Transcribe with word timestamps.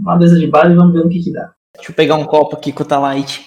uma 0.00 0.16
mesa 0.16 0.38
de 0.38 0.46
bar 0.46 0.70
e 0.70 0.74
vamos 0.74 0.92
ver 0.92 1.04
o 1.04 1.08
que 1.08 1.22
que 1.22 1.32
dá. 1.32 1.52
Deixa 1.74 1.90
eu 1.90 1.94
pegar 1.94 2.16
um 2.16 2.24
copo 2.24 2.56
aqui 2.56 2.72
com 2.72 2.82
o 2.82 2.86
Talite. 2.86 3.44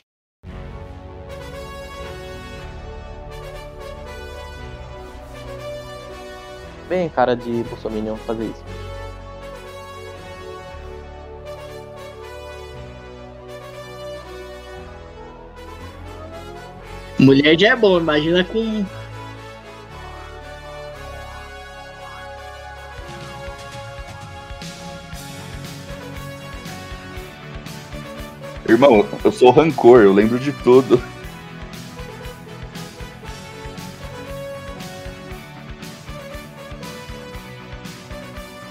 Bem 6.87 7.07
cara 7.09 7.35
de 7.35 7.63
Bolsominion 7.63 8.15
fazer 8.17 8.45
isso. 8.45 8.63
Mulher 17.17 17.57
já 17.57 17.69
é 17.69 17.75
bom, 17.75 17.99
imagina 17.99 18.43
com. 18.43 18.83
Irmão, 28.71 29.05
eu 29.23 29.31
sou 29.31 29.51
rancor, 29.51 30.01
eu 30.01 30.13
lembro 30.13 30.39
de 30.39 30.51
tudo. 30.53 31.01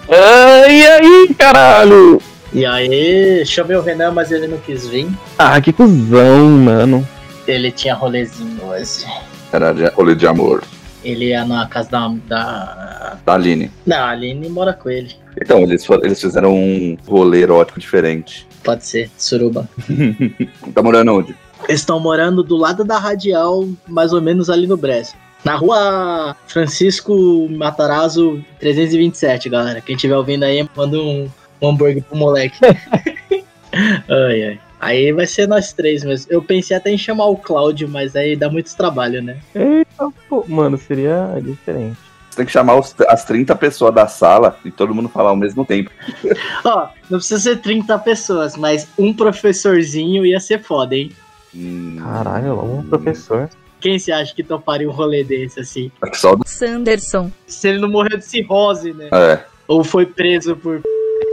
Ai, 0.09 0.87
aí, 0.87 1.35
caralho! 1.39 2.21
E 2.53 2.67
aí, 2.67 3.45
chamei 3.47 3.77
o 3.77 3.81
Renan, 3.83 4.11
mas 4.11 4.33
ele 4.33 4.49
não 4.49 4.59
quis 4.59 4.87
vir. 4.87 5.09
Ah, 5.39 5.61
que 5.61 5.73
cuzão, 5.73 6.49
mano. 6.49 7.07
Ele 7.47 7.71
tinha 7.71 7.95
rolezinho 7.95 8.59
hoje. 8.65 9.05
Era 9.53 9.73
de- 9.73 9.89
rolê 9.91 10.15
de 10.15 10.27
amor. 10.27 10.63
Ele 11.03 11.27
ia 11.27 11.45
na 11.45 11.67
casa 11.67 11.91
da. 11.91 12.09
da... 12.27 13.19
Da 13.25 13.35
Aline. 13.35 13.71
Não, 13.87 13.97
a 13.97 14.11
Aline 14.11 14.49
mora 14.49 14.73
com 14.73 14.91
ele. 14.91 15.15
Então, 15.41 15.61
eles, 15.61 15.87
eles 16.03 16.21
fizeram 16.21 16.55
um 16.55 16.97
rolê 17.07 17.43
erótico 17.43 17.81
diferente. 17.81 18.47
Pode 18.63 18.85
ser, 18.85 19.11
suruba. 19.17 19.69
Tá 20.75 20.83
morando 20.83 21.15
onde? 21.15 21.35
Eles 21.69 21.81
estão 21.81 22.01
morando 22.01 22.43
do 22.43 22.57
lado 22.57 22.85
da 22.85 22.99
radial, 22.99 23.69
mais 23.87 24.13
ou 24.13 24.21
menos 24.21 24.51
ali 24.51 24.67
no 24.67 24.77
Brest. 24.77 25.15
Na 25.45 25.57
rua 25.57 26.37
Francisco 26.47 27.49
Matarazzo 27.49 28.45
327, 28.59 29.49
galera. 29.49 29.81
Quem 29.81 29.95
estiver 29.95 30.17
ouvindo 30.17 30.45
aí, 30.45 30.67
manda 30.77 30.99
um, 30.99 31.29
um 31.61 31.69
hambúrguer 31.69 32.03
pro 32.03 32.17
moleque. 32.17 32.59
ai, 33.73 34.43
ai. 34.43 34.61
Aí 34.81 35.13
vai 35.13 35.27
ser 35.27 35.47
nós 35.47 35.73
três 35.73 36.03
mesmo. 36.03 36.27
Eu 36.33 36.43
pensei 36.43 36.77
até 36.77 36.91
em 36.91 36.97
chamar 36.99 37.27
o 37.27 37.37
Cláudio, 37.37 37.87
mas 37.89 38.17
aí 38.17 38.35
dá 38.35 38.49
muito 38.49 38.75
trabalho, 38.75 39.23
né? 39.23 39.37
Eita, 39.55 40.09
pô, 40.29 40.45
mano, 40.49 40.79
seria 40.79 41.37
diferente. 41.43 41.99
Você 42.31 42.37
tem 42.37 42.47
que 42.47 42.53
chamar 42.53 42.77
os- 42.79 42.95
as 43.09 43.25
30 43.25 43.55
pessoas 43.55 43.95
da 43.95 44.07
sala 44.07 44.57
e 44.65 44.71
todo 44.71 44.95
mundo 44.95 45.09
falar 45.09 45.31
ao 45.31 45.37
mesmo 45.37 45.65
tempo. 45.67 45.91
Ó, 46.65 46.89
não 47.11 47.19
precisa 47.19 47.41
ser 47.41 47.57
30 47.59 47.99
pessoas, 47.99 48.57
mas 48.57 48.89
um 48.99 49.13
professorzinho 49.13 50.25
ia 50.25 50.41
ser 50.41 50.63
foda, 50.63 50.95
hein? 50.97 51.11
Hum, 51.55 51.97
Caralho, 52.01 52.55
logo 52.55 52.77
um 52.79 52.83
professor. 52.89 53.51
Quem 53.81 53.99
você 53.99 54.13
acha 54.13 54.35
que 54.35 54.43
toparia 54.43 54.89
um 54.89 54.93
rolê 54.93 55.25
desse, 55.25 55.61
assim? 55.61 55.91
só 56.13 56.35
do... 56.37 56.47
Sanderson. 56.47 57.31
Se 57.47 57.69
ele 57.69 57.79
não 57.81 57.91
morreu 57.91 58.17
de 58.17 58.25
cirrose, 58.25 58.93
né? 58.93 59.09
É. 59.13 59.45
Ou 59.67 59.83
foi 59.83 60.07
preso 60.07 60.55
por. 60.55 60.81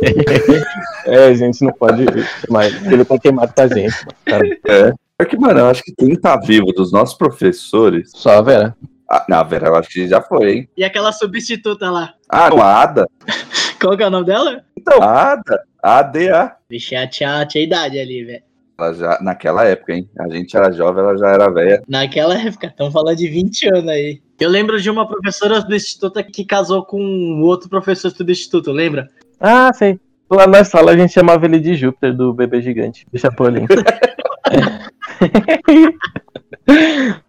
É, 1.06 1.28
a 1.28 1.34
gente 1.34 1.64
não 1.64 1.72
pode 1.72 2.04
chamar 2.46 2.66
ele, 2.68 3.06
tá 3.06 3.18
queimado 3.18 3.54
com 3.54 3.62
a 3.62 3.68
gente. 3.68 3.96
mano. 4.06 4.18
Cara, 4.26 4.46
É. 4.68 4.94
É 5.20 5.26
que, 5.26 5.36
mano, 5.38 5.62
eu 5.62 5.66
acho 5.68 5.82
que 5.82 5.96
quem 5.96 6.16
tá 6.16 6.36
vivo 6.38 6.68
dos 6.74 6.92
nossos 6.92 7.18
professores. 7.18 8.12
só 8.14 8.38
a 8.38 8.42
Vera. 8.42 8.76
Ah, 9.10 9.26
não, 9.28 9.48
Vera, 9.48 9.68
eu 9.68 9.76
acho 9.76 9.90
que 9.90 10.08
já 10.08 10.22
foi, 10.22 10.52
hein? 10.52 10.70
E 10.78 10.84
aquela 10.84 11.12
substituta 11.12 11.90
lá. 11.90 12.14
Ah, 12.30 12.50
a 12.50 12.82
Ada. 12.84 13.08
Qual 13.82 13.96
que 13.96 14.04
é 14.04 14.08
o 14.08 14.12
nome 14.12 14.26
dela? 14.26 14.64
Então, 14.78 15.02
a 15.02 15.32
Ada. 15.32 15.64
A 15.82 16.00
ADA. 16.00 16.58
Vixe, 16.70 16.96
ela 16.96 17.08
tinha, 17.08 17.46
tinha 17.46 17.64
idade 17.64 17.98
ali, 17.98 18.24
velho. 18.24 18.44
Ela 18.78 18.94
já, 18.94 19.20
naquela 19.22 19.64
época, 19.64 19.94
hein? 19.94 20.10
A 20.20 20.28
gente 20.28 20.56
era 20.56 20.72
jovem, 20.72 21.04
ela 21.04 21.18
já 21.18 21.30
era 21.30 21.50
velha. 21.50 21.82
Naquela 21.88 22.38
época, 22.38 22.68
estamos 22.68 22.94
falando 22.94 23.16
de 23.16 23.28
20 23.28 23.70
anos 23.70 23.88
aí. 23.90 24.22
Eu 24.40 24.50
lembro 24.50 24.80
de 24.80 24.90
uma 24.90 25.08
professora 25.08 25.62
substituta 25.62 26.22
que 26.22 26.46
casou 26.46 26.86
com 26.86 27.02
um 27.02 27.42
outro 27.44 27.70
professor 27.70 28.12
substituto, 28.12 28.72
lembra? 28.72 29.10
Ah, 29.40 29.72
sei. 29.74 30.00
Lá 30.30 30.46
na 30.46 30.64
sala 30.64 30.92
a 30.92 30.98
gente 30.98 31.14
chamava 31.14 31.46
ele 31.46 31.60
de 31.60 31.76
Júpiter, 31.76 32.14
do 32.14 32.34
bebê 32.34 32.62
gigante, 32.62 33.06
do 33.12 33.18
Chapolin. 33.18 33.66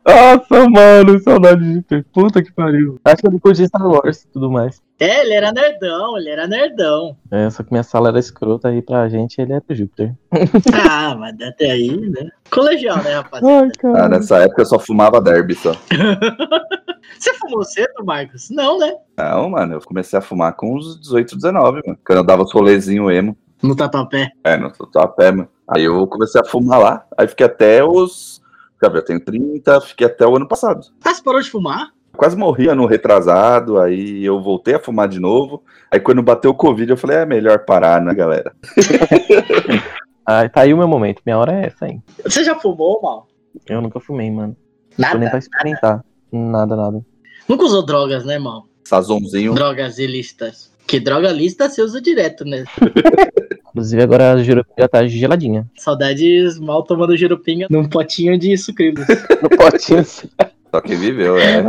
Nossa, 0.08 0.68
mano, 0.70 1.20
saudade 1.20 1.60
de 1.62 1.74
Júpiter. 1.74 2.04
Puta 2.12 2.42
que 2.42 2.52
pariu. 2.52 2.98
Acho 3.04 3.16
que 3.16 3.26
ele 3.28 3.38
curtia 3.38 3.66
Star 3.66 3.86
Wars 3.86 4.22
e 4.22 4.28
tudo 4.28 4.50
mais. 4.50 4.80
É, 4.98 5.20
ele 5.20 5.34
era 5.34 5.52
nerdão, 5.52 6.16
ele 6.18 6.28
era 6.30 6.46
nerdão. 6.48 7.16
É, 7.30 7.48
só 7.50 7.62
que 7.62 7.70
minha 7.70 7.82
sala 7.84 8.08
era 8.08 8.18
escrota 8.18 8.68
aí 8.68 8.82
pra 8.82 9.08
gente, 9.08 9.40
ele 9.40 9.52
era 9.52 9.62
Júpiter. 9.70 10.14
Ah, 10.90 11.14
mas 11.14 11.34
até 11.40 11.70
aí, 11.70 11.96
né? 12.10 12.28
Colegial, 12.50 12.96
né, 13.02 13.14
rapaziada? 13.14 13.64
Ai, 13.64 13.68
Ah, 13.68 13.78
cara. 13.92 14.08
nessa 14.08 14.38
época 14.38 14.62
eu 14.62 14.66
só 14.66 14.78
fumava 14.78 15.20
derby 15.20 15.54
só. 15.54 15.72
Você 17.18 17.34
fumou 17.34 17.62
cedo, 17.64 18.04
Marcos? 18.04 18.48
Não, 18.50 18.78
né? 18.78 18.92
Não, 19.16 19.50
mano, 19.50 19.74
eu 19.74 19.80
comecei 19.80 20.18
a 20.18 20.22
fumar 20.22 20.54
com 20.54 20.76
uns 20.76 21.00
18, 21.00 21.36
19, 21.36 21.80
mano. 21.86 21.98
Quando 22.06 22.18
eu 22.18 22.24
dava 22.24 22.42
os 22.42 22.52
rolezinhos 22.52 23.10
emo. 23.12 23.36
No 23.62 23.74
tatuapé. 23.74 24.30
É, 24.44 24.56
no 24.56 24.70
tatuapé, 24.70 25.32
mano. 25.32 25.48
Aí 25.66 25.84
eu 25.84 26.06
comecei 26.06 26.40
a 26.40 26.44
fumar 26.44 26.78
lá. 26.78 27.06
Aí 27.16 27.26
fiquei 27.26 27.46
até 27.46 27.82
os. 27.84 28.37
Deixa 28.80 28.84
eu 28.86 28.90
ver, 28.90 28.98
eu 28.98 29.04
tenho 29.04 29.20
30, 29.24 29.80
fiquei 29.80 30.06
até 30.06 30.26
o 30.26 30.36
ano 30.36 30.46
passado. 30.46 30.86
Ah, 31.04 31.12
você 31.12 31.22
parou 31.22 31.40
de 31.40 31.50
fumar? 31.50 31.90
Quase 32.16 32.36
morri 32.36 32.68
ano 32.68 32.86
retrasado, 32.86 33.78
aí 33.78 34.24
eu 34.24 34.40
voltei 34.40 34.74
a 34.74 34.80
fumar 34.80 35.08
de 35.08 35.20
novo. 35.20 35.62
Aí 35.90 36.00
quando 36.00 36.22
bateu 36.22 36.50
o 36.50 36.54
Covid, 36.54 36.90
eu 36.90 36.96
falei, 36.96 37.18
é 37.18 37.26
melhor 37.26 37.64
parar, 37.64 38.00
né, 38.00 38.14
galera? 38.14 38.52
Ah, 40.30 40.46
tá 40.46 40.60
aí 40.60 40.74
o 40.74 40.76
meu 40.76 40.86
momento. 40.86 41.22
Minha 41.24 41.38
hora 41.38 41.54
é 41.54 41.68
essa 41.68 41.86
aí. 41.86 42.00
Você 42.22 42.44
já 42.44 42.54
fumou, 42.54 43.00
mal? 43.00 43.26
Eu 43.66 43.80
nunca 43.80 43.98
fumei, 43.98 44.30
mano. 44.30 44.54
Tô 44.94 45.02
nem 45.02 45.20
Nada. 45.20 45.30
pra 45.30 45.38
experimentar. 45.38 46.04
Nada, 46.30 46.76
nada. 46.76 47.00
Nunca 47.48 47.64
usou 47.64 47.82
drogas, 47.86 48.26
né, 48.26 48.38
mal? 48.38 48.66
Sazonzinho. 48.84 49.54
Drogas 49.54 49.98
ilícitas. 49.98 50.70
Que 50.88 50.98
droga 50.98 51.30
lícita 51.30 51.68
você 51.68 51.82
usa 51.82 52.00
direto, 52.00 52.46
né? 52.46 52.64
Inclusive 53.68 54.02
agora 54.02 54.32
a 54.32 54.42
jurupinga 54.42 54.88
tá 54.88 55.06
geladinha. 55.06 55.68
Saudades 55.76 56.58
mal 56.58 56.82
tomando 56.82 57.14
jurupinga 57.14 57.66
num 57.68 57.86
potinho 57.86 58.38
de 58.38 58.56
sucrilhos. 58.56 59.06
No 59.42 59.50
potinho. 59.50 60.02
Só 60.72 60.80
que 60.80 60.96
viveu, 60.96 61.38
é. 61.38 61.62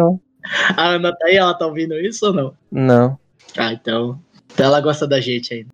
Ó. 0.00 0.16
A 0.76 0.90
Ana 0.90 1.10
tá 1.10 1.26
aí, 1.26 1.36
ela 1.36 1.52
tá 1.52 1.66
ouvindo 1.66 1.94
isso 2.00 2.26
ou 2.26 2.32
não? 2.32 2.54
Não. 2.70 3.18
Ah, 3.56 3.72
então. 3.72 4.20
Então 4.52 4.66
ela 4.66 4.80
gosta 4.80 5.06
da 5.06 5.20
gente 5.20 5.52
ainda. 5.52 5.70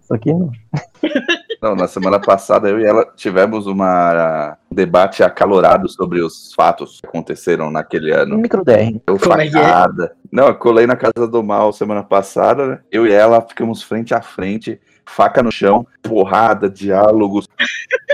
Isso 0.00 0.12
aqui 0.12 0.32
não. 0.32 0.50
Não, 1.60 1.76
na 1.76 1.86
semana 1.86 2.18
passada 2.18 2.68
eu 2.68 2.80
e 2.80 2.84
ela 2.84 3.04
tivemos 3.14 3.66
uma, 3.66 4.56
um 4.70 4.74
debate 4.74 5.22
acalorado 5.22 5.88
sobre 5.90 6.22
os 6.22 6.54
fatos 6.54 7.00
que 7.00 7.06
aconteceram 7.06 7.70
naquele 7.70 8.10
ano. 8.12 8.38
Micro 8.38 8.64
DR. 8.64 8.98
Eu 9.06 9.14
é 9.14 9.46
é? 9.46 9.50
facada. 9.50 10.16
Não, 10.32 10.46
eu 10.46 10.54
colei 10.54 10.86
na 10.86 10.96
casa 10.96 11.28
do 11.28 11.42
mal 11.42 11.72
semana 11.72 12.02
passada, 12.02 12.66
né? 12.66 12.80
Eu 12.90 13.06
e 13.06 13.12
ela 13.12 13.42
ficamos 13.42 13.82
frente 13.82 14.14
a 14.14 14.22
frente, 14.22 14.80
faca 15.04 15.42
no 15.42 15.52
chão, 15.52 15.86
porrada, 16.02 16.70
diálogos. 16.70 17.46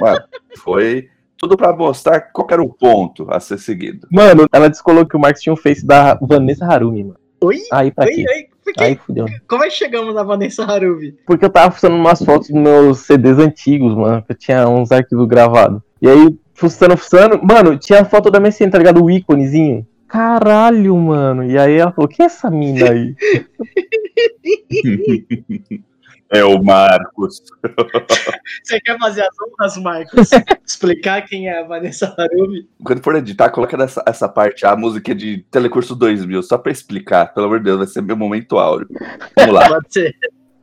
Mano, 0.01 0.25
foi 0.59 1.09
tudo 1.37 1.57
pra 1.57 1.73
mostrar 1.73 2.21
qual 2.33 2.49
era 2.51 2.63
o 2.63 2.73
ponto 2.73 3.27
a 3.31 3.39
ser 3.39 3.59
seguido. 3.59 4.09
Mano, 4.11 4.47
ela 4.53 4.69
descolou 4.69 5.07
que 5.07 5.17
o 5.17 5.21
Marcos 5.21 5.43
tinha 5.43 5.53
um 5.53 5.57
face 5.57 5.87
da 5.87 6.15
Vanessa 6.21 6.67
Harumi, 6.67 7.05
mano. 7.05 7.19
Oi? 7.41 7.61
Aí 7.73 7.93
pra 7.93 8.07
Oi, 8.07 8.11
quê? 8.11 8.25
oi, 8.29 8.49
por 8.67 8.75
quê? 8.75 8.83
Aí 8.83 8.97
fudeu. 8.97 9.27
Como 9.47 9.63
é 9.63 9.69
que 9.69 9.75
chegamos 9.75 10.13
na 10.13 10.25
Vanessa 10.25 10.65
Haruvi? 10.65 11.17
Porque 11.25 11.45
eu 11.45 11.51
tava 11.51 11.71
fuçando 11.71 11.95
umas 11.95 12.21
fotos 12.21 12.49
dos 12.49 12.61
meus 12.61 12.99
CDs 12.99 13.39
antigos, 13.39 13.95
mano. 13.95 14.21
Que 14.23 14.33
eu 14.33 14.37
tinha 14.37 14.69
uns 14.69 14.91
arquivos 14.91 15.29
gravados. 15.29 15.81
E 16.03 16.09
aí, 16.09 16.37
fuçando, 16.53 16.97
fuçando. 16.97 17.41
Mano, 17.43 17.79
tinha 17.79 18.01
a 18.01 18.05
foto 18.05 18.29
da 18.29 18.41
MSN, 18.41 18.71
tá 18.71 18.79
ligado? 18.79 19.05
O 19.05 19.09
íconezinho. 19.09 19.87
Caralho, 20.09 20.97
mano. 20.97 21.45
E 21.45 21.57
aí 21.57 21.77
ela 21.77 21.93
falou: 21.93 22.09
que 22.09 22.23
é 22.23 22.27
essa 22.27 22.51
mina 22.51 22.91
aí? 22.91 23.15
É 26.31 26.45
o 26.45 26.63
Marcos. 26.63 27.43
Você 28.65 28.81
quer 28.81 28.99
fazer 28.99 29.23
as 29.23 29.35
honras, 29.41 29.77
Marcos? 29.77 30.31
Explicar 30.67 31.23
quem 31.23 31.49
é 31.49 31.61
a 31.61 31.67
Vanessa 31.67 32.15
Haruvi? 32.19 32.69
Quando 32.83 33.03
for 33.03 33.15
editar, 33.15 33.51
coloca 33.51 33.77
nessa 33.77 34.03
essa 34.07 34.29
parte 34.29 34.67
a 34.67 34.75
música 34.75 35.15
de 35.15 35.45
Telecurso 35.51 35.95
2000, 35.95 36.43
só 36.43 36.59
pra 36.59 36.73
explicar. 36.73 37.33
Pelo 37.33 37.47
amor 37.47 37.59
de 37.59 37.67
Deus, 37.67 37.79
vai 37.79 37.87
ser 37.87 38.03
meu 38.03 38.17
momento 38.17 38.59
áureo. 38.59 38.89
Vamos 39.37 39.55
lá. 39.55 39.69
Pode 39.71 39.93
ser. 39.93 40.15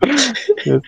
Né? 0.05 0.79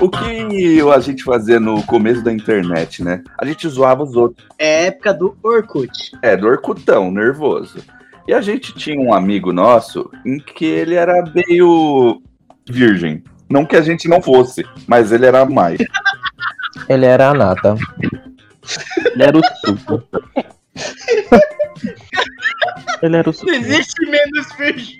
O 0.00 0.10
que 0.10 0.82
a 0.82 1.00
gente 1.00 1.22
fazia 1.22 1.60
no 1.60 1.82
começo 1.84 2.22
da 2.22 2.32
internet, 2.32 3.02
né? 3.02 3.22
A 3.38 3.46
gente 3.46 3.68
zoava 3.68 4.02
os 4.02 4.16
outros. 4.16 4.46
É 4.58 4.86
época 4.86 5.14
do 5.14 5.36
Orkut. 5.42 6.10
É, 6.20 6.36
do 6.36 6.48
Orkutão, 6.48 7.10
nervoso. 7.10 7.78
E 8.26 8.32
a 8.32 8.40
gente 8.40 8.72
tinha 8.74 8.98
um 9.00 9.12
amigo 9.12 9.52
nosso 9.52 10.10
em 10.24 10.38
que 10.38 10.64
ele 10.64 10.94
era 10.94 11.22
meio 11.34 12.22
virgem. 12.68 13.22
Não 13.50 13.66
que 13.66 13.76
a 13.76 13.82
gente 13.82 14.08
não 14.08 14.22
fosse, 14.22 14.64
mas 14.86 15.12
ele 15.12 15.26
era 15.26 15.44
mais. 15.44 15.78
Ele 16.88 17.04
era 17.06 17.28
a 17.30 17.34
nata. 17.34 17.76
Ele 19.12 19.22
era 19.22 19.38
o 19.38 19.42
suco. 19.64 20.02
Ele 23.02 23.16
era 23.16 23.28
o 23.28 23.32
Não 23.32 23.32
sujeito. 23.32 23.64
existe 23.66 24.06
menos 24.10 24.52
virgem. 24.58 24.98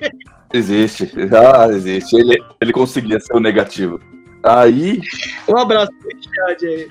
Existe. 0.53 1.11
Ah, 1.33 1.69
existe. 1.69 2.15
Ele, 2.17 2.39
ele 2.61 2.73
conseguia 2.73 3.19
ser 3.19 3.35
o 3.35 3.41
negativo. 3.41 3.99
Aí, 4.43 5.01
Um 5.49 5.57
abraço 5.57 5.91
pro 5.99 6.11
aí. 6.69 6.91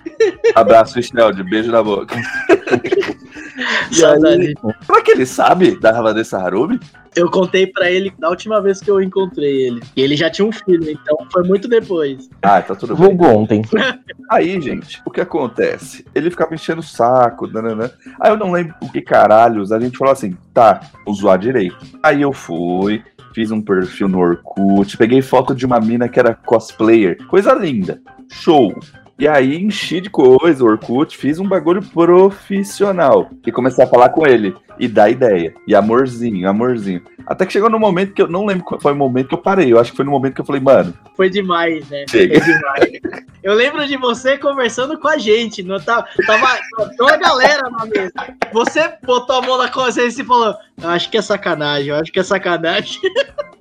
abraço, 0.55 0.99
Schneld, 1.01 1.43
beijo 1.43 1.71
na 1.71 1.83
boca. 1.83 2.15
E 3.91 3.95
Saudade. 3.95 4.53
Será 4.85 5.01
que 5.01 5.11
ele 5.11 5.25
sabe 5.25 5.79
da 5.79 6.01
Vanessa 6.01 6.37
Harumi? 6.37 6.79
Eu 7.15 7.29
contei 7.29 7.67
pra 7.67 7.91
ele 7.91 8.11
da 8.17 8.29
última 8.29 8.59
vez 8.59 8.79
que 8.79 8.89
eu 8.89 8.99
encontrei 8.99 9.67
ele. 9.67 9.81
E 9.95 10.01
ele 10.01 10.15
já 10.15 10.31
tinha 10.31 10.47
um 10.47 10.51
filho, 10.51 10.89
então 10.89 11.17
foi 11.31 11.43
muito 11.43 11.67
depois. 11.67 12.27
Ah, 12.41 12.61
tá 12.61 12.73
tudo 12.73 12.95
bem. 12.95 13.05
Vulgo 13.05 13.27
ontem. 13.27 13.61
Aí, 14.31 14.59
gente, 14.59 14.99
o 15.05 15.11
que 15.11 15.21
acontece? 15.21 16.05
Ele 16.15 16.31
ficava 16.31 16.55
enchendo 16.55 16.79
o 16.79 16.83
saco, 16.83 17.45
nananã. 17.45 17.91
Aí 18.19 18.31
eu 18.31 18.37
não 18.37 18.51
lembro 18.51 18.73
o 18.81 18.91
que 18.91 19.01
caralhos. 19.01 19.71
A 19.71 19.79
gente 19.79 19.97
falou 19.97 20.11
assim, 20.11 20.35
tá, 20.53 20.79
vou 21.05 21.13
zoar 21.13 21.37
direito. 21.37 21.77
Aí 22.01 22.21
eu 22.21 22.33
fui, 22.33 23.03
fiz 23.33 23.51
um 23.51 23.61
perfil 23.61 24.07
no 24.07 24.19
Orkut, 24.19 24.97
peguei 24.97 25.21
foto 25.21 25.53
de 25.53 25.65
uma 25.65 25.79
mina 25.79 26.09
que 26.09 26.19
era 26.19 26.33
cosplayer. 26.33 27.17
Coisa 27.27 27.53
linda. 27.53 28.01
Show. 28.31 28.73
E 29.17 29.27
aí 29.27 29.55
enchi 29.55 30.01
de 30.01 30.09
coisa 30.09 30.63
o 30.63 30.67
Orkut, 30.67 31.15
fiz 31.15 31.39
um 31.39 31.47
bagulho 31.47 31.83
profissional. 31.83 33.29
E 33.45 33.51
comecei 33.51 33.83
a 33.83 33.87
falar 33.87 34.09
com 34.09 34.25
ele. 34.25 34.55
E 34.79 34.87
dar 34.87 35.09
ideia. 35.09 35.53
E 35.67 35.75
amorzinho, 35.75 36.49
amorzinho. 36.49 37.01
Até 37.25 37.45
que 37.45 37.53
chegou 37.53 37.69
no 37.69 37.79
momento 37.79 38.13
que 38.13 38.21
eu 38.21 38.27
não 38.27 38.45
lembro 38.45 38.65
qual 38.65 38.81
foi 38.81 38.91
o 38.91 38.95
momento 38.95 39.27
que 39.27 39.35
eu 39.35 39.39
parei. 39.39 39.71
Eu 39.71 39.79
acho 39.79 39.91
que 39.91 39.97
foi 39.97 40.05
no 40.05 40.11
momento 40.11 40.33
que 40.33 40.41
eu 40.41 40.45
falei, 40.45 40.61
mano, 40.61 40.93
Foi 41.15 41.29
demais, 41.29 41.87
né? 41.89 42.05
Chega. 42.09 42.41
Foi 42.41 42.53
demais. 42.53 43.23
Eu 43.43 43.53
lembro 43.53 43.85
de 43.87 43.97
você 43.97 44.37
conversando 44.37 44.97
com 44.97 45.07
a 45.07 45.17
gente. 45.17 45.61
Não 45.61 45.79
tava, 45.79 46.07
tava 46.25 46.57
toda 46.97 47.13
a 47.13 47.17
galera 47.17 47.69
na 47.69 47.85
mesa. 47.85 48.11
Você 48.51 48.93
botou 49.03 49.37
a 49.37 49.41
mão 49.41 49.57
na 49.57 49.69
consciência 49.69 50.21
e 50.21 50.25
falou: 50.25 50.55
Eu 50.81 50.89
acho 50.89 51.11
que 51.11 51.17
é 51.17 51.21
sacanagem, 51.21 51.89
eu 51.89 51.95
acho 51.95 52.11
que 52.11 52.19
é 52.19 52.23
sacanagem. 52.23 52.99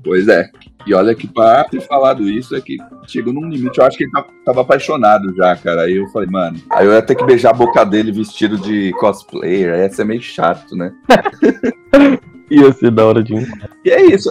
Pois 0.04 0.26
é. 0.26 0.50
E 0.86 0.94
olha 0.94 1.14
que 1.14 1.26
pra 1.26 1.64
ter 1.64 1.80
falado 1.80 2.28
isso 2.28 2.54
é 2.56 2.60
que 2.60 2.76
chegou 3.06 3.32
num 3.32 3.48
limite. 3.48 3.78
Eu 3.78 3.84
acho 3.84 3.96
que 3.96 4.04
ele 4.04 4.12
tava 4.44 4.62
apaixonado 4.62 5.34
já, 5.36 5.56
cara. 5.56 5.82
Aí 5.82 5.96
eu 5.96 6.08
falei, 6.08 6.28
mano. 6.28 6.58
Aí 6.70 6.86
eu 6.86 6.92
ia 6.92 7.02
ter 7.02 7.14
que 7.14 7.24
beijar 7.24 7.50
a 7.50 7.54
boca 7.54 7.84
dele 7.84 8.12
vestido 8.12 8.58
de 8.58 8.92
cosplayer. 8.92 9.74
Aí 9.74 9.80
ia 9.80 9.90
ser 9.90 10.04
meio 10.04 10.22
chato, 10.22 10.76
né? 10.76 10.92
Ia 12.50 12.70
ser 12.70 12.90
da 12.90 13.06
hora 13.06 13.22
de 13.22 13.32
um. 13.32 13.46
E 13.82 13.90
é 13.90 14.02
isso. 14.02 14.30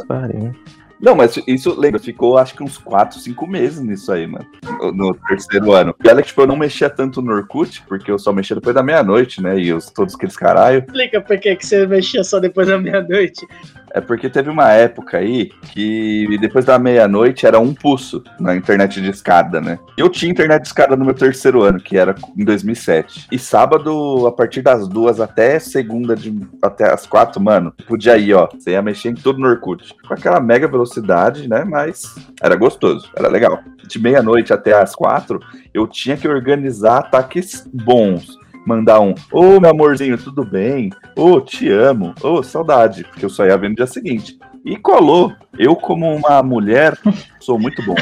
Não, 1.01 1.15
mas 1.15 1.41
isso, 1.47 1.77
lembra, 1.79 1.99
ficou 1.99 2.37
acho 2.37 2.53
que 2.53 2.63
uns 2.63 2.77
4, 2.77 3.19
5 3.19 3.47
meses 3.47 3.79
nisso 3.79 4.11
aí, 4.11 4.27
mano. 4.27 4.45
No, 4.63 4.91
no 4.91 5.13
terceiro 5.27 5.71
ano. 5.71 5.95
E 6.03 6.07
olha 6.07 6.21
que, 6.21 6.27
tipo, 6.27 6.41
eu 6.41 6.47
não 6.47 6.55
mexia 6.55 6.87
tanto 6.87 7.23
no 7.23 7.33
Orkut, 7.33 7.81
porque 7.87 8.11
eu 8.11 8.19
só 8.19 8.31
mexia 8.31 8.55
depois 8.55 8.75
da 8.75 8.83
meia-noite, 8.83 9.41
né? 9.41 9.57
E 9.57 9.73
os, 9.73 9.87
todos 9.87 10.13
aqueles 10.13 10.37
caralho. 10.37 10.79
Explica 10.79 11.19
por 11.19 11.39
que 11.39 11.55
que 11.55 11.65
você 11.65 11.87
mexia 11.87 12.23
só 12.23 12.39
depois 12.39 12.67
da 12.67 12.77
meia-noite. 12.77 13.47
É 13.93 14.01
porque 14.01 14.29
teve 14.29 14.49
uma 14.49 14.71
época 14.71 15.17
aí 15.17 15.49
que 15.73 16.37
depois 16.39 16.65
da 16.65 16.79
meia-noite 16.79 17.45
era 17.45 17.59
um 17.59 17.73
pulso 17.73 18.23
na 18.39 18.55
internet 18.55 19.01
de 19.01 19.09
escada, 19.09 19.59
né? 19.59 19.79
Eu 19.97 20.09
tinha 20.09 20.31
internet 20.31 20.61
de 20.61 20.67
escada 20.67 20.95
no 20.95 21.05
meu 21.05 21.13
terceiro 21.13 21.61
ano, 21.61 21.79
que 21.79 21.97
era 21.97 22.15
em 22.37 22.45
2007. 22.45 23.27
E 23.31 23.37
sábado, 23.37 24.25
a 24.27 24.31
partir 24.31 24.61
das 24.61 24.87
duas 24.87 25.19
até 25.19 25.59
segunda, 25.59 26.15
de, 26.15 26.33
até 26.61 26.91
as 26.91 27.05
quatro, 27.05 27.41
mano, 27.41 27.73
podia 27.87 28.17
ir, 28.17 28.33
ó. 28.33 28.47
Você 28.47 28.71
ia 28.71 28.81
mexer 28.81 29.09
em 29.09 29.15
tudo 29.15 29.39
no 29.39 29.47
Orkut. 29.47 29.93
Com 30.07 30.13
aquela 30.13 30.39
mega 30.39 30.67
velocidade, 30.67 31.47
né? 31.49 31.63
Mas 31.63 32.15
era 32.41 32.55
gostoso, 32.55 33.09
era 33.15 33.27
legal. 33.27 33.59
De 33.87 33.99
meia-noite 33.99 34.53
até 34.53 34.73
as 34.73 34.95
quatro, 34.95 35.39
eu 35.73 35.85
tinha 35.87 36.15
que 36.15 36.27
organizar 36.27 36.99
ataques 36.99 37.67
bons 37.73 38.39
mandar 38.65 38.99
um 38.99 39.13
Ô 39.31 39.59
meu 39.59 39.69
amorzinho, 39.69 40.17
tudo 40.17 40.43
bem? 40.43 40.91
Ô, 41.15 41.41
te 41.41 41.69
amo. 41.69 42.13
Ô, 42.21 42.43
saudade, 42.43 43.03
porque 43.03 43.25
eu 43.25 43.29
só 43.29 43.45
ia 43.45 43.57
ver 43.57 43.69
no 43.69 43.75
dia 43.75 43.87
seguinte. 43.87 44.37
E 44.63 44.77
colou. 44.77 45.33
Eu, 45.57 45.75
como 45.75 46.15
uma 46.15 46.41
mulher, 46.43 46.97
sou 47.39 47.59
muito 47.59 47.83
bom. 47.83 47.95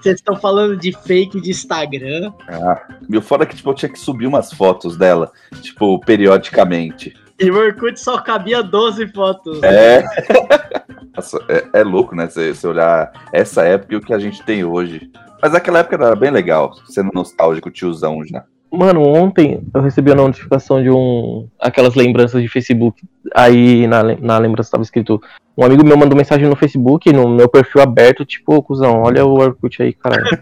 Vocês 0.00 0.16
estão 0.16 0.36
falando 0.36 0.76
de 0.76 0.92
fake 0.92 1.40
de 1.40 1.50
Instagram. 1.50 2.32
Ah, 2.48 2.82
meu 3.08 3.22
foda 3.22 3.44
é 3.44 3.46
que 3.46 3.56
tipo, 3.56 3.70
eu 3.70 3.74
tinha 3.74 3.92
que 3.92 3.98
subir 3.98 4.26
umas 4.26 4.52
fotos 4.52 4.96
dela, 4.96 5.30
tipo, 5.62 6.00
periodicamente. 6.00 7.14
E 7.38 7.50
o 7.50 7.56
Orkut 7.56 7.98
só 7.98 8.18
cabia 8.18 8.62
12 8.62 9.08
fotos. 9.08 9.62
É. 9.62 10.04
Nossa, 11.16 11.38
é, 11.48 11.80
é 11.80 11.82
louco, 11.82 12.14
né? 12.14 12.28
Você 12.28 12.66
olhar 12.66 13.10
essa 13.32 13.62
época 13.64 13.94
e 13.94 13.96
o 13.96 14.00
que 14.00 14.12
a 14.12 14.18
gente 14.18 14.42
tem 14.42 14.62
hoje. 14.64 15.10
Mas 15.40 15.54
aquela 15.54 15.80
época 15.80 15.96
era 15.96 16.14
bem 16.14 16.30
legal, 16.30 16.72
sendo 16.86 17.10
nostálgico, 17.12 17.70
tiozão 17.70 18.24
já. 18.24 18.44
Mano, 18.72 19.02
ontem 19.02 19.66
eu 19.74 19.80
recebi 19.80 20.12
a 20.12 20.14
notificação 20.14 20.80
de 20.80 20.88
um. 20.90 21.48
aquelas 21.58 21.96
lembranças 21.96 22.40
de 22.40 22.48
Facebook. 22.48 23.02
Aí 23.34 23.86
na, 23.88 24.02
na 24.02 24.38
lembrança 24.38 24.70
tava 24.70 24.84
escrito. 24.84 25.20
Um 25.58 25.64
amigo 25.64 25.84
meu 25.84 25.96
mandou 25.96 26.16
mensagem 26.16 26.48
no 26.48 26.54
Facebook, 26.54 27.12
no 27.12 27.28
meu 27.28 27.48
perfil 27.48 27.82
aberto, 27.82 28.24
tipo, 28.24 28.54
ô 28.54 28.62
cuzão, 28.62 29.02
olha 29.02 29.26
o 29.26 29.32
Orkut 29.32 29.82
aí, 29.82 29.92
caralho. 29.92 30.24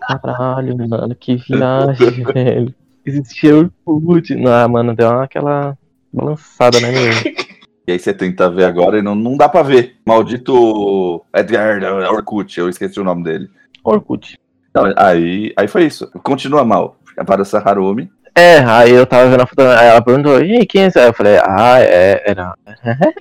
Caralho, 0.00 0.76
mano, 0.76 1.14
que 1.14 1.36
viagem, 1.36 2.22
velho. 2.32 2.74
Existia 3.04 3.52
Orkut. 3.84 4.36
Ah, 4.46 4.68
mano, 4.68 4.94
deu 4.94 5.08
aquela 5.20 5.76
balançada, 6.12 6.78
né, 6.80 6.90
meu? 6.90 7.46
E 7.88 7.92
aí 7.92 7.98
você 7.98 8.12
tenta 8.12 8.50
ver 8.50 8.64
agora 8.64 8.98
e 8.98 9.02
não, 9.02 9.14
não 9.14 9.36
dá 9.36 9.48
pra 9.48 9.62
ver. 9.62 9.96
Maldito 10.04 11.24
Edgar 11.34 11.80
Orkut, 12.12 12.58
eu 12.58 12.68
esqueci 12.68 13.00
o 13.00 13.04
nome 13.04 13.22
dele. 13.22 13.48
Orkut. 13.90 14.38
Não, 14.74 14.92
aí, 14.96 15.52
aí 15.56 15.68
foi 15.68 15.84
isso. 15.84 16.10
Continua 16.22 16.64
mal. 16.64 16.96
Para 17.26 17.42
o 17.42 17.68
Harumi. 17.68 18.10
É, 18.34 18.58
aí 18.58 18.90
eu 18.90 19.06
tava 19.06 19.30
vendo 19.30 19.40
a 19.40 19.46
foto, 19.46 19.62
aí 19.62 19.86
ela 19.86 20.02
perguntou, 20.02 20.42
e 20.42 20.58
aí, 20.58 20.66
quem 20.66 20.82
é? 20.82 20.90
Aí 20.94 21.06
eu 21.06 21.14
falei, 21.14 21.38
ah, 21.38 21.80
é, 21.80 22.22
era. 22.26 22.54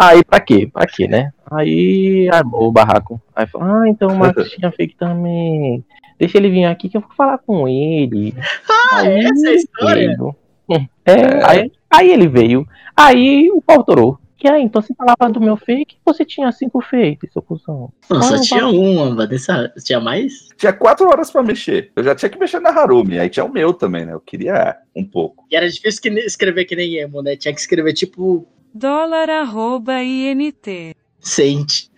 aí 0.00 0.24
pra 0.24 0.40
quê? 0.40 0.66
Pra 0.72 0.86
quê, 0.86 1.06
né? 1.06 1.30
Aí 1.50 2.26
armou 2.32 2.68
o 2.68 2.72
barraco. 2.72 3.20
Aí 3.36 3.46
falou, 3.46 3.68
ah, 3.68 3.86
então 3.86 4.08
o 4.08 4.16
Marcos 4.16 4.50
tinha 4.50 4.72
fake 4.72 4.96
também. 4.96 5.84
Deixa 6.18 6.38
ele 6.38 6.48
vir 6.48 6.64
aqui 6.64 6.88
que 6.88 6.96
eu 6.96 7.02
vou 7.02 7.10
falar 7.14 7.36
com 7.36 7.68
ele. 7.68 8.34
Ah, 8.66 9.00
Aí 9.00 9.26
essa 9.26 9.46
é 9.46 9.50
a 9.50 9.54
história? 9.54 10.16
É, 11.04 11.44
Aí, 11.44 11.70
aí 11.90 12.10
ele 12.10 12.28
veio. 12.28 12.66
Aí 12.96 13.50
o 13.50 13.60
pau 13.60 13.84
torou. 13.84 14.18
Que 14.36 14.48
aí, 14.48 14.62
então 14.62 14.82
você 14.82 14.92
falava 14.94 15.32
do 15.32 15.40
meu 15.40 15.56
fake, 15.56 15.96
você 16.04 16.24
tinha 16.24 16.50
cinco 16.52 16.80
fakes, 16.82 17.32
seu 17.32 17.40
cuzão. 17.40 17.92
Nossa, 18.10 18.34
Ah, 18.34 18.40
tinha 18.40 18.66
um, 18.66 19.14
Vanessa. 19.14 19.72
Tinha 19.82 20.00
mais? 20.00 20.48
Tinha 20.56 20.72
quatro 20.72 21.06
horas 21.08 21.30
pra 21.30 21.42
mexer. 21.42 21.92
Eu 21.94 22.02
já 22.02 22.14
tinha 22.14 22.28
que 22.28 22.38
mexer 22.38 22.60
na 22.60 22.70
Harumi. 22.70 23.18
Aí 23.18 23.30
tinha 23.30 23.44
o 23.44 23.52
meu 23.52 23.72
também, 23.72 24.04
né? 24.04 24.12
Eu 24.12 24.20
queria 24.20 24.76
um 24.94 25.04
pouco. 25.04 25.46
E 25.50 25.56
era 25.56 25.68
difícil 25.70 26.02
que 26.02 26.08
escrever 26.20 26.64
que 26.64 26.74
nem 26.76 26.96
emo, 26.96 27.22
né? 27.22 27.36
Tinha 27.36 27.54
que 27.54 27.60
escrever 27.60 27.92
tipo 27.94 28.46
Dólar 28.74 29.30
arroba 29.30 30.02
INT. 30.02 30.94
sente. 31.20 31.90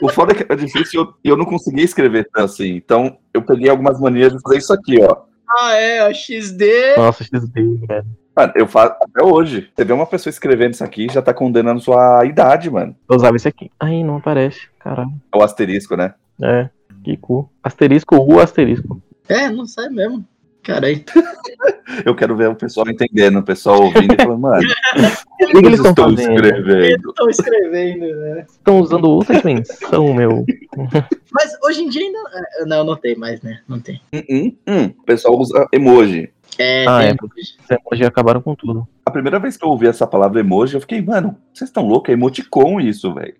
O 0.00 0.08
foda 0.10 0.32
é 0.32 0.36
que 0.36 0.42
era 0.42 0.56
difícil 0.56 1.00
e 1.00 1.02
eu, 1.04 1.14
e 1.24 1.28
eu 1.30 1.36
não 1.36 1.46
conseguia 1.46 1.84
escrever 1.84 2.28
tanto 2.32 2.44
assim. 2.44 2.76
Então 2.76 3.18
eu 3.32 3.42
peguei 3.42 3.68
algumas 3.70 3.98
manias 3.98 4.32
de 4.32 4.40
fazer 4.42 4.58
isso 4.58 4.72
aqui, 4.72 5.00
ó. 5.02 5.22
Ah, 5.58 5.74
é, 5.74 6.00
a 6.00 6.12
XD. 6.12 6.96
Nossa, 6.96 7.24
XD, 7.24 7.86
velho. 7.86 8.06
Mano, 8.34 8.52
eu 8.56 8.66
faço 8.66 8.94
até 9.00 9.22
hoje. 9.24 9.70
Você 9.74 9.84
vê 9.84 9.92
uma 9.92 10.06
pessoa 10.06 10.30
escrevendo 10.30 10.72
isso 10.74 10.84
aqui 10.84 11.06
já 11.12 11.20
tá 11.20 11.34
condenando 11.34 11.80
sua 11.80 12.24
idade, 12.24 12.70
mano. 12.70 12.96
Eu 13.08 13.16
usava 13.16 13.36
esse 13.36 13.46
aqui. 13.48 13.70
Aí 13.78 14.02
não 14.02 14.16
aparece, 14.16 14.68
caralho. 14.78 15.12
É 15.32 15.36
o 15.36 15.42
asterisco, 15.42 15.96
né? 15.96 16.14
É, 16.42 16.68
que 17.04 17.16
cu. 17.16 17.50
Asterisco, 17.62 18.16
U, 18.16 18.40
asterisco. 18.40 19.02
É, 19.28 19.50
não 19.50 19.66
sai 19.66 19.88
mesmo. 19.88 20.24
Caralho. 20.62 21.02
Eu 22.06 22.14
quero 22.14 22.36
ver 22.36 22.48
o 22.48 22.54
pessoal 22.54 22.88
entendendo, 22.88 23.38
o 23.40 23.42
pessoal 23.42 23.82
ouvindo 23.82 24.14
e 24.14 24.16
falando, 24.16 24.40
mano, 24.40 24.62
O 25.42 25.46
que, 25.46 25.60
que 25.60 25.66
eles 25.66 25.80
estão 25.80 25.94
fazendo? 26.10 26.34
escrevendo. 26.34 27.10
Estou 27.10 27.28
escrevendo, 27.28 28.06
né? 28.20 28.46
Estão 28.48 28.80
usando 28.80 29.04
outra 29.10 29.38
dimensão, 29.40 30.14
meu. 30.14 30.44
Mas 31.32 31.52
hoje 31.64 31.82
em 31.82 31.88
dia 31.88 32.02
ainda. 32.06 32.18
é, 32.60 32.64
Não, 32.64 32.84
não 32.84 32.96
tem 32.96 33.16
mais, 33.16 33.42
né? 33.42 33.60
Não 33.68 33.80
tem. 33.80 34.00
Hum, 34.14 34.22
hum, 34.30 34.56
hum. 34.68 34.84
O 35.00 35.02
pessoal 35.02 35.36
usa 35.36 35.66
emoji. 35.72 36.30
É, 36.58 36.84
Ah, 36.86 37.04
é. 37.04 37.12
Os 37.12 37.70
emojis 37.70 38.06
acabaram 38.06 38.40
com 38.40 38.54
tudo. 38.54 38.86
A 39.04 39.10
primeira 39.10 39.38
vez 39.38 39.56
que 39.56 39.64
eu 39.64 39.70
ouvi 39.70 39.86
essa 39.86 40.06
palavra 40.06 40.40
emoji, 40.40 40.74
eu 40.74 40.80
fiquei, 40.80 41.00
mano, 41.00 41.36
vocês 41.52 41.68
estão 41.68 41.86
loucos? 41.86 42.10
É 42.10 42.12
emoticon 42.12 42.80
isso, 42.80 43.12
velho. 43.14 43.34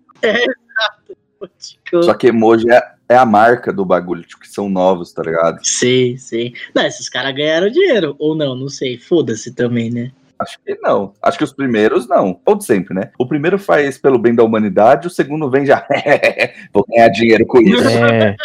Tipo, 1.59 2.03
Só 2.03 2.13
que 2.13 2.27
emoji 2.27 2.69
é, 2.71 2.81
é 3.09 3.15
a 3.15 3.25
marca 3.25 3.71
do 3.73 3.85
bagulho, 3.85 4.23
tipo, 4.23 4.41
que 4.41 4.47
são 4.49 4.69
novos, 4.69 5.11
tá 5.11 5.21
ligado? 5.21 5.59
Sei, 5.61 6.17
sei. 6.17 6.53
Não, 6.73 6.85
esses 6.85 7.09
caras 7.09 7.35
ganharam 7.35 7.69
dinheiro. 7.69 8.15
Ou 8.17 8.35
não, 8.35 8.55
não 8.55 8.69
sei. 8.69 8.97
Foda-se 8.97 9.53
também, 9.53 9.89
né? 9.91 10.11
Acho 10.39 10.57
que 10.65 10.77
não. 10.81 11.13
Acho 11.21 11.37
que 11.37 11.43
os 11.43 11.53
primeiros 11.53 12.07
não. 12.07 12.39
Ou 12.45 12.55
de 12.55 12.65
sempre, 12.65 12.93
né? 12.93 13.11
O 13.19 13.25
primeiro 13.25 13.59
faz 13.59 13.97
pelo 13.97 14.17
bem 14.17 14.33
da 14.33 14.43
humanidade, 14.43 15.07
o 15.07 15.11
segundo 15.11 15.49
vem 15.49 15.65
já. 15.65 15.85
Vou 16.73 16.85
ganhar 16.89 17.09
dinheiro 17.09 17.45
com 17.45 17.59
isso. 17.61 17.87
É, 17.87 18.35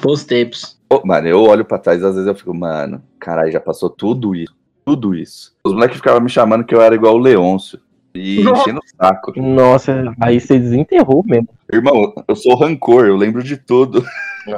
Bons 0.00 0.24
tempos. 0.24 0.79
Ô, 0.92 1.06
mano, 1.06 1.28
eu 1.28 1.40
olho 1.42 1.64
pra 1.64 1.78
trás, 1.78 2.02
às 2.02 2.14
vezes 2.14 2.26
eu 2.26 2.34
fico, 2.34 2.52
mano, 2.52 3.00
caralho, 3.18 3.52
já 3.52 3.60
passou 3.60 3.88
tudo 3.88 4.34
isso. 4.34 4.54
Tudo 4.84 5.14
isso. 5.14 5.54
Os 5.64 5.72
moleques 5.72 5.98
ficavam 5.98 6.20
me 6.20 6.28
chamando 6.28 6.64
que 6.64 6.74
eu 6.74 6.82
era 6.82 6.94
igual 6.94 7.14
o 7.14 7.18
Leôncio. 7.18 7.78
E 8.12 8.42
Nossa. 8.44 8.62
enchendo 8.62 8.80
o 8.80 8.96
saco. 8.96 9.32
nossa, 9.40 10.12
aí 10.20 10.40
você 10.40 10.58
desenterrou 10.58 11.22
mesmo. 11.24 11.48
Irmão, 11.72 12.12
eu 12.26 12.34
sou 12.34 12.56
rancor, 12.56 13.06
eu 13.06 13.16
lembro 13.16 13.42
de 13.42 13.56
tudo. 13.56 14.04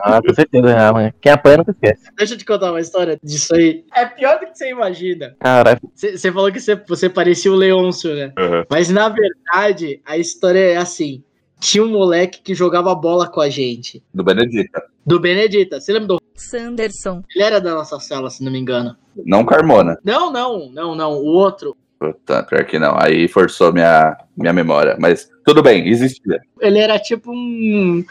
Ah, 0.03 0.23
com 0.23 0.33
certeza, 0.33 0.89
ah, 0.89 0.93
mano. 0.93 1.13
Quem 1.21 1.33
apanha 1.33 1.59
nunca 1.59 1.73
esquece. 1.73 2.09
Deixa 2.17 2.35
eu 2.35 2.39
te 2.39 2.45
contar 2.45 2.71
uma 2.71 2.81
história 2.81 3.19
disso 3.23 3.55
aí. 3.55 3.85
É 3.95 4.07
pior 4.07 4.39
do 4.39 4.47
que 4.47 4.57
você 4.57 4.71
imagina. 4.71 5.35
Caralho. 5.39 5.81
Você 5.95 6.33
falou 6.33 6.51
que 6.51 6.61
você, 6.61 6.77
você 6.89 7.11
parecia 7.11 7.53
o 7.53 7.57
Leôncio, 7.57 8.15
né? 8.15 8.33
Uhum. 8.39 8.65
Mas 8.71 8.89
na 8.89 9.09
verdade, 9.11 10.01
a 10.07 10.17
história 10.17 10.61
é 10.61 10.77
assim. 10.77 11.23
Tinha 11.61 11.85
um 11.85 11.91
moleque 11.91 12.41
que 12.43 12.55
jogava 12.55 12.95
bola 12.95 13.29
com 13.29 13.41
a 13.41 13.49
gente. 13.49 14.03
Do 14.15 14.25
Benedita. 14.25 14.83
Do 15.05 15.21
Benedita. 15.21 15.81
Você 15.81 15.93
lembra 15.93 16.09
do. 16.09 16.22
Sanderson. 16.35 17.23
Ele 17.35 17.45
era 17.45 17.61
da 17.61 17.75
nossa 17.75 17.99
sala, 18.01 18.31
se 18.31 18.43
não 18.45 18.51
me 18.53 18.59
engano. 18.59 18.97
Não 19.25 19.45
Carmona. 19.45 19.99
Não, 20.05 20.33
não, 20.33 20.71
não, 20.71 20.95
não. 20.95 21.13
O 21.13 21.27
outro. 21.27 21.77
Puta, 21.99 22.43
pior 22.43 22.65
que 22.65 22.79
não. 22.79 22.97
Aí 22.99 23.29
forçou 23.29 23.73
minha, 23.73 24.17
minha 24.37 24.53
memória. 24.53 24.97
Mas 24.99 25.31
tudo 25.45 25.63
bem, 25.63 25.87
existia. 25.89 26.41
Ele 26.61 26.79
era 26.79 26.99
tipo 26.99 27.31
um. 27.33 28.05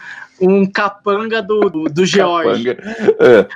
Um 0.43 0.65
capanga 0.65 1.39
do, 1.39 1.69
do, 1.69 1.83
do 1.83 2.03
George. 2.03 2.73
Capanga. 2.73 3.05
É. 3.19 3.47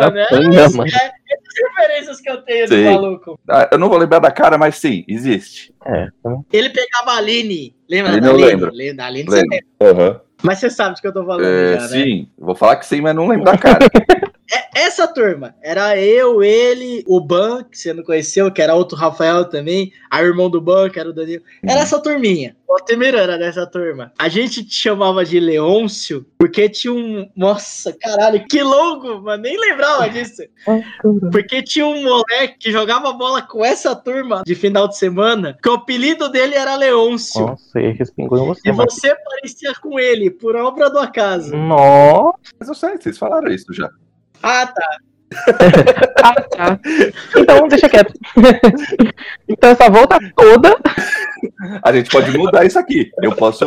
Mano, 0.00 0.16
é, 0.18 0.26
Capanga, 0.28 0.68
mano. 0.70 0.84
é 0.84 1.12
essas 1.34 1.54
referências 1.76 2.20
que 2.20 2.30
eu 2.30 2.42
tenho 2.42 2.68
do 2.68 2.74
Sim. 2.74 2.84
maluco. 2.84 3.40
Ah, 3.50 3.68
eu 3.72 3.78
não 3.78 3.88
vou 3.88 3.98
lembrar 3.98 4.20
da 4.20 4.30
cara, 4.30 4.56
mas 4.56 4.76
sim, 4.76 5.04
existe. 5.08 5.74
É, 5.84 6.08
então, 6.20 6.44
Ele 6.52 6.70
pegava 6.70 7.12
a 7.12 7.16
Aline. 7.16 7.74
Lembra 7.90 8.12
Aline 8.12 8.20
da 8.22 8.28
eu 8.28 8.34
Aline? 8.34 8.46
lembro. 8.50 8.70
Lembra 8.72 8.94
da 8.94 9.06
Aline? 9.06 9.24
Você 9.28 9.40
Lembro. 9.42 9.58
lembra. 9.80 10.04
Uhum. 10.12 10.20
Mas 10.42 10.58
você 10.58 10.68
sabe 10.68 10.96
de 10.96 11.00
que 11.00 11.08
eu 11.08 11.12
tô 11.12 11.24
falando 11.24 11.44
É, 11.44 11.74
já, 11.74 11.80
né? 11.82 11.88
sim, 11.88 12.28
vou 12.38 12.54
falar 12.54 12.76
que 12.76 12.86
sim, 12.86 13.00
mas 13.00 13.14
não 13.14 13.26
lembro 13.26 13.44
da 13.44 13.56
cara. 13.56 13.78
Essa 14.94 15.08
turma, 15.08 15.56
era 15.60 15.98
eu, 15.98 16.40
ele, 16.40 17.02
o 17.08 17.20
Ban, 17.20 17.64
que 17.64 17.76
você 17.76 17.92
não 17.92 18.04
conheceu, 18.04 18.48
que 18.52 18.62
era 18.62 18.76
outro 18.76 18.96
Rafael 18.96 19.44
também, 19.44 19.92
a 20.08 20.22
irmão 20.22 20.48
do 20.48 20.60
Ban, 20.60 20.88
que 20.88 21.00
era 21.00 21.08
o 21.08 21.12
Danilo. 21.12 21.42
Era 21.66 21.80
essa 21.80 22.00
turminha. 22.00 22.54
O 22.68 22.74
Altemir 22.74 23.12
era 23.12 23.36
dessa 23.36 23.66
turma. 23.66 24.12
A 24.16 24.28
gente 24.28 24.64
te 24.64 24.72
chamava 24.72 25.24
de 25.24 25.40
Leôncio, 25.40 26.24
porque 26.38 26.68
tinha 26.68 26.94
um. 26.94 27.28
Nossa, 27.36 27.92
caralho, 27.92 28.46
que 28.48 28.62
longo, 28.62 29.20
mano. 29.20 29.42
Nem 29.42 29.58
lembrava 29.58 30.08
disso. 30.08 30.42
Porque 31.32 31.62
tinha 31.62 31.86
um 31.86 32.02
moleque 32.02 32.58
que 32.58 32.72
jogava 32.72 33.12
bola 33.12 33.42
com 33.42 33.64
essa 33.64 33.94
turma 33.96 34.42
de 34.46 34.54
final 34.54 34.88
de 34.88 34.96
semana, 34.96 35.58
que 35.60 35.68
o 35.68 35.74
apelido 35.74 36.28
dele 36.28 36.54
era 36.54 36.76
Leôncio. 36.76 37.46
nossa, 37.46 37.78
aí 37.78 37.92
respingou 37.92 38.38
em 38.38 38.46
você, 38.46 38.68
E 38.68 38.72
você 38.72 39.14
parecia 39.14 39.74
com 39.74 39.98
ele, 39.98 40.30
por 40.30 40.54
obra 40.56 40.88
do 40.88 40.98
acaso. 40.98 41.54
Nossa, 41.56 42.38
mas 42.58 42.68
eu 42.68 42.74
sei, 42.74 42.96
vocês 42.96 43.18
falaram 43.18 43.52
isso 43.52 43.72
já. 43.72 43.90
Ah, 44.46 44.66
tá. 44.66 44.88
ah, 46.22 46.34
tá. 46.42 46.80
Então, 47.34 47.66
deixa 47.66 47.88
quieto. 47.88 48.12
então, 49.48 49.70
essa 49.70 49.88
volta 49.88 50.18
toda. 50.36 50.76
A 51.82 51.92
gente 51.94 52.10
pode 52.10 52.36
mudar 52.36 52.66
isso 52.66 52.78
aqui. 52.78 53.10
Eu 53.22 53.34
posso 53.34 53.66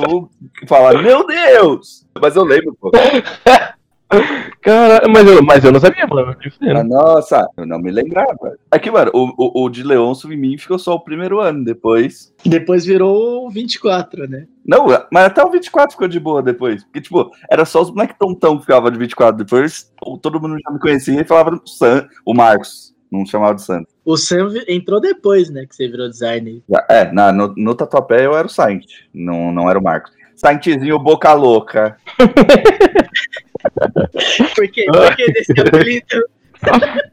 falar, 0.67 1.01
meu 1.01 1.25
Deus! 1.25 2.05
Mas 2.21 2.35
eu 2.35 2.43
lembro, 2.43 2.77
pô. 2.79 2.91
Cara, 4.61 5.07
mas 5.07 5.27
eu, 5.27 5.43
mas 5.43 5.63
eu 5.63 5.71
não 5.71 5.79
sabia, 5.79 6.07
mano. 6.07 6.35
Ah, 6.61 6.83
Nossa, 6.83 7.47
eu 7.57 7.65
não 7.65 7.79
me 7.79 7.91
lembrava. 7.91 8.57
Aqui, 8.71 8.89
mano, 8.89 9.11
o, 9.13 9.33
o, 9.37 9.63
o 9.65 9.69
de 9.69 9.83
Leôncio 9.83 10.31
em 10.31 10.37
mim 10.37 10.57
ficou 10.57 10.79
só 10.79 10.95
o 10.95 10.99
primeiro 10.99 11.39
ano, 11.39 11.63
depois. 11.63 12.33
Depois 12.45 12.85
virou 12.85 13.49
24, 13.49 14.29
né? 14.29 14.47
Não, 14.65 14.87
mas 15.11 15.25
até 15.25 15.43
o 15.43 15.49
24 15.49 15.91
ficou 15.91 16.07
de 16.07 16.19
boa 16.19 16.41
depois. 16.41 16.83
Porque, 16.83 17.01
tipo, 17.01 17.31
era 17.49 17.65
só 17.65 17.81
os 17.81 17.91
moleques 17.91 18.17
tontão 18.17 18.55
que 18.55 18.63
ficavam 18.63 18.91
de 18.91 18.97
24. 18.97 19.43
Depois 19.43 19.91
todo 20.21 20.41
mundo 20.41 20.57
já 20.61 20.71
me 20.71 20.79
conhecia 20.79 21.21
e 21.21 21.25
falava 21.25 21.51
do 21.51 21.61
Sam, 21.65 22.07
o 22.25 22.33
Marcos. 22.33 22.95
Não 23.11 23.25
chamava 23.25 23.55
de 23.55 23.61
Santos. 23.61 23.93
O 24.03 24.17
Sam 24.17 24.49
entrou 24.67 24.99
depois, 24.99 25.49
né? 25.49 25.65
Que 25.65 25.75
você 25.75 25.87
virou 25.87 26.09
designer. 26.09 26.61
É, 26.89 27.09
na, 27.11 27.31
no, 27.31 27.53
no 27.55 27.73
Tatuapé 27.73 28.25
eu 28.25 28.35
era 28.37 28.47
o 28.47 28.49
Saint, 28.49 28.85
não, 29.13 29.51
não 29.51 29.69
era 29.69 29.79
o 29.79 29.83
Marcos. 29.83 30.11
Saintzinho 30.37 30.97
boca 30.99 31.33
louca. 31.33 31.97
Por 34.55 34.67
que 34.69 34.85
desse 35.33 35.59
apelido? 35.59 36.29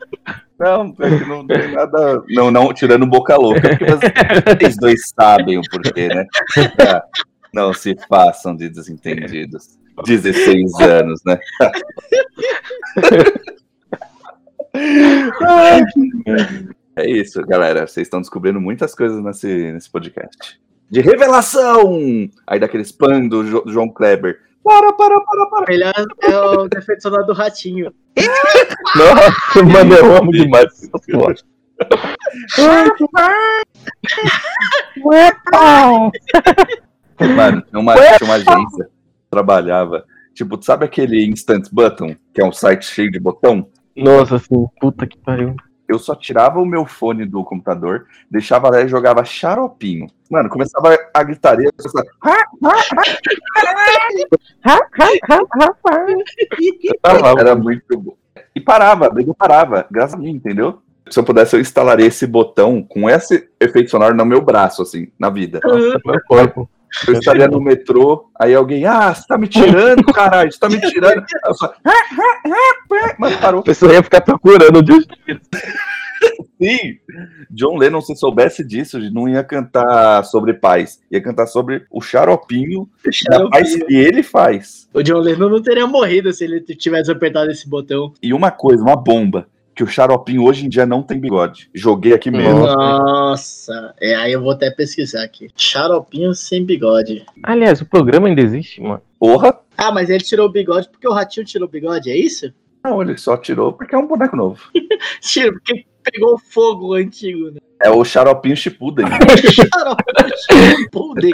Não, 0.56 0.94
é 1.00 1.10
não 1.26 1.44
tem 1.44 1.72
nada. 1.72 2.22
Não, 2.28 2.48
não, 2.48 2.72
tirando 2.72 3.04
boca 3.04 3.36
louca, 3.36 3.76
vocês 4.56 4.76
dois 4.76 5.08
sabem 5.08 5.58
o 5.58 5.62
porquê, 5.68 6.06
né? 6.06 6.24
Ah, 6.78 7.02
Não 7.52 7.74
se 7.74 7.96
façam 8.08 8.54
de 8.54 8.68
desentendidos. 8.68 9.76
16 10.06 10.80
anos, 10.80 11.20
né? 11.26 11.40
É 16.96 17.10
isso, 17.10 17.44
galera. 17.44 17.86
Vocês 17.86 18.06
estão 18.06 18.20
descobrindo 18.20 18.60
muitas 18.60 18.94
coisas 18.94 19.22
nesse, 19.22 19.72
nesse 19.72 19.90
podcast. 19.90 20.60
De 20.94 21.00
revelação! 21.00 21.98
Aí 22.46 22.60
daquele 22.60 22.84
spam 22.84 23.26
do, 23.26 23.42
Jo- 23.44 23.64
João 23.66 23.88
Kleber. 23.88 24.38
Para, 24.62 24.92
para, 24.92 25.20
para, 25.22 25.46
para. 25.46 25.66
Melhor 25.68 25.92
é 26.22 26.38
o 26.38 26.68
defeito 26.70 27.02
sonoro 27.02 27.26
do 27.26 27.32
ratinho. 27.32 27.92
Nossa, 28.96 29.62
mano, 29.64 29.92
eu 29.92 30.16
amo 30.16 30.30
demais 30.30 30.66
essa 30.66 30.88
porra. 31.10 31.34
Mano, 37.18 37.62
tinha 37.62 37.80
uma, 37.80 37.94
tinha 37.94 38.18
uma 38.22 38.34
agência 38.34 38.84
que 38.84 39.30
trabalhava. 39.30 40.04
Tipo, 40.32 40.62
sabe 40.62 40.84
aquele 40.84 41.26
Instant 41.26 41.66
Button, 41.72 42.14
que 42.32 42.40
é 42.40 42.44
um 42.44 42.52
site 42.52 42.86
cheio 42.86 43.10
de 43.10 43.18
botão? 43.18 43.68
Nossa, 43.96 44.36
assim, 44.36 44.64
puta 44.80 45.08
que 45.08 45.18
pariu. 45.18 45.56
Eu 45.94 45.98
só 45.98 46.14
tirava 46.14 46.60
o 46.60 46.66
meu 46.66 46.84
fone 46.84 47.24
do 47.24 47.42
computador, 47.44 48.06
deixava 48.30 48.68
lá 48.68 48.82
e 48.82 48.88
jogava 48.88 49.24
xaropinho. 49.24 50.08
Mano, 50.30 50.48
começava 50.48 50.96
a 51.14 51.22
gritaria. 51.22 51.70
começava, 51.72 52.06
Era 57.38 57.54
muito 57.54 57.98
bom. 57.98 58.16
E 58.54 58.60
parava, 58.60 59.08
briga 59.08 59.32
parava, 59.34 59.86
graças 59.90 60.14
a 60.14 60.18
mim, 60.18 60.30
entendeu? 60.30 60.82
Se 61.08 61.18
eu 61.18 61.24
pudesse, 61.24 61.54
eu 61.54 61.60
instalaria 61.60 62.06
esse 62.06 62.26
botão 62.26 62.82
com 62.82 63.08
esse 63.08 63.48
efeito 63.60 63.90
sonoro 63.90 64.16
no 64.16 64.24
meu 64.24 64.40
braço, 64.40 64.82
assim, 64.82 65.08
na 65.18 65.30
vida. 65.30 65.60
Nossa, 65.62 66.00
meu 66.04 66.20
corpo. 66.26 66.68
Eu 67.06 67.14
estaria 67.14 67.48
no 67.48 67.60
metrô, 67.60 68.30
aí 68.38 68.54
alguém, 68.54 68.84
ah, 68.86 69.14
você 69.14 69.26
tá 69.26 69.36
me 69.36 69.48
tirando, 69.48 70.04
caralho, 70.12 70.52
você 70.52 70.58
tá 70.58 70.68
me 70.68 70.80
tirando. 70.80 71.18
Aí 71.18 71.24
eu 71.46 71.54
só, 71.54 71.74
mano, 73.18 73.38
parou. 73.38 73.60
A 73.60 73.64
pessoa 73.64 73.92
ia 73.92 74.02
ficar 74.02 74.20
procurando 74.20 74.82
de 74.82 74.92
onde 74.92 75.06
Sim, 76.60 76.98
John 77.50 77.76
Lennon, 77.76 78.00
se 78.00 78.14
soubesse 78.16 78.64
disso, 78.64 78.98
não 79.10 79.28
ia 79.28 79.42
cantar 79.42 80.24
sobre 80.24 80.54
paz, 80.54 81.00
ia 81.10 81.20
cantar 81.20 81.46
sobre 81.46 81.84
o 81.90 82.00
xaropinho 82.00 82.88
da 83.28 83.48
paz 83.48 83.74
que 83.74 83.94
ele 83.94 84.22
faz. 84.22 84.88
O 84.94 85.02
John 85.02 85.18
Lennon 85.18 85.48
não 85.48 85.60
teria 85.60 85.86
morrido 85.86 86.32
se 86.32 86.44
ele 86.44 86.60
tivesse 86.60 87.10
apertado 87.10 87.50
esse 87.50 87.68
botão. 87.68 88.14
E 88.22 88.32
uma 88.32 88.50
coisa, 88.50 88.82
uma 88.82 88.96
bomba, 88.96 89.46
que 89.74 89.82
o 89.82 89.86
xaropinho 89.86 90.44
hoje 90.44 90.66
em 90.66 90.68
dia 90.68 90.86
não 90.86 91.02
tem 91.02 91.18
bigode. 91.18 91.68
Joguei 91.74 92.12
aqui 92.12 92.30
mesmo. 92.30 92.60
Nossa. 92.60 93.94
É, 94.00 94.14
aí 94.14 94.32
eu 94.32 94.40
vou 94.40 94.52
até 94.52 94.70
pesquisar 94.70 95.24
aqui. 95.24 95.48
Xaropinho 95.56 96.32
sem 96.34 96.64
bigode. 96.64 97.24
Aliás, 97.42 97.80
o 97.80 97.86
programa 97.86 98.28
ainda 98.28 98.40
existe, 98.40 98.80
mano. 98.80 99.02
Porra! 99.18 99.58
Ah, 99.76 99.90
mas 99.90 100.08
ele 100.08 100.22
tirou 100.22 100.46
o 100.46 100.52
bigode 100.52 100.88
porque 100.88 101.08
o 101.08 101.12
ratinho 101.12 101.44
tirou 101.44 101.66
o 101.66 101.70
bigode, 101.70 102.10
é 102.10 102.16
isso? 102.16 102.52
Não, 102.84 103.02
ele 103.02 103.16
só 103.16 103.36
tirou 103.36 103.72
porque 103.72 103.94
é 103.94 103.98
um 103.98 104.06
boneco 104.06 104.36
novo. 104.36 104.60
Tira, 105.20 105.52
porque 105.52 105.84
pegou 106.02 106.38
fogo 106.38 106.92
antigo, 106.94 107.50
né? 107.50 107.58
É 107.82 107.90
o 107.90 108.04
xaropinho 108.04 108.56
Shippuden. 108.56 109.04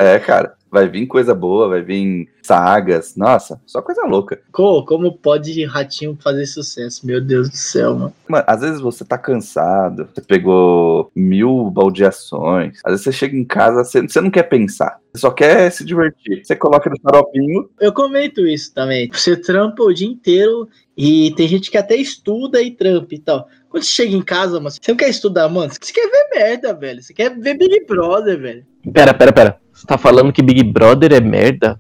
É, 0.01 0.19
cara. 0.19 0.55
Vai 0.71 0.89
vir 0.89 1.07
coisa 1.09 1.35
boa, 1.35 1.69
vai 1.69 1.83
vir 1.83 2.29
sagas. 2.43 3.17
Nossa, 3.17 3.61
só 3.67 3.83
coisa 3.83 4.03
louca. 4.07 4.41
Co- 4.53 4.85
Como 4.85 5.13
pode 5.19 5.65
ratinho 5.65 6.17
fazer 6.23 6.47
sucesso? 6.47 7.05
Meu 7.05 7.21
Deus 7.21 7.51
do 7.51 7.57
céu, 7.57 7.95
mano. 7.97 8.13
Mano, 8.29 8.45
às 8.47 8.61
vezes 8.61 8.81
você 8.81 9.05
tá 9.05 9.19
cansado, 9.19 10.09
você 10.15 10.21
pegou 10.21 11.11
mil 11.15 11.69
baldeações, 11.71 12.79
às 12.85 12.93
vezes 12.93 13.05
você 13.05 13.13
chega 13.13 13.37
em 13.37 13.45
casa, 13.45 13.83
você, 13.83 14.01
você 14.03 14.21
não 14.21 14.31
quer 14.31 14.45
pensar, 14.45 14.99
você 15.13 15.21
só 15.21 15.31
quer 15.33 15.71
se 15.73 15.85
divertir. 15.85 16.45
Você 16.45 16.55
coloca 16.55 16.89
no 16.89 16.97
xaropinho, 17.03 17.69
Eu 17.81 17.93
comento 17.93 18.47
isso 18.47 18.73
também. 18.73 19.11
Você 19.13 19.37
trampa 19.37 19.83
o 19.83 19.93
dia 19.93 20.07
inteiro 20.09 20.69
e 20.97 21.33
tem 21.37 21.49
gente 21.49 21.69
que 21.69 21.79
até 21.79 21.97
estuda 21.97 22.63
e 22.63 22.71
trampa 22.71 23.13
e 23.13 23.19
tal. 23.19 23.49
Quando 23.69 23.83
você 23.85 23.91
chega 23.91 24.15
em 24.17 24.23
casa, 24.23 24.59
mano, 24.59 24.71
você 24.71 24.81
não 24.91 24.97
quer 24.97 25.09
estudar, 25.09 25.49
mano. 25.49 25.71
Você 25.73 25.93
quer 25.93 26.09
ver 26.09 26.29
merda, 26.35 26.75
velho. 26.75 27.03
Você 27.03 27.13
quer 27.13 27.31
ver 27.39 27.55
Big 27.55 27.85
Brother, 27.87 28.39
velho. 28.39 28.67
Pera, 28.93 29.13
pera, 29.15 29.33
pera. 29.33 29.61
Você 29.73 29.87
tá 29.87 29.97
falando 29.99 30.33
que 30.33 30.43
Big 30.43 30.63
Brother 30.63 31.13
é 31.13 31.21
merda? 31.21 31.79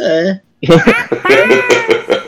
É. 0.00 0.40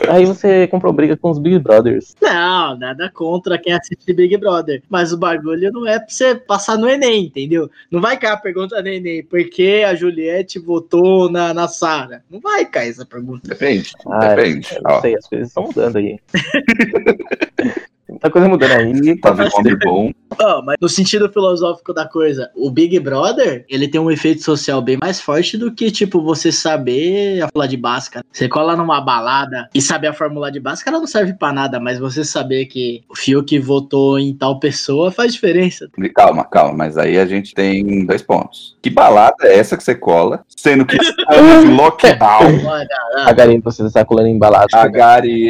Aí 0.09 0.25
você 0.25 0.67
comprou 0.67 0.91
briga 0.91 1.15
com 1.15 1.29
os 1.29 1.39
Big 1.39 1.57
Brothers. 1.59 2.15
Não, 2.21 2.77
nada 2.77 3.09
contra 3.13 3.57
quem 3.57 3.71
assiste 3.71 4.13
Big 4.13 4.35
Brother. 4.37 4.83
Mas 4.89 5.13
o 5.13 5.17
bagulho 5.17 5.71
não 5.71 5.87
é 5.87 5.99
pra 5.99 6.09
você 6.09 6.35
passar 6.35 6.77
no 6.77 6.89
Enem, 6.89 7.25
entendeu? 7.25 7.69
Não 7.89 8.01
vai 8.01 8.17
cair 8.17 8.33
a 8.33 8.37
pergunta 8.37 8.81
no 8.81 8.87
Enem, 8.89 9.23
por 9.23 9.41
que 9.49 9.83
a 9.83 9.95
Juliette 9.95 10.59
votou 10.59 11.31
na, 11.31 11.53
na 11.53 11.67
Sara? 11.69 12.23
Não 12.29 12.41
vai 12.41 12.65
cair 12.65 12.89
essa 12.89 13.05
pergunta. 13.05 13.47
depende, 13.47 13.93
Ah, 14.05 14.35
depende. 14.35 14.67
Eu 14.85 15.01
sei, 15.01 15.15
as 15.15 15.27
coisas 15.27 15.47
estão 15.47 15.63
mudando 15.63 15.97
aí. 15.97 16.19
muita 18.11 18.29
coisa 18.29 18.47
mudando 18.47 18.71
aí. 18.71 19.19
Tá 19.19 19.31
vendo 19.31 19.49
homem 19.55 19.77
bom. 19.83 20.11
Ó, 20.39 20.61
mas 20.61 20.77
no 20.79 20.87
sentido 20.87 21.31
filosófico 21.31 21.93
da 21.93 22.07
coisa, 22.07 22.49
o 22.55 22.69
Big 22.69 22.99
Brother, 22.99 23.65
ele 23.69 23.87
tem 23.87 23.99
um 23.99 24.11
efeito 24.11 24.43
social 24.43 24.81
bem 24.81 24.97
mais 25.01 25.19
forte 25.19 25.57
do 25.57 25.71
que, 25.71 25.91
tipo, 25.91 26.21
você 26.21 26.51
saber 26.51 27.41
a 27.41 27.47
fórmula 27.47 27.67
de 27.67 27.77
Bhaskara. 27.77 28.25
Você 28.31 28.47
cola 28.47 28.75
numa 28.75 29.01
balada 29.01 29.69
e 29.73 29.81
saber 29.81 30.07
a 30.07 30.13
fórmula 30.13 30.51
de 30.51 30.59
Bhaskara 30.59 30.99
não 30.99 31.07
serve 31.07 31.33
pra 31.33 31.51
nada, 31.51 31.79
mas 31.79 31.99
você 31.99 32.23
saber 32.23 32.65
que 32.65 33.03
o 33.09 33.15
Fiuk 33.15 33.57
votou 33.59 34.19
em 34.19 34.33
tal 34.33 34.59
pessoa 34.59 35.11
faz 35.11 35.33
diferença. 35.33 35.89
Calma, 36.15 36.43
calma, 36.45 36.73
mas 36.73 36.97
aí 36.97 37.17
a 37.17 37.25
gente 37.25 37.53
tem 37.53 38.05
dois 38.05 38.21
pontos. 38.21 38.77
Que 38.81 38.89
balada 38.89 39.35
é 39.43 39.57
essa 39.57 39.77
que 39.77 39.83
você 39.83 39.95
cola? 39.95 40.43
Sendo 40.47 40.85
que 40.85 40.95
estamos 41.01 41.65
em 41.65 41.75
lockdown. 41.75 42.65
Olha, 42.65 42.87
A 43.25 43.31
galinha 43.33 43.61
você 43.63 43.83
está 43.85 44.03
colando 44.05 44.27
embalado. 44.27 44.67
A 44.73 44.87
Gary 44.87 45.49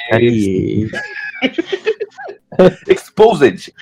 Exposed. 2.87 3.73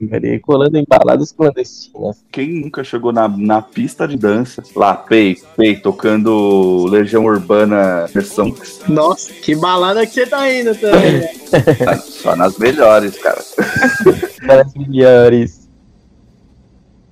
Gari 0.00 0.38
colando 0.40 0.78
embaladas 0.78 1.32
clandestinas. 1.32 2.24
Quem 2.30 2.60
nunca 2.60 2.84
chegou 2.84 3.12
na, 3.12 3.28
na 3.28 3.60
pista 3.60 4.06
de 4.06 4.16
dança, 4.16 4.62
lá, 4.76 4.94
Pei, 4.94 5.38
Pei, 5.56 5.76
tocando 5.76 6.86
Legião 6.88 7.24
Urbana 7.24 8.06
versão 8.12 8.54
Nossa, 8.88 9.32
que 9.32 9.54
balada 9.56 10.06
que 10.06 10.14
você 10.14 10.26
tá 10.26 10.52
indo 10.52 10.74
também. 10.74 11.20
né? 11.20 11.28
tá 11.84 11.96
só 11.96 12.36
nas 12.36 12.56
melhores, 12.58 13.18
cara. 13.18 13.42
Para 14.46 14.66
milhares. 14.76 15.67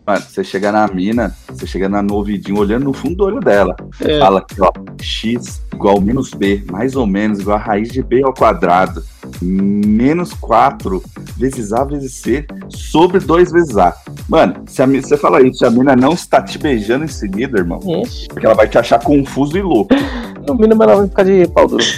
Mano, 0.06 0.24
você 0.28 0.44
chega 0.44 0.70
na 0.70 0.86
mina, 0.86 1.36
você 1.48 1.66
chega 1.66 1.88
na 1.88 2.00
no 2.00 2.14
ouvidinho, 2.14 2.60
olhando 2.60 2.84
no 2.84 2.92
fundo 2.92 3.16
do 3.16 3.24
olho 3.24 3.40
dela. 3.40 3.74
É. 4.00 4.20
Fala 4.20 4.38
aqui, 4.38 4.54
ó, 4.60 4.70
x 5.02 5.60
igual 5.74 6.00
menos 6.00 6.30
b, 6.30 6.64
mais 6.70 6.94
ou 6.94 7.06
menos 7.06 7.40
igual 7.40 7.56
a 7.56 7.60
raiz 7.60 7.90
de 7.90 8.02
b 8.02 8.22
ao 8.22 8.32
quadrado, 8.32 9.02
menos 9.42 10.32
4 10.32 11.02
vezes 11.36 11.72
a 11.72 11.84
vezes 11.84 12.14
c 12.14 12.46
sobre 12.68 13.18
2 13.18 13.50
vezes 13.50 13.76
a. 13.76 13.94
Mano, 14.28 14.62
se 14.66 14.80
a, 14.80 14.86
você 14.86 15.16
fala 15.16 15.42
isso, 15.42 15.58
se 15.58 15.66
a 15.66 15.70
mina 15.70 15.96
não 15.96 16.12
está 16.12 16.40
te 16.40 16.56
beijando 16.56 17.04
em 17.04 17.08
seguida, 17.08 17.58
irmão, 17.58 17.80
Ixi, 18.02 18.28
porque 18.28 18.46
ela 18.46 18.54
vai 18.54 18.68
te 18.68 18.78
achar 18.78 19.02
confuso 19.02 19.58
e 19.58 19.62
louco. 19.62 19.92
no 20.46 20.54
mínimo 20.54 20.82
ela 20.82 20.96
vai 20.96 21.08
ficar 21.08 21.24
de 21.24 21.46
pau 21.48 21.66
duro. 21.66 21.84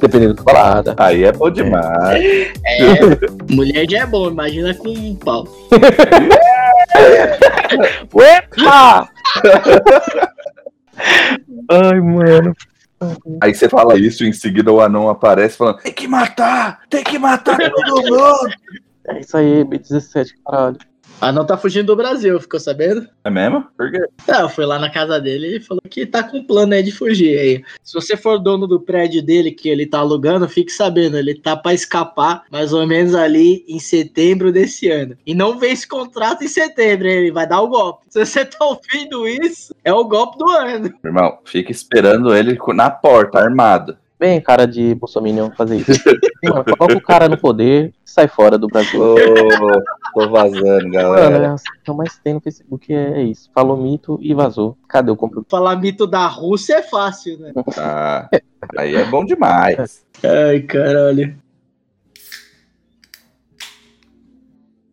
Dependendo 0.00 0.34
da 0.34 0.42
balada. 0.42 0.94
Aí 0.98 1.24
é 1.24 1.32
bom 1.32 1.50
demais. 1.50 2.22
É, 2.64 2.98
mulher 3.50 3.88
já 3.88 4.00
é 4.00 4.06
bom, 4.06 4.28
imagina 4.28 4.74
com 4.74 5.14
pau. 5.26 5.44
Uepa! 8.14 9.10
Ai, 11.68 12.00
mano. 12.00 12.54
Aí 13.42 13.52
você 13.52 13.68
fala 13.68 13.98
isso 13.98 14.24
e 14.24 14.28
em 14.28 14.32
seguida 14.32 14.72
o 14.72 14.80
anão 14.80 15.10
aparece 15.10 15.58
falando: 15.58 15.78
tem 15.78 15.92
que 15.92 16.06
matar, 16.06 16.82
tem 16.88 17.02
que 17.02 17.18
matar 17.18 17.58
todo 17.58 17.84
mundo. 17.84 18.48
É 19.08 19.18
isso 19.20 19.36
aí, 19.36 19.64
B17, 19.64 20.28
caralho. 20.44 20.78
Ah, 21.20 21.32
não 21.32 21.46
tá 21.46 21.56
fugindo 21.56 21.86
do 21.86 21.96
Brasil, 21.96 22.38
ficou 22.40 22.60
sabendo? 22.60 23.08
É 23.24 23.30
mesmo? 23.30 23.64
Por 23.76 23.90
quê? 23.90 24.06
Não, 24.28 24.40
eu 24.40 24.48
fui 24.48 24.66
lá 24.66 24.78
na 24.78 24.90
casa 24.90 25.18
dele 25.20 25.56
e 25.56 25.60
falou 25.60 25.80
que 25.88 26.04
tá 26.04 26.22
com 26.22 26.44
plano 26.44 26.74
aí 26.74 26.82
de 26.82 26.92
fugir 26.92 27.38
aí. 27.38 27.64
Se 27.82 27.94
você 27.94 28.16
for 28.16 28.38
dono 28.38 28.66
do 28.66 28.80
prédio 28.80 29.22
dele 29.22 29.50
que 29.50 29.68
ele 29.68 29.86
tá 29.86 29.98
alugando, 29.98 30.48
fique 30.48 30.70
sabendo, 30.70 31.16
ele 31.16 31.34
tá 31.34 31.56
pra 31.56 31.72
escapar 31.72 32.44
mais 32.50 32.72
ou 32.72 32.86
menos 32.86 33.14
ali 33.14 33.64
em 33.66 33.78
setembro 33.78 34.52
desse 34.52 34.90
ano. 34.90 35.16
E 35.26 35.34
não 35.34 35.58
vê 35.58 35.68
esse 35.68 35.88
contrato 35.88 36.44
em 36.44 36.48
setembro, 36.48 37.06
ele 37.06 37.32
vai 37.32 37.46
dar 37.46 37.62
o 37.62 37.68
golpe. 37.68 38.04
Se 38.10 38.24
você 38.24 38.44
tá 38.44 38.64
ouvindo 38.64 39.26
isso, 39.26 39.74
é 39.84 39.92
o 39.92 40.04
golpe 40.04 40.38
do 40.38 40.50
ano. 40.50 40.92
Irmão, 41.04 41.38
fica 41.44 41.72
esperando 41.72 42.34
ele 42.36 42.58
na 42.74 42.90
porta, 42.90 43.38
armado. 43.38 43.96
Bem, 44.18 44.40
cara 44.40 44.66
de 44.66 44.94
Bolsonaro 44.94 45.52
fazer 45.54 45.76
isso. 45.76 46.02
Mano, 46.42 46.64
coloca 46.64 46.96
o 46.96 47.02
cara 47.02 47.28
no 47.28 47.36
poder 47.36 47.92
e 48.04 48.10
sai 48.10 48.26
fora 48.26 48.56
do 48.56 48.66
Brasil. 48.66 48.98
Ô, 48.98 49.14
tô 50.16 50.30
vazando, 50.30 50.64
Mano, 50.64 50.90
galera. 50.90 51.46
é, 51.46 51.54
o 51.54 51.82
que 51.84 51.92
mais 51.92 52.18
tem 52.18 52.34
no 52.34 52.40
Facebook 52.40 52.92
é 52.92 53.22
isso. 53.22 53.50
Falou 53.54 53.76
mito 53.76 54.18
e 54.22 54.32
vazou. 54.32 54.78
Cadê 54.88 55.10
o 55.10 55.16
computador? 55.16 55.46
Falar 55.50 55.76
mito 55.76 56.06
da 56.06 56.26
Rússia 56.26 56.76
é 56.76 56.82
fácil, 56.82 57.38
né? 57.38 57.52
Ah, 57.76 58.28
aí 58.78 58.94
é 58.94 59.04
bom 59.04 59.24
demais. 59.24 60.06
Ai, 60.24 60.60
caralho. 60.60 61.36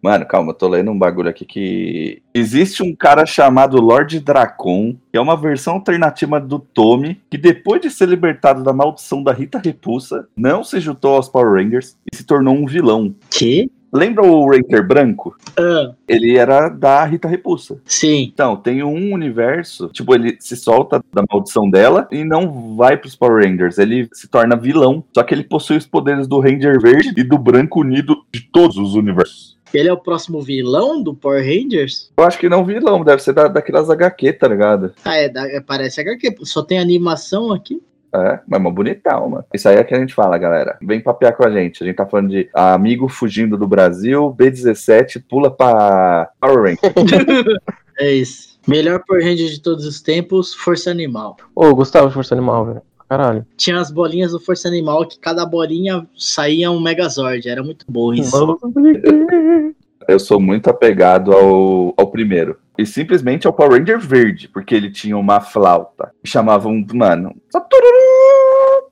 Mano, 0.02 0.26
calma, 0.26 0.52
eu 0.52 0.56
tô 0.56 0.68
lendo 0.68 0.92
um 0.92 1.00
bagulho 1.00 1.30
aqui 1.30 1.46
que. 1.46 2.22
Existe 2.34 2.84
um 2.84 2.94
cara 2.94 3.26
chamado 3.26 3.80
Lord 3.80 4.20
Dracon, 4.20 4.98
que 5.10 5.18
é 5.18 5.22
uma 5.22 5.38
versão 5.38 5.76
alternativa 5.76 6.42
do 6.42 6.60
Tommy, 6.60 7.22
que 7.30 7.38
depois 7.38 7.80
de 7.80 7.90
ser 7.90 8.10
libertado 8.10 8.62
da 8.62 8.74
maldição 8.74 9.24
da 9.24 9.32
Rita 9.32 9.58
Repulsa, 9.58 10.28
não 10.36 10.62
se 10.62 10.82
juntou 10.82 11.16
aos 11.16 11.30
Power 11.30 11.54
Rangers 11.54 11.96
e 12.12 12.18
se 12.18 12.26
tornou 12.26 12.54
um 12.54 12.66
vilão. 12.66 13.16
Que? 13.30 13.72
Lembra 13.94 14.26
o 14.26 14.50
Ranger 14.50 14.86
branco? 14.88 15.36
Ah, 15.58 15.94
Ele 16.08 16.36
era 16.38 16.68
da 16.70 17.04
Rita 17.06 17.28
Repulsa. 17.28 17.80
sim. 17.86 18.32
Então, 18.34 18.56
tem 18.56 18.84
um 18.84 19.14
universo, 19.14 19.88
tipo, 19.90 20.14
ele 20.16 20.36
se 20.40 20.56
solta 20.56 21.04
da 21.14 21.24
maldição 21.32 21.70
dela 21.70 22.08
e 22.12 22.24
não 22.24 22.76
vai 22.76 22.98
pros 22.98 23.16
Power 23.16 23.44
Rangers. 23.46 23.78
Ele 23.78 24.10
se 24.14 24.28
torna 24.28 24.56
vilão. 24.56 25.04
Só 25.16 25.24
que 25.24 25.34
ele 25.34 25.44
possui 25.44 25.78
os 25.78 25.86
poderes 25.86 26.28
do 26.28 26.40
Ranger 26.40 26.80
Verde 26.82 27.14
e 27.16 27.24
do 27.24 27.38
Branco 27.38 27.82
Unido 27.82 28.16
de 28.34 28.42
todos 28.52 28.78
os 28.78 28.96
universos. 28.96 29.54
Ele 29.74 29.90
é 29.90 29.94
o 29.94 29.98
próximo 29.98 30.40
vilão 30.42 31.02
do 31.02 31.16
Power 31.16 31.44
Rangers? 31.44 32.12
Eu 32.16 32.24
acho 32.24 32.38
que 32.38 32.48
não 32.48 32.64
vilão, 32.64 33.04
deve 33.04 33.24
ser 33.24 33.34
da, 33.34 33.48
daquelas 33.48 33.90
HQ, 33.90 34.34
tá 34.34 34.48
ligado? 34.48 34.94
Ah, 35.04 35.16
é, 35.16 35.28
da- 35.30 35.48
é 35.50 35.60
parece 35.62 36.00
HQ. 36.00 36.36
Só 36.44 36.62
tem 36.62 36.78
animação 36.80 37.52
aqui. 37.52 37.82
É, 38.14 38.40
mas 38.48 38.60
é 38.60 38.62
uma 38.62 38.72
bonitão, 38.72 39.30
mano. 39.30 39.46
Isso 39.54 39.68
aí 39.68 39.78
é 39.78 39.84
que 39.84 39.94
a 39.94 40.00
gente 40.00 40.14
fala, 40.14 40.38
galera. 40.38 40.78
Vem 40.82 41.02
papear 41.02 41.36
com 41.36 41.46
a 41.46 41.50
gente. 41.50 41.84
A 41.84 41.88
gente 41.88 41.96
tá 41.96 42.06
falando 42.06 42.30
de 42.30 42.48
amigo 42.54 43.10
fugindo 43.10 43.58
do 43.58 43.68
Brasil, 43.68 44.36
B17 44.40 45.24
pula 45.28 45.50
pra 45.50 46.30
Power 46.40 46.64
Ranger. 46.64 46.94
É 48.00 48.12
isso. 48.12 48.58
Melhor 48.68 49.04
Power 49.06 49.24
Ranger 49.24 49.48
de 49.50 49.62
todos 49.62 49.86
os 49.86 50.02
tempos, 50.02 50.52
Força 50.52 50.90
Animal. 50.90 51.38
Ô, 51.54 51.76
Gustavo 51.76 52.08
de 52.08 52.14
Força 52.16 52.34
Animal, 52.34 52.66
velho. 52.66 52.82
Caralho. 53.08 53.46
Tinha 53.56 53.80
as 53.80 53.92
bolinhas 53.92 54.32
do 54.32 54.40
Força 54.40 54.68
Animal 54.68 55.08
que 55.08 55.20
cada 55.20 55.46
bolinha 55.46 56.08
saía 56.18 56.72
um 56.72 56.82
Megazord. 56.82 57.48
Era 57.48 57.62
muito 57.62 57.86
bom 57.88 58.12
isso. 58.12 58.36
Eu 60.08 60.20
sou 60.20 60.40
muito 60.40 60.70
apegado 60.70 61.32
ao, 61.32 61.94
ao 61.98 62.08
primeiro. 62.12 62.58
E 62.78 62.86
simplesmente 62.86 63.46
ao 63.46 63.54
Power 63.54 63.80
Ranger 63.80 64.00
verde, 64.00 64.48
porque 64.48 64.74
ele 64.74 64.92
tinha 64.92 65.18
uma 65.18 65.40
flauta. 65.40 66.12
E 66.24 66.28
chamavam, 66.28 66.84
mano. 66.94 67.36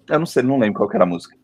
Eu 0.09 0.19
não 0.19 0.25
sei, 0.25 0.43
não 0.43 0.59
lembro 0.59 0.79
qual 0.79 0.89
que 0.89 0.95
era 0.95 1.03
a 1.03 1.07
música. 1.07 1.35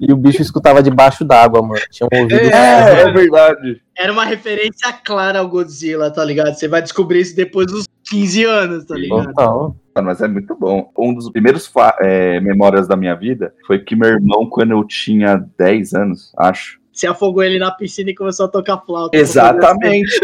E 0.00 0.12
o 0.12 0.16
bicho 0.16 0.42
escutava 0.42 0.82
debaixo 0.82 1.24
d'água, 1.24 1.62
mano. 1.62 1.80
Tinha 1.90 2.08
um 2.12 2.22
ouvido. 2.22 2.40
É. 2.40 3.02
é 3.02 3.12
verdade. 3.12 3.82
Era 3.96 4.12
uma 4.12 4.24
referência 4.24 4.92
clara 4.92 5.38
ao 5.38 5.48
Godzilla, 5.48 6.10
tá 6.10 6.24
ligado? 6.24 6.54
Você 6.54 6.68
vai 6.68 6.82
descobrir 6.82 7.20
isso 7.20 7.34
depois 7.34 7.66
dos 7.66 7.86
15 8.10 8.44
anos, 8.44 8.84
tá 8.84 8.94
ligado? 8.96 9.26
Total. 9.26 9.76
Mano, 9.94 10.08
mas 10.08 10.20
é 10.20 10.26
muito 10.26 10.56
bom. 10.56 10.90
Um 10.98 11.14
dos 11.14 11.30
primeiros 11.30 11.70
é, 12.00 12.40
memórias 12.40 12.88
da 12.88 12.96
minha 12.96 13.14
vida 13.14 13.54
foi 13.66 13.78
que 13.78 13.94
meu 13.94 14.10
irmão, 14.10 14.48
quando 14.48 14.72
eu 14.72 14.84
tinha 14.84 15.44
10 15.56 15.94
anos, 15.94 16.32
acho. 16.36 16.80
Você 16.92 17.06
afogou 17.06 17.42
ele 17.42 17.58
na 17.58 17.70
piscina 17.70 18.10
e 18.10 18.14
começou 18.14 18.46
a 18.46 18.48
tocar 18.48 18.78
flauta. 18.78 19.16
Exatamente. 19.16 20.18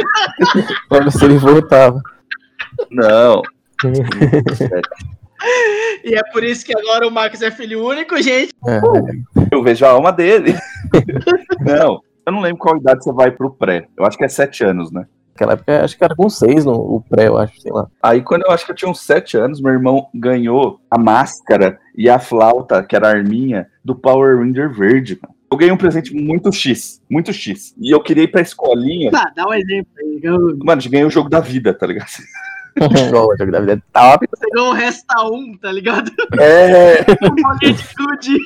Ver 0.90 1.12
se 1.12 1.24
ele 1.24 1.38
voltava. 1.38 2.02
Não. 2.90 3.42
E 6.04 6.14
é 6.14 6.22
por 6.32 6.44
isso 6.44 6.64
que 6.64 6.76
agora 6.76 7.06
o 7.06 7.10
Marcos 7.10 7.40
é 7.42 7.50
filho 7.50 7.84
único, 7.86 8.20
gente. 8.20 8.52
É. 8.66 8.80
Eu 9.50 9.62
vejo 9.62 9.84
a 9.84 9.90
alma 9.90 10.12
dele. 10.12 10.54
Não. 11.60 12.00
Eu 12.26 12.32
não 12.32 12.40
lembro 12.42 12.58
qual 12.58 12.76
idade 12.76 13.02
você 13.02 13.12
vai 13.12 13.30
pro 13.30 13.50
pré. 13.50 13.88
Eu 13.96 14.04
acho 14.04 14.18
que 14.18 14.24
é 14.24 14.28
7 14.28 14.64
anos, 14.64 14.92
né? 14.92 15.06
Naquela 15.40 15.54
época, 15.54 15.84
acho 15.84 15.96
que 15.96 16.04
era 16.04 16.14
com 16.14 16.28
seis 16.28 16.66
no 16.66 16.74
o 16.74 17.00
pré, 17.00 17.28
eu 17.28 17.38
acho, 17.38 17.58
sei 17.60 17.72
lá. 17.72 17.88
Aí, 18.02 18.20
quando 18.20 18.42
eu 18.42 18.50
acho 18.50 18.66
que 18.66 18.72
eu 18.72 18.76
tinha 18.76 18.90
uns 18.90 19.00
7 19.00 19.38
anos, 19.38 19.60
meu 19.60 19.72
irmão 19.72 20.06
ganhou 20.14 20.78
a 20.90 20.98
máscara 20.98 21.78
e 21.96 22.10
a 22.10 22.18
flauta, 22.18 22.82
que 22.82 22.94
era 22.94 23.08
a 23.08 23.10
arminha, 23.10 23.66
do 23.82 23.94
Power 23.94 24.38
Ranger 24.38 24.70
verde, 24.70 25.18
mano. 25.20 25.34
Eu 25.50 25.56
ganhei 25.56 25.72
um 25.72 25.78
presente 25.78 26.14
muito 26.14 26.52
X, 26.52 27.02
muito 27.10 27.32
X. 27.32 27.74
E 27.80 27.90
eu 27.90 28.00
queria 28.02 28.24
ir 28.24 28.28
pra 28.28 28.42
escolinha. 28.42 29.10
Tá, 29.10 29.32
dá 29.34 29.48
um 29.48 29.54
exemplo 29.54 29.90
aí. 29.98 30.20
Mano, 30.62 30.82
eu 30.84 30.90
ganhei 30.90 31.06
o 31.06 31.10
jogo 31.10 31.28
da 31.30 31.40
vida, 31.40 31.72
tá 31.72 31.86
ligado? 31.86 32.10
Igual 33.08 33.28
o 33.28 33.36
jogo 33.36 33.52
da 33.52 33.60
vida 33.60 33.72
é 33.74 33.82
top. 33.92 34.26
Você 34.30 34.46
ganhou 34.52 34.70
o 34.70 34.74
Resta 34.74 35.24
1, 35.24 35.58
tá 35.58 35.72
ligado? 35.72 36.10
É, 36.38 37.02
Bolinha 37.04 37.74
de 37.74 37.94
gude. 37.94 38.38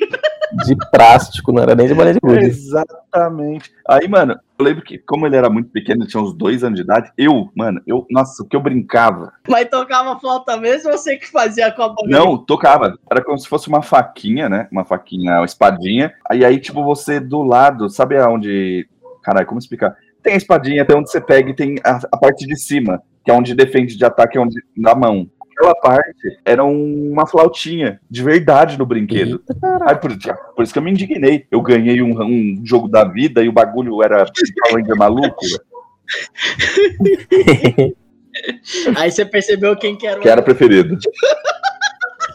De 0.67 0.77
plástico, 0.91 1.53
não 1.53 1.63
era 1.63 1.75
nem 1.75 1.89
de 1.89 1.95
bolinha 1.95 2.15
de 2.15 2.21
gude. 2.21 2.45
exatamente. 2.45 3.73
Aí, 3.89 4.07
mano, 4.09 4.39
eu 4.59 4.65
lembro 4.65 4.85
que, 4.85 4.99
como 4.99 5.27
ele 5.27 5.37
era 5.37 5.51
muito 5.51 5.71
pequeno, 5.71 6.03
ele 6.03 6.09
tinha 6.09 6.23
uns 6.23 6.33
dois 6.33 6.63
anos 6.63 6.77
de 6.77 6.85
idade, 6.85 7.13
eu, 7.19 7.51
mano, 7.55 7.81
eu, 7.87 8.07
nossa, 8.11 8.43
o 8.43 8.47
que 8.47 8.55
eu 8.55 8.61
brincava. 8.61 9.33
Mas 9.49 9.69
tocava 9.69 10.19
flauta 10.21 10.57
mesmo 10.57 10.91
ou 10.91 10.99
você 10.99 11.17
que 11.17 11.31
fazia 11.31 11.73
com 11.73 11.83
a 11.83 11.89
bolinha? 11.89 12.19
Não, 12.19 12.39
tocava. 12.39 12.97
Era 13.11 13.23
como 13.23 13.39
se 13.39 13.49
fosse 13.49 13.69
uma 13.69 13.83
faquinha, 13.83 14.49
né? 14.49 14.69
Uma 14.71 14.85
faquinha, 14.85 15.39
uma 15.39 15.45
espadinha. 15.45 16.13
Aí, 16.31 16.45
aí, 16.45 16.61
tipo, 16.61 16.85
você 16.85 17.19
do 17.19 17.43
lado, 17.43 17.89
sabe 17.89 18.17
aonde. 18.19 18.89
Caralho, 19.23 19.47
como 19.47 19.59
explicar? 19.59 19.97
Tem 20.23 20.35
a 20.35 20.37
espadinha 20.37 20.83
até 20.83 20.95
onde 20.95 21.11
você 21.11 21.21
pega 21.21 21.51
e 21.51 21.55
tem 21.55 21.77
a, 21.85 21.99
a 22.13 22.17
parte 22.17 22.47
de 22.47 22.57
cima. 22.57 23.03
Que 23.25 23.31
é 23.31 23.35
onde 23.35 23.55
defende 23.55 23.97
de 23.97 24.05
ataque, 24.05 24.37
é 24.37 24.41
onde 24.41 24.61
na 24.77 24.95
mão. 24.95 25.31
Aquela 25.57 25.75
parte 25.77 26.37
era 26.45 26.65
um- 26.65 27.13
uma 27.13 27.27
flautinha 27.29 28.01
de 28.11 28.23
verdade 28.25 28.77
no 28.77 28.85
brinquedo. 28.85 29.41
Aí, 29.83 29.95
por, 29.97 30.11
por 30.57 30.63
isso 30.65 30.73
que 30.73 30.79
eu 30.79 30.83
me 30.83 30.91
indignei. 30.91 31.47
Eu 31.51 31.63
ganhei 31.63 32.03
um, 32.03 32.11
um 32.23 32.61
jogo 32.65 32.89
da 32.89 33.05
vida 33.05 33.41
e 33.43 33.49
o 33.49 33.53
bagulho 33.53 34.03
era 34.03 34.25
Power 34.27 34.83
Ranger 34.83 34.97
maluco. 34.97 35.45
Aí 38.97 39.11
você 39.11 39.25
percebeu 39.25 39.77
quem 39.77 39.97
que 39.97 40.07
era 40.07 40.19
o. 40.19 40.23
Que 40.23 40.29
era 40.29 40.43
preferido. 40.43 40.99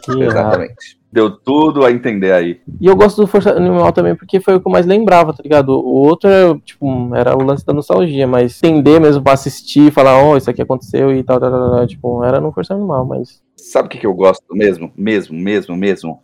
Que 0.02 0.10
errado. 0.12 0.28
Exatamente. 0.30 1.00
Deu 1.12 1.30
tudo 1.30 1.84
a 1.84 1.90
entender 1.90 2.32
aí. 2.32 2.60
E 2.80 2.86
eu 2.86 2.94
gosto 2.94 3.20
do 3.20 3.26
Força 3.26 3.50
Animal 3.50 3.92
também 3.92 4.14
porque 4.14 4.38
foi 4.38 4.54
o 4.54 4.60
que 4.60 4.68
eu 4.68 4.72
mais 4.72 4.86
lembrava, 4.86 5.32
tá 5.32 5.42
ligado? 5.42 5.70
O 5.70 6.06
outro 6.06 6.30
era, 6.30 6.56
tipo, 6.64 7.14
era 7.16 7.36
o 7.36 7.42
lance 7.42 7.66
da 7.66 7.72
nostalgia, 7.72 8.28
mas 8.28 8.62
entender 8.62 9.00
mesmo 9.00 9.22
pra 9.22 9.32
assistir, 9.32 9.90
falar, 9.90 10.22
ó, 10.22 10.36
isso 10.36 10.48
aqui 10.48 10.62
aconteceu 10.62 11.12
e 11.12 11.24
tal, 11.24 11.40
tal, 11.40 11.50
tal, 11.50 11.70
tal, 11.70 11.86
tipo, 11.86 12.22
era 12.24 12.40
no 12.40 12.52
Força 12.52 12.74
Animal, 12.74 13.04
mas. 13.04 13.42
Sabe 13.56 13.86
o 13.86 13.90
que, 13.90 13.98
que 13.98 14.06
eu 14.06 14.14
gosto 14.14 14.44
mesmo? 14.54 14.92
Mesmo, 14.96 15.36
mesmo, 15.36 15.76
mesmo? 15.76 16.22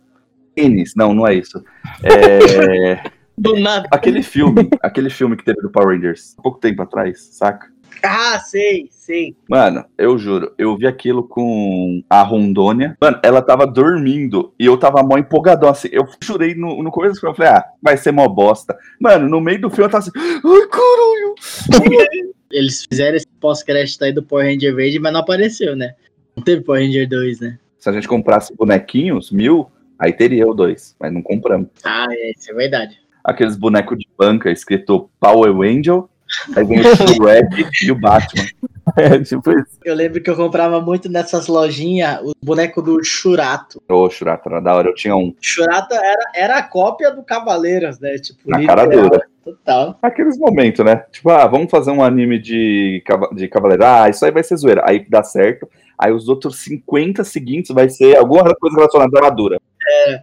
Tênis. 0.55 0.93
Não, 0.95 1.13
não 1.13 1.27
é 1.27 1.35
isso. 1.35 1.61
É. 2.01 3.01
Do 3.37 3.55
nada. 3.59 3.87
Aquele 3.91 4.23
filme, 4.23 4.67
aquele 4.81 5.11
filme 5.11 5.37
que 5.37 5.45
teve 5.45 5.61
do 5.61 5.69
Power 5.69 5.95
Rangers, 5.95 6.33
há 6.39 6.41
pouco 6.41 6.59
tempo 6.59 6.81
atrás, 6.81 7.19
saca? 7.33 7.67
Ah, 8.03 8.39
sei, 8.39 8.87
sei. 8.91 9.35
Mano, 9.49 9.85
eu 9.97 10.17
juro, 10.17 10.53
eu 10.57 10.75
vi 10.77 10.87
aquilo 10.87 11.27
com 11.27 12.03
a 12.09 12.21
Rondônia. 12.21 12.97
Mano, 13.01 13.19
ela 13.23 13.41
tava 13.41 13.65
dormindo 13.65 14.53
e 14.59 14.65
eu 14.65 14.77
tava 14.77 15.03
mó 15.03 15.17
empolgadão, 15.17 15.69
assim. 15.69 15.89
Eu 15.91 16.05
jurei 16.21 16.55
no, 16.55 16.83
no 16.83 16.91
começo 16.91 17.15
do 17.15 17.19
filme, 17.19 17.33
eu 17.33 17.37
falei, 17.37 17.51
ah, 17.53 17.65
vai 17.81 17.97
ser 17.97 18.11
mó 18.11 18.27
bosta. 18.27 18.77
Mano, 18.99 19.27
no 19.27 19.41
meio 19.41 19.61
do 19.61 19.69
filme 19.69 19.85
eu 19.85 19.89
tava 19.89 20.03
assim, 20.03 20.11
ai, 20.15 20.67
caralho. 20.67 22.27
Eles 22.51 22.85
fizeram 22.89 23.17
esse 23.17 23.27
pós-crédito 23.39 24.03
aí 24.03 24.13
do 24.13 24.23
Power 24.23 24.45
Ranger 24.45 24.73
Verde, 24.73 24.99
mas 24.99 25.11
não 25.11 25.19
apareceu, 25.19 25.75
né? 25.75 25.95
Não 26.35 26.43
teve 26.43 26.63
Power 26.63 26.81
Ranger 26.81 27.07
2, 27.07 27.39
né? 27.41 27.59
Se 27.77 27.89
a 27.89 27.93
gente 27.93 28.07
comprasse 28.07 28.55
bonequinhos, 28.55 29.31
mil, 29.31 29.69
aí 29.99 30.13
teria 30.13 30.47
o 30.47 30.53
dois, 30.53 30.95
mas 30.99 31.13
não 31.13 31.21
compramos. 31.21 31.69
Ah, 31.83 32.07
é, 32.09 32.31
isso 32.31 32.51
é 32.51 32.53
verdade. 32.53 32.99
Aqueles 33.23 33.57
bonecos 33.57 33.97
de 33.97 34.07
banca 34.17 34.49
escrito 34.49 35.09
Power 35.19 35.51
Angel, 35.69 36.09
aí 36.55 36.65
vem 36.65 36.79
o 36.79 36.95
Shrek 36.95 37.65
e 37.83 37.91
o 37.91 37.95
Batman. 37.95 38.45
É, 38.95 39.19
tipo 39.19 39.51
isso. 39.51 39.77
Eu 39.83 39.93
lembro 39.93 40.21
que 40.23 40.29
eu 40.29 40.35
comprava 40.35 40.79
muito 40.79 41.09
nessas 41.09 41.47
lojinhas 41.47 42.21
o 42.23 42.31
boneco 42.41 42.81
do 42.81 43.03
Churato. 43.03 43.81
Ô, 43.89 44.09
Shurata, 44.09 44.49
era 44.49 44.61
da 44.61 44.73
hora, 44.73 44.87
eu 44.87 44.95
tinha 44.95 45.13
um 45.13 45.35
Churato 45.41 45.93
era, 45.93 46.31
era 46.33 46.57
a 46.57 46.63
cópia 46.63 47.11
do 47.11 47.21
Cavaleiros, 47.21 47.99
né? 47.99 48.17
Tipo, 48.17 48.39
na 48.49 48.59
literal, 48.59 48.87
cara 48.87 49.01
dura. 49.01 49.27
Total. 49.43 49.99
Aqueles 50.01 50.37
momentos, 50.37 50.85
né? 50.85 51.03
Tipo, 51.11 51.29
ah, 51.31 51.45
vamos 51.47 51.69
fazer 51.69 51.91
um 51.91 52.01
anime 52.01 52.39
de, 52.39 53.03
de 53.33 53.47
cavaleiro. 53.49 53.83
Ah, 53.85 54.09
isso 54.09 54.23
aí 54.23 54.31
vai 54.31 54.43
ser 54.43 54.55
zoeira. 54.55 54.81
Aí 54.85 55.05
dá 55.07 55.21
certo. 55.21 55.69
Aí 55.99 56.13
os 56.13 56.29
outros 56.29 56.59
50 56.59 57.25
seguintes 57.25 57.75
vai 57.75 57.89
ser 57.89 58.15
alguma 58.15 58.43
coisa 58.55 58.77
relacionada 58.77 59.11
à 59.15 59.19
armadura. 59.19 59.59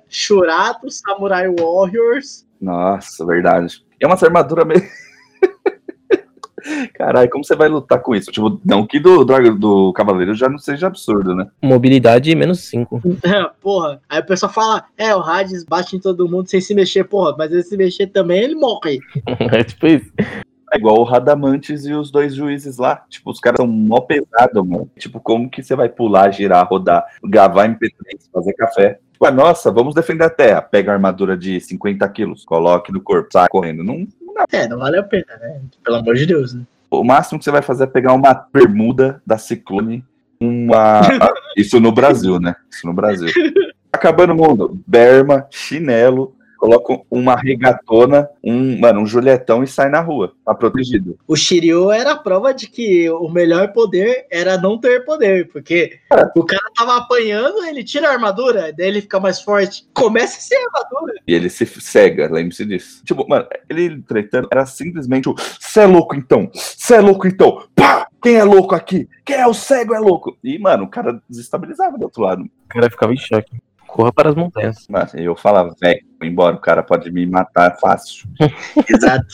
Churato, 0.08 0.90
Samurai 0.90 1.48
Warriors. 1.48 2.46
Nossa, 2.60 3.24
verdade. 3.26 3.84
É 4.00 4.06
uma 4.06 4.16
armadura 4.20 4.64
meio. 4.64 4.82
Caralho, 6.94 7.30
como 7.30 7.44
você 7.44 7.54
vai 7.54 7.68
lutar 7.68 8.00
com 8.00 8.14
isso? 8.14 8.30
Tipo, 8.30 8.60
não 8.64 8.86
que 8.86 8.98
do, 8.98 9.24
do, 9.24 9.54
do 9.54 9.92
Cavaleiro 9.92 10.34
já 10.34 10.48
não 10.48 10.58
seja 10.58 10.86
absurdo, 10.86 11.34
né? 11.34 11.46
Mobilidade 11.62 12.34
menos 12.34 12.60
5. 12.60 13.00
porra. 13.60 14.00
Aí 14.08 14.20
o 14.20 14.26
pessoal 14.26 14.52
fala: 14.52 14.84
é, 14.96 15.14
o 15.14 15.20
Hades 15.20 15.64
bate 15.64 15.96
em 15.96 16.00
todo 16.00 16.28
mundo 16.28 16.48
sem 16.48 16.60
se 16.60 16.74
mexer, 16.74 17.04
porra. 17.04 17.34
Mas 17.36 17.52
ele 17.52 17.62
se 17.62 17.76
mexer 17.76 18.06
também, 18.08 18.42
ele 18.42 18.54
morre. 18.54 18.98
é 19.52 19.64
tipo 19.64 19.86
isso. 19.86 20.12
É 20.72 20.76
igual 20.76 20.98
o 20.98 21.04
Radamantes 21.04 21.84
e 21.84 21.92
os 21.92 22.10
dois 22.10 22.34
juízes 22.34 22.78
lá. 22.78 23.04
Tipo, 23.08 23.30
os 23.30 23.38
caras 23.38 23.58
são 23.58 23.66
mó 23.66 24.00
pesados, 24.00 24.66
mano. 24.66 24.90
Tipo, 24.98 25.20
como 25.20 25.48
que 25.48 25.62
você 25.62 25.76
vai 25.76 25.88
pular, 25.88 26.32
girar, 26.32 26.66
rodar, 26.68 27.04
gravar 27.22 27.68
MP3, 27.68 27.92
fazer 28.32 28.54
café? 28.54 28.98
Tipo, 29.12 29.26
ah, 29.26 29.30
nossa, 29.30 29.70
vamos 29.70 29.94
defender 29.94 30.24
a 30.24 30.30
terra. 30.30 30.60
Pega 30.60 30.90
a 30.90 30.94
armadura 30.94 31.36
de 31.36 31.60
50 31.60 32.08
quilos, 32.08 32.44
coloque 32.44 32.90
no 32.90 33.00
corpo, 33.00 33.28
sai 33.32 33.46
correndo. 33.48 33.84
Não, 33.84 34.04
É, 34.52 34.68
não 34.68 34.78
vale 34.78 34.98
a 34.98 35.02
pena, 35.02 35.36
né? 35.40 35.60
Pelo 35.82 35.96
amor 35.96 36.14
de 36.14 36.26
Deus, 36.26 36.54
né? 36.54 36.62
o 36.98 37.04
máximo 37.04 37.38
que 37.38 37.44
você 37.44 37.50
vai 37.50 37.62
fazer 37.62 37.84
é 37.84 37.88
pegar 37.88 38.12
uma 38.12 38.32
bermuda 38.52 39.20
da 39.26 39.38
Ciclone, 39.38 40.04
uma. 40.40 41.00
Isso 41.56 41.80
no 41.80 41.92
Brasil, 41.92 42.38
né? 42.38 42.54
Isso 42.70 42.86
no 42.86 42.92
Brasil. 42.92 43.28
Acabando 43.92 44.32
o 44.32 44.36
mundo. 44.36 44.80
Berma, 44.86 45.46
chinelo, 45.50 46.34
coloca 46.64 46.98
uma 47.10 47.36
regatona, 47.36 48.26
um, 48.42 48.80
mano, 48.80 49.02
um 49.02 49.06
Julietão 49.06 49.62
e 49.62 49.66
sai 49.66 49.90
na 49.90 50.00
rua. 50.00 50.32
Tá 50.46 50.54
protegido. 50.54 51.18
O 51.28 51.36
Shiryu 51.36 51.90
era 51.90 52.12
a 52.12 52.16
prova 52.16 52.54
de 52.54 52.66
que 52.68 53.10
o 53.10 53.28
melhor 53.28 53.74
poder 53.74 54.26
era 54.30 54.56
não 54.56 54.78
ter 54.78 55.04
poder, 55.04 55.46
porque 55.52 55.98
o 56.34 56.42
cara 56.42 56.64
tava 56.74 56.96
apanhando, 56.96 57.62
ele 57.64 57.84
tira 57.84 58.08
a 58.08 58.12
armadura, 58.12 58.72
daí 58.72 58.88
ele 58.88 59.02
fica 59.02 59.20
mais 59.20 59.42
forte. 59.42 59.86
Começa 59.92 60.40
sem 60.40 60.58
armadura. 60.64 61.12
E 61.28 61.34
ele 61.34 61.50
se 61.50 61.66
cega, 61.66 62.32
lembre-se 62.32 62.64
disso. 62.64 63.04
Tipo, 63.04 63.28
mano, 63.28 63.46
ele 63.68 64.00
tretando 64.00 64.48
era 64.50 64.64
simplesmente 64.64 65.28
o. 65.28 65.34
Cê 65.60 65.80
é 65.80 65.86
louco 65.86 66.16
então! 66.16 66.50
Cê 66.54 66.94
é 66.94 67.00
louco 67.00 67.26
então! 67.26 67.62
Pá! 67.74 68.06
Quem 68.22 68.36
é 68.36 68.44
louco 68.44 68.74
aqui? 68.74 69.06
Quem 69.22 69.36
é 69.36 69.46
o 69.46 69.52
cego 69.52 69.94
é 69.94 69.98
louco! 69.98 70.38
E, 70.42 70.58
mano, 70.58 70.84
o 70.84 70.88
cara 70.88 71.22
desestabilizava 71.28 71.98
do 71.98 72.04
outro 72.04 72.22
lado. 72.22 72.42
O 72.42 72.68
cara 72.68 72.88
ficava 72.88 73.12
em 73.12 73.18
choque. 73.18 73.54
Corra 73.94 74.12
para 74.12 74.30
as 74.30 74.34
montanhas. 74.34 74.88
Mano, 74.90 75.08
e 75.16 75.22
eu 75.22 75.36
falava, 75.36 75.72
velho, 75.80 76.00
embora, 76.20 76.56
o 76.56 76.60
cara 76.60 76.82
pode 76.82 77.12
me 77.12 77.24
matar 77.26 77.78
fácil. 77.78 78.28
Exato. 78.90 79.24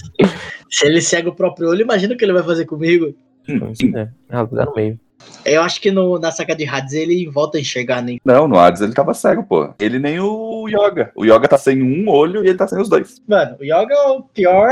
Se 0.71 0.85
ele 0.85 1.01
cega 1.01 1.31
o 1.31 1.35
próprio 1.35 1.71
olho, 1.71 1.81
imagina 1.81 2.13
o 2.13 2.17
que 2.17 2.23
ele 2.23 2.35
vai 2.35 2.43
fazer 2.43 2.67
comigo. 2.67 3.15
Hum, 3.49 3.73
É, 3.97 4.09
rasgar 4.31 4.67
no 4.67 4.75
meio. 4.75 5.01
Eu 5.47 5.63
acho 5.63 5.81
que 5.81 5.91
no, 5.91 6.19
na 6.19 6.31
saca 6.31 6.55
de 6.55 6.67
Hades 6.69 6.93
ele 6.93 7.27
volta 7.27 7.57
a 7.57 7.61
enxergar, 7.61 8.03
né? 8.03 8.19
Não, 8.23 8.47
no 8.47 8.59
Hades 8.59 8.83
ele 8.83 8.93
tava 8.93 9.15
cego, 9.15 9.45
pô. 9.45 9.73
Ele 9.79 9.99
nem 9.99 10.21
o 10.21 10.69
Yoga. 10.69 11.11
O 11.15 11.25
Yoga 11.25 11.49
tá 11.49 11.57
sem 11.57 11.83
um 11.83 12.07
olho 12.11 12.45
e 12.45 12.49
ele 12.49 12.59
tá 12.59 12.69
sem 12.69 12.79
os 12.79 12.89
dois. 12.89 13.23
Mano, 13.27 13.57
o 13.59 13.65
Yoga 13.65 13.95
é 13.95 14.09
o 14.09 14.23
pior 14.23 14.71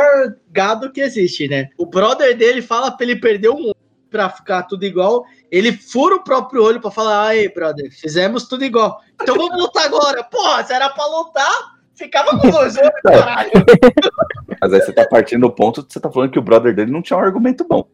gado 0.52 0.92
que 0.92 1.00
existe, 1.00 1.48
né? 1.48 1.70
O 1.78 1.86
brother 1.86 2.36
dele 2.36 2.60
fala 2.60 2.90
pra 2.90 3.06
ele 3.06 3.16
perder 3.16 3.48
um 3.48 3.72
pra 4.10 4.28
ficar 4.28 4.64
tudo 4.64 4.84
igual. 4.84 5.24
Ele 5.50 5.72
fura 5.72 6.16
o 6.16 6.24
próprio 6.24 6.62
olho 6.62 6.80
pra 6.80 6.90
falar, 6.90 7.28
aí, 7.28 7.48
brother, 7.52 7.90
fizemos 7.92 8.48
tudo 8.48 8.64
igual. 8.64 9.00
Então 9.20 9.36
vamos 9.36 9.58
lutar 9.58 9.86
agora. 9.86 10.24
Porra, 10.24 10.64
se 10.64 10.72
era 10.72 10.88
pra 10.88 11.06
lutar, 11.06 11.76
ficava 11.94 12.38
com 12.38 12.50
dois 12.50 12.76
olhos, 12.76 13.00
caralho. 13.02 13.50
Mas 14.60 14.72
aí 14.72 14.80
você 14.80 14.92
tá 14.92 15.06
partindo 15.06 15.42
do 15.42 15.50
ponto 15.50 15.82
de 15.82 15.92
você 15.92 16.00
tá 16.00 16.10
falando 16.10 16.30
que 16.30 16.38
o 16.38 16.42
brother 16.42 16.74
dele 16.74 16.90
não 16.90 17.02
tinha 17.02 17.16
um 17.16 17.22
argumento 17.22 17.64
bom. 17.68 17.86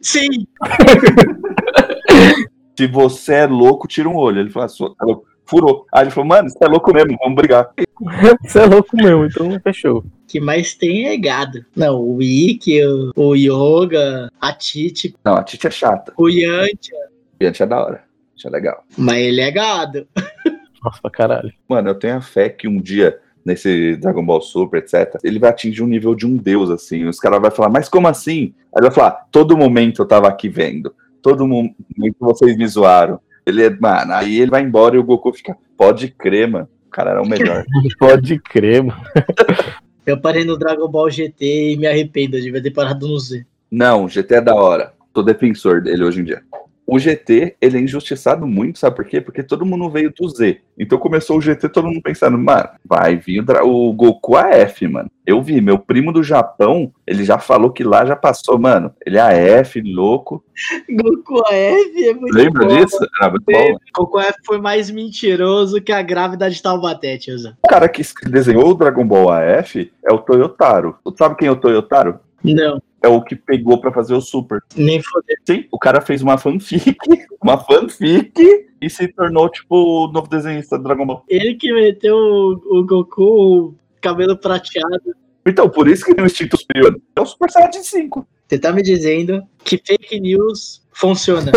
Sim, 0.00 0.46
Se 2.76 2.88
você 2.88 3.34
é 3.34 3.46
louco, 3.46 3.86
tira 3.86 4.08
um 4.08 4.16
olho. 4.16 4.40
Ele 4.40 4.50
falou, 4.50 4.68
ah, 4.68 5.06
tá. 5.06 5.06
Furou. 5.46 5.86
Aí 5.92 6.04
ele 6.04 6.10
falou, 6.10 6.28
mano, 6.28 6.48
você 6.48 6.64
é 6.64 6.66
louco 6.66 6.92
mesmo, 6.92 7.16
vamos 7.20 7.36
brigar. 7.36 7.70
Você 8.42 8.60
é 8.60 8.66
louco 8.66 8.96
mesmo, 8.96 9.26
então 9.26 9.60
fechou. 9.60 10.04
O 10.24 10.26
que 10.26 10.40
mais 10.40 10.74
tem 10.74 11.06
é 11.08 11.16
gado. 11.16 11.64
Não, 11.76 12.00
o 12.00 12.22
Ikki, 12.22 12.82
o, 12.84 13.12
o 13.14 13.34
Yoga, 13.36 14.30
a 14.40 14.52
Titi, 14.52 15.14
Não, 15.24 15.34
a 15.34 15.42
Titi 15.44 15.66
é 15.66 15.70
chata. 15.70 16.12
o 16.16 16.28
Yantia, 16.28 16.96
E 17.40 17.46
antes 17.46 17.60
é 17.60 17.66
da 17.66 17.84
hora. 17.84 18.04
Isso 18.36 18.48
é 18.48 18.50
legal. 18.50 18.82
mas 18.96 19.18
ele 19.18 19.40
é 19.40 19.50
gado. 19.50 20.06
Nossa, 20.82 21.00
pra 21.00 21.10
caralho. 21.10 21.52
Mano, 21.68 21.90
eu 21.90 21.94
tenho 21.94 22.16
a 22.16 22.20
fé 22.20 22.48
que 22.48 22.66
um 22.68 22.80
dia, 22.80 23.18
nesse 23.44 23.96
Dragon 23.96 24.24
Ball 24.24 24.40
Super, 24.40 24.78
etc., 24.78 25.18
ele 25.22 25.38
vai 25.38 25.50
atingir 25.50 25.82
um 25.82 25.86
nível 25.86 26.14
de 26.14 26.26
um 26.26 26.36
deus, 26.36 26.68
assim. 26.70 27.04
Os 27.06 27.18
caras 27.18 27.40
vão 27.40 27.50
falar, 27.50 27.70
mas 27.70 27.88
como 27.88 28.08
assim? 28.08 28.52
Aí 28.74 28.78
ele 28.82 28.86
vai 28.88 28.90
falar, 28.90 29.26
todo 29.30 29.56
momento 29.56 30.02
eu 30.02 30.06
tava 30.06 30.28
aqui 30.28 30.48
vendo. 30.48 30.94
Todo 31.22 31.46
momento 31.46 31.76
vocês 32.20 32.56
me 32.56 32.66
zoaram. 32.66 33.18
Ele 33.46 33.62
é, 33.64 33.70
mano, 33.70 34.12
aí 34.12 34.38
ele 34.40 34.50
vai 34.50 34.62
embora 34.62 34.96
e 34.96 34.98
o 34.98 35.04
Goku 35.04 35.32
fica, 35.32 35.56
pode 35.76 36.08
crer, 36.08 36.48
mano. 36.48 36.68
O 36.86 36.90
cara 36.90 37.10
era 37.12 37.22
o 37.22 37.28
melhor. 37.28 37.64
Pode 37.98 38.38
crer, 38.38 38.84
mano. 38.84 39.00
Eu 40.06 40.20
parei 40.20 40.44
no 40.44 40.58
Dragon 40.58 40.88
Ball 40.88 41.10
GT 41.10 41.72
e 41.72 41.76
me 41.76 41.86
arrependo, 41.86 42.40
devia 42.40 42.62
ter 42.62 42.70
parado 42.70 43.08
no 43.08 43.18
Z. 43.18 43.44
Não, 43.70 44.08
GT 44.08 44.34
é 44.34 44.40
da 44.40 44.54
hora. 44.54 44.92
Tô 45.12 45.22
defensor 45.22 45.80
dele 45.80 46.04
hoje 46.04 46.20
em 46.20 46.24
dia. 46.24 46.42
O 46.86 46.98
GT, 46.98 47.56
ele 47.62 47.78
é 47.78 47.80
injustiçado 47.80 48.46
muito, 48.46 48.78
sabe 48.78 48.94
por 48.96 49.06
quê? 49.06 49.18
Porque 49.20 49.42
todo 49.42 49.64
mundo 49.64 49.88
veio 49.88 50.12
do 50.12 50.28
Z. 50.28 50.60
Então 50.78 50.98
começou 50.98 51.38
o 51.38 51.40
GT, 51.40 51.68
todo 51.70 51.88
mundo 51.88 52.02
pensando, 52.02 52.36
mano, 52.36 52.68
vai 52.84 53.16
vir 53.16 53.42
o, 53.62 53.88
o 53.88 53.92
Goku 53.94 54.36
AF, 54.36 54.86
mano. 54.86 55.10
Eu 55.26 55.40
vi, 55.40 55.60
meu 55.62 55.78
primo 55.78 56.12
do 56.12 56.22
Japão, 56.22 56.92
ele 57.06 57.24
já 57.24 57.38
falou 57.38 57.70
que 57.70 57.82
lá 57.82 58.04
já 58.04 58.14
passou, 58.14 58.58
mano. 58.58 58.92
Ele 59.06 59.16
é 59.16 59.60
AF, 59.60 59.80
louco. 59.80 60.44
Goku 60.90 61.38
AF 61.46 62.04
é 62.08 62.12
muito 62.12 62.34
Lembra 62.36 62.66
bom. 62.66 62.76
disso? 62.76 62.98
Era 63.18 63.30
muito 63.30 63.44
bom. 63.50 63.78
Goku 63.96 64.18
AF 64.18 64.34
foi 64.44 64.60
mais 64.60 64.90
mentiroso 64.90 65.80
que 65.80 65.92
a 65.92 66.02
grávida 66.02 66.50
de 66.50 66.60
Taubaté, 66.62 67.16
tioza. 67.16 67.56
O 67.64 67.68
cara 67.68 67.88
que 67.88 68.02
es- 68.02 68.12
desenhou 68.26 68.68
o 68.70 68.74
Dragon 68.74 69.06
Ball 69.06 69.30
AF 69.30 69.90
é 70.04 70.12
o 70.12 70.18
Toyotaro. 70.18 70.96
Sabe 71.16 71.36
quem 71.36 71.48
é 71.48 71.50
o 71.50 71.56
Toyotaro? 71.56 72.18
Não, 72.44 72.78
É 73.04 73.08
o 73.08 73.20
que 73.20 73.36
pegou 73.36 73.78
pra 73.78 73.92
fazer 73.92 74.14
o 74.14 74.20
Super. 74.20 74.60
nem 74.74 75.02
foder. 75.02 75.36
Sim, 75.46 75.66
o 75.70 75.78
cara 75.78 76.00
fez 76.00 76.22
uma 76.22 76.38
fanfic, 76.38 76.96
uma 77.42 77.58
fanfic, 77.58 78.32
e 78.80 78.88
se 78.88 79.08
tornou, 79.08 79.50
tipo, 79.50 79.76
o 79.76 80.10
novo 80.10 80.26
desenhista 80.26 80.78
do 80.78 80.84
Dragon 80.84 81.04
Ball. 81.04 81.22
Ele 81.28 81.54
que 81.54 81.70
meteu 81.70 82.16
o, 82.16 82.78
o 82.78 82.86
Goku 82.86 83.74
cabelo 84.00 84.38
prateado. 84.38 85.14
Então, 85.46 85.68
por 85.68 85.86
isso 85.86 86.02
que 86.04 86.14
tem 86.14 86.24
o 86.24 86.26
instinto 86.26 86.58
superior. 86.58 86.98
É 87.14 87.20
o 87.20 87.26
Super 87.26 87.50
Saiyajin 87.50 87.82
5. 87.82 88.26
Você 88.48 88.58
tá 88.58 88.72
me 88.72 88.82
dizendo 88.82 89.42
que 89.62 89.76
fake 89.76 90.20
news 90.20 90.82
funciona. 90.94 91.52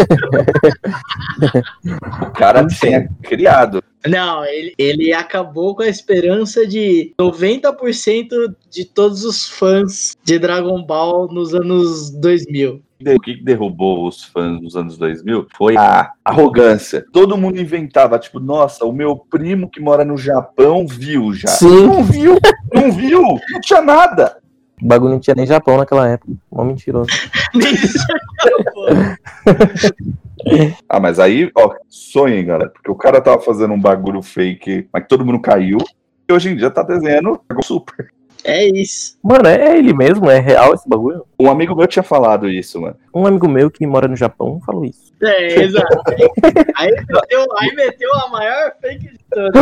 O 2.21 2.31
cara 2.31 2.65
tinha 2.67 3.07
criado. 3.21 3.81
Não, 4.05 4.43
ele, 4.45 4.73
ele 4.77 5.13
acabou 5.13 5.75
com 5.75 5.83
a 5.83 5.87
esperança 5.87 6.65
de 6.65 7.13
90% 7.19 8.55
de 8.69 8.85
todos 8.85 9.23
os 9.23 9.47
fãs 9.47 10.15
de 10.23 10.39
Dragon 10.39 10.83
Ball 10.83 11.27
nos 11.31 11.53
anos 11.53 12.09
2000. 12.11 12.81
O 12.99 13.19
que 13.19 13.35
derrubou 13.35 14.07
os 14.07 14.23
fãs 14.23 14.59
dos 14.59 14.75
anos 14.75 14.97
2000 14.97 15.47
foi 15.55 15.77
a 15.77 16.11
arrogância. 16.25 17.05
Todo 17.13 17.37
mundo 17.37 17.59
inventava, 17.59 18.17
tipo, 18.17 18.39
nossa, 18.39 18.85
o 18.85 18.91
meu 18.91 19.15
primo 19.15 19.69
que 19.69 19.79
mora 19.79 20.03
no 20.03 20.17
Japão 20.17 20.87
viu 20.87 21.31
já. 21.31 21.47
Sim. 21.47 21.85
Não 21.85 22.03
viu, 22.03 22.37
não 22.73 22.91
viu, 22.91 23.21
não 23.21 23.61
tinha 23.61 23.81
nada. 23.81 24.37
O 24.81 24.87
bagulho 24.87 25.11
não 25.13 25.19
tinha 25.19 25.35
nem 25.35 25.45
Japão 25.45 25.77
naquela 25.77 26.07
época. 26.07 26.31
Mó 26.51 26.63
mentiroso. 26.63 27.09
Nem. 27.53 27.73
Ah, 30.87 30.99
mas 30.99 31.19
aí, 31.19 31.51
ó, 31.57 31.73
sonhem, 31.89 32.45
galera, 32.45 32.69
porque 32.69 32.89
o 32.89 32.95
cara 32.95 33.19
tava 33.19 33.41
fazendo 33.41 33.73
um 33.73 33.81
bagulho 33.81 34.21
fake, 34.21 34.87
mas 34.93 35.03
que 35.03 35.09
todo 35.09 35.25
mundo 35.25 35.41
caiu, 35.41 35.77
e 36.29 36.31
hoje 36.31 36.49
em 36.49 36.55
dia 36.55 36.69
tá 36.69 36.83
desenhando 36.83 37.41
Dragon 37.49 37.61
Super. 37.63 38.11
É 38.45 38.65
isso. 38.65 39.17
Mano, 39.21 39.47
é 39.47 39.77
ele 39.77 39.93
mesmo? 39.93 40.29
É 40.29 40.39
real 40.39 40.73
esse 40.73 40.87
bagulho? 40.87 41.25
Um 41.37 41.49
amigo 41.49 41.75
meu 41.75 41.85
tinha 41.87 42.03
falado 42.03 42.47
isso, 42.47 42.79
mano. 42.79 42.95
Um 43.13 43.25
amigo 43.27 43.49
meu 43.49 43.69
que 43.69 43.85
mora 43.85 44.07
no 44.07 44.15
Japão 44.15 44.61
falou 44.65 44.85
isso. 44.85 45.11
É, 45.21 45.63
exato. 45.63 45.97
Aí 46.77 46.91
meteu, 46.91 47.45
aí 47.57 47.75
meteu 47.75 48.13
a 48.13 48.29
maior 48.29 48.71
fake 48.79 49.09
de 49.09 49.19
todas. 49.29 49.61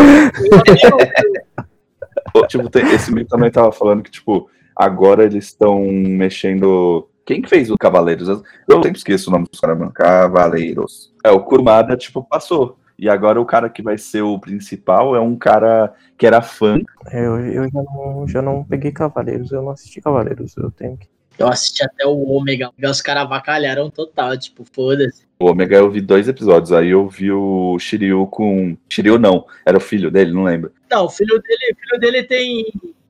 Tipo, 2.49 2.69
tem- 2.69 2.91
esse 2.93 3.09
amigo 3.11 3.29
também 3.29 3.49
tava 3.49 3.71
falando 3.71 4.03
que, 4.03 4.11
tipo, 4.11 4.49
agora 4.75 5.23
eles 5.23 5.45
estão 5.45 5.85
mexendo. 5.85 7.07
Quem 7.25 7.41
que 7.41 7.49
fez 7.49 7.71
o 7.71 7.77
Cavaleiros? 7.77 8.27
Eu 8.27 8.43
sempre 8.83 8.97
esqueço 8.97 9.29
o 9.29 9.33
nome 9.33 9.47
dos 9.49 9.59
caras, 9.59 9.77
mano. 9.77 9.91
Cavaleiros. 9.91 11.11
É, 11.23 11.31
o 11.31 11.39
Kurumada, 11.39 11.97
tipo, 11.97 12.23
passou. 12.23 12.77
E 12.97 13.09
agora 13.09 13.41
o 13.41 13.45
cara 13.45 13.69
que 13.69 13.81
vai 13.81 13.97
ser 13.97 14.21
o 14.21 14.39
principal 14.39 15.15
é 15.15 15.19
um 15.19 15.35
cara 15.35 15.93
que 16.17 16.25
era 16.25 16.41
fã. 16.41 16.79
Eu, 17.11 17.39
eu 17.39 17.63
já, 17.69 17.83
não, 17.83 18.27
já 18.27 18.41
não 18.41 18.63
peguei 18.63 18.91
Cavaleiros, 18.91 19.51
eu 19.51 19.61
não 19.61 19.71
assisti 19.71 19.99
Cavaleiros, 19.99 20.55
eu 20.57 20.71
tenho 20.71 20.97
que. 20.97 21.07
Eu 21.37 21.47
assisti 21.47 21.83
até 21.83 22.05
o 22.05 22.17
Ômega. 22.29 22.71
Os 22.81 23.01
caras 23.01 23.23
avacalharam 23.23 23.89
total, 23.89 24.37
tipo, 24.37 24.63
foda-se. 24.63 25.25
O 25.37 25.49
Omega 25.49 25.75
eu 25.75 25.91
vi 25.91 25.99
dois 25.99 26.29
episódios. 26.29 26.71
Aí 26.71 26.89
eu 26.89 27.09
vi 27.09 27.31
o 27.31 27.77
Shiryu 27.77 28.25
com. 28.27 28.77
Shiryu 28.87 29.19
não, 29.19 29.45
era 29.65 29.77
o 29.77 29.81
filho 29.81 30.09
dele, 30.09 30.31
não 30.31 30.43
lembro. 30.45 30.71
Não, 30.89 31.05
o 31.05 31.09
filho 31.09 31.41
dele, 31.41 31.73
o 31.73 31.75
filho 31.75 31.99
dele 31.99 32.23
tem. 32.23 32.65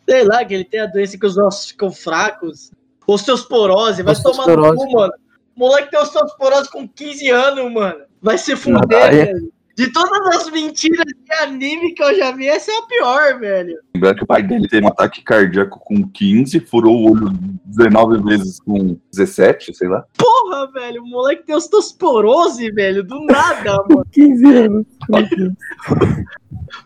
Sei 0.08 0.24
lá, 0.24 0.46
que 0.46 0.54
ele 0.54 0.66
tem 0.66 0.80
a 0.80 0.86
doença 0.86 1.18
que 1.18 1.26
os 1.26 1.38
ossos 1.38 1.72
ficam 1.72 1.92
fracos. 1.92 2.72
Osteosporose, 3.08 4.04
vai 4.04 4.16
tomar 4.16 4.48
no 4.48 4.76
cu, 4.76 4.92
mano. 4.92 5.14
O 5.56 5.60
moleque 5.60 5.92
tem 5.92 6.00
osteosporose 6.00 6.70
com 6.70 6.88
15 6.88 7.30
anos, 7.30 7.72
mano. 7.72 8.02
Vai 8.22 8.38
se 8.38 8.56
fuder, 8.56 8.88
Caralho. 8.88 9.18
velho. 9.18 9.56
De 9.78 9.92
todas 9.92 10.38
as 10.38 10.50
mentiras 10.50 11.04
de 11.06 11.34
anime 11.34 11.94
que 11.94 12.02
eu 12.02 12.16
já 12.16 12.32
vi, 12.32 12.48
essa 12.48 12.72
é 12.72 12.78
a 12.78 12.82
pior, 12.84 13.40
velho. 13.40 13.78
Lembrando 13.94 14.16
que 14.16 14.24
o 14.24 14.28
pai 14.28 14.42
dele 14.42 14.70
teve 14.70 14.86
um 14.86 14.90
ataque 14.90 15.22
cardíaco 15.22 15.82
com 15.84 16.08
15, 16.08 16.62
furou 16.62 16.96
o 16.96 17.12
olho 17.12 17.30
19 17.66 18.24
vezes 18.24 18.58
com 18.62 18.98
17, 19.12 19.74
sei 19.74 19.90
lá. 19.90 20.06
Porra, 20.18 20.72
velho, 20.72 21.04
o 21.04 21.08
moleque 21.08 21.44
tem 21.44 21.54
osteosporose, 21.54 22.72
velho, 22.72 23.04
do 23.04 23.20
nada, 23.26 23.84
mano. 23.90 24.06
15 24.14 24.46
anos. 24.46 24.86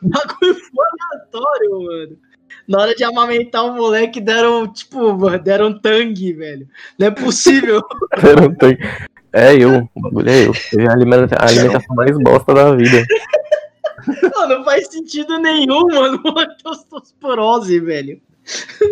Bagulho 0.02 0.58
aleatório, 1.12 1.84
mano. 1.84 2.18
Na 2.70 2.82
hora 2.82 2.94
de 2.94 3.04
amamentar 3.04 3.66
o 3.66 3.74
moleque, 3.74 4.22
deram, 4.22 4.72
tipo, 4.72 5.18
deram 5.40 5.80
tangue, 5.80 6.34
velho. 6.34 6.68
Não 7.00 7.08
é 7.08 7.12
possível. 7.12 7.82
Não 8.40 8.54
tenho. 8.54 8.78
É 9.34 9.56
eu, 9.56 9.90
o 9.96 10.02
bagulho 10.02 10.30
é 10.30 10.46
eu. 10.46 10.54
A 10.88 10.94
alimentação 10.94 11.96
mais 11.96 12.16
bosta 12.20 12.54
da 12.54 12.76
vida. 12.76 13.04
Não, 14.36 14.48
não 14.48 14.64
faz 14.64 14.88
sentido 14.88 15.38
nenhum, 15.40 15.88
mano. 15.88 16.22
Tem 16.24 16.72
osteosporose, 16.72 17.80
velho. 17.80 18.22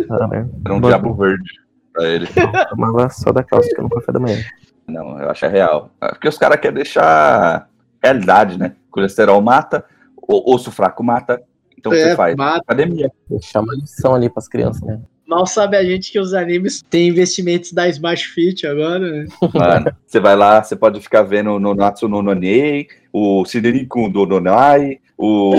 Era 0.10 0.26
um 0.26 0.46
Bagulho. 0.46 0.88
diabo 0.88 1.14
verde 1.16 1.52
pra 1.94 2.08
ele. 2.08 2.28
tomava 2.70 3.10
só 3.10 3.32
da 3.32 3.44
cáustica 3.44 3.82
no 3.82 3.90
café 3.90 4.12
da 4.12 4.20
manhã. 4.20 4.44
Não, 4.88 5.20
eu 5.20 5.30
acho 5.30 5.46
é 5.46 5.50
real. 5.50 5.92
É 6.02 6.10
Porque 6.10 6.28
os 6.28 6.38
caras 6.38 6.60
querem 6.60 6.76
deixar 6.76 7.68
realidade, 8.02 8.58
né? 8.58 8.76
Colesterol 8.92 9.42
mata, 9.42 9.86
osso 10.28 10.72
fraco 10.72 11.04
mata. 11.04 11.42
Então 11.78 11.92
o 11.92 11.96
que 11.96 12.02
É, 12.02 12.10
você 12.10 12.16
faz? 12.16 12.36
mata. 12.36 12.60
Academia. 12.60 13.12
Uma 13.30 13.76
lição 13.76 14.16
ali 14.16 14.30
pras 14.30 14.48
crianças, 14.48 14.82
né? 14.82 15.00
Mal 15.28 15.46
sabe 15.46 15.76
a 15.76 15.84
gente 15.84 16.10
que 16.12 16.20
os 16.20 16.34
animes 16.34 16.82
têm 16.90 17.10
investimentos 17.10 17.74
da 17.74 17.88
Smart 17.90 18.26
Fit 18.30 18.66
agora, 18.66 19.00
né? 19.00 19.26
Mano, 19.54 19.92
você 20.06 20.22
vai 20.22 20.38
lá, 20.38 20.64
você 20.64 20.74
pode 20.76 21.02
ficar 21.02 21.24
vendo 21.24 21.60
no 21.60 21.76
Natsu 21.76 22.08
no 22.08 22.22
Nonei, 22.22 22.88
o 23.12 23.44
Sideriku 23.44 24.08
do 24.08 24.26
Nonai, 24.26 25.00
o 25.18 25.54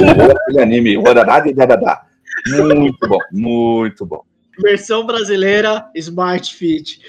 anime, 0.59 0.97
o 0.97 1.03
Horadada 1.07 1.49
e 1.51 1.53
Dadada. 1.53 2.01
Muito 2.47 3.07
bom, 3.07 3.19
muito 3.31 4.07
bom. 4.07 4.23
Versão 4.63 5.05
brasileira, 5.05 5.87
Smart 5.95 6.55
Fit. 6.55 7.01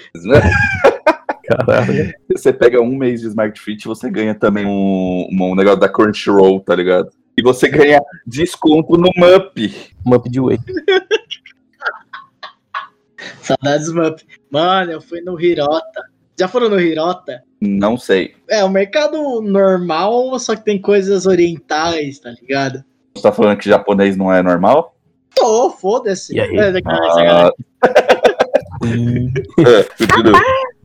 Caralho. 1.48 2.12
Você 2.30 2.52
pega 2.52 2.80
um 2.80 2.94
mês 2.94 3.22
de 3.22 3.26
Smart 3.28 3.58
Fit, 3.60 3.86
você 3.88 4.10
ganha 4.10 4.34
também 4.34 4.66
um, 4.66 5.26
um 5.30 5.54
negócio 5.54 5.80
da 5.80 5.88
Crunchyroll, 5.88 6.60
tá 6.60 6.74
ligado? 6.76 7.10
E 7.40 7.42
você 7.42 7.68
ganha 7.70 8.02
desconto 8.26 8.98
no 8.98 9.08
MUP. 9.16 9.74
Mup 10.04 10.28
de 10.28 10.38
whey. 10.38 10.58
Saudades 13.40 13.90
Mup. 13.90 14.20
Mano, 14.50 14.92
eu 14.92 15.00
fui 15.00 15.22
no 15.22 15.40
Hirota. 15.40 16.02
Já 16.38 16.46
foram 16.46 16.68
no 16.68 16.78
Hirota? 16.78 17.42
Não 17.58 17.96
sei. 17.96 18.34
É, 18.46 18.62
o 18.62 18.68
mercado 18.68 19.40
normal, 19.40 20.38
só 20.38 20.54
que 20.54 20.66
tem 20.66 20.78
coisas 20.78 21.24
orientais, 21.24 22.18
tá 22.18 22.30
ligado? 22.30 22.84
Você 23.14 23.22
tá 23.22 23.32
falando 23.32 23.56
que 23.56 23.70
japonês 23.70 24.18
não 24.18 24.30
é 24.30 24.42
normal? 24.42 24.94
Tô, 25.34 25.70
foda-se. 25.70 26.36
E 26.36 26.40
aí? 26.40 26.58
É, 26.58 26.74
sacanagem. 26.74 27.26
Ah, 27.26 27.50
é, 29.66 29.82
continua. 29.96 30.38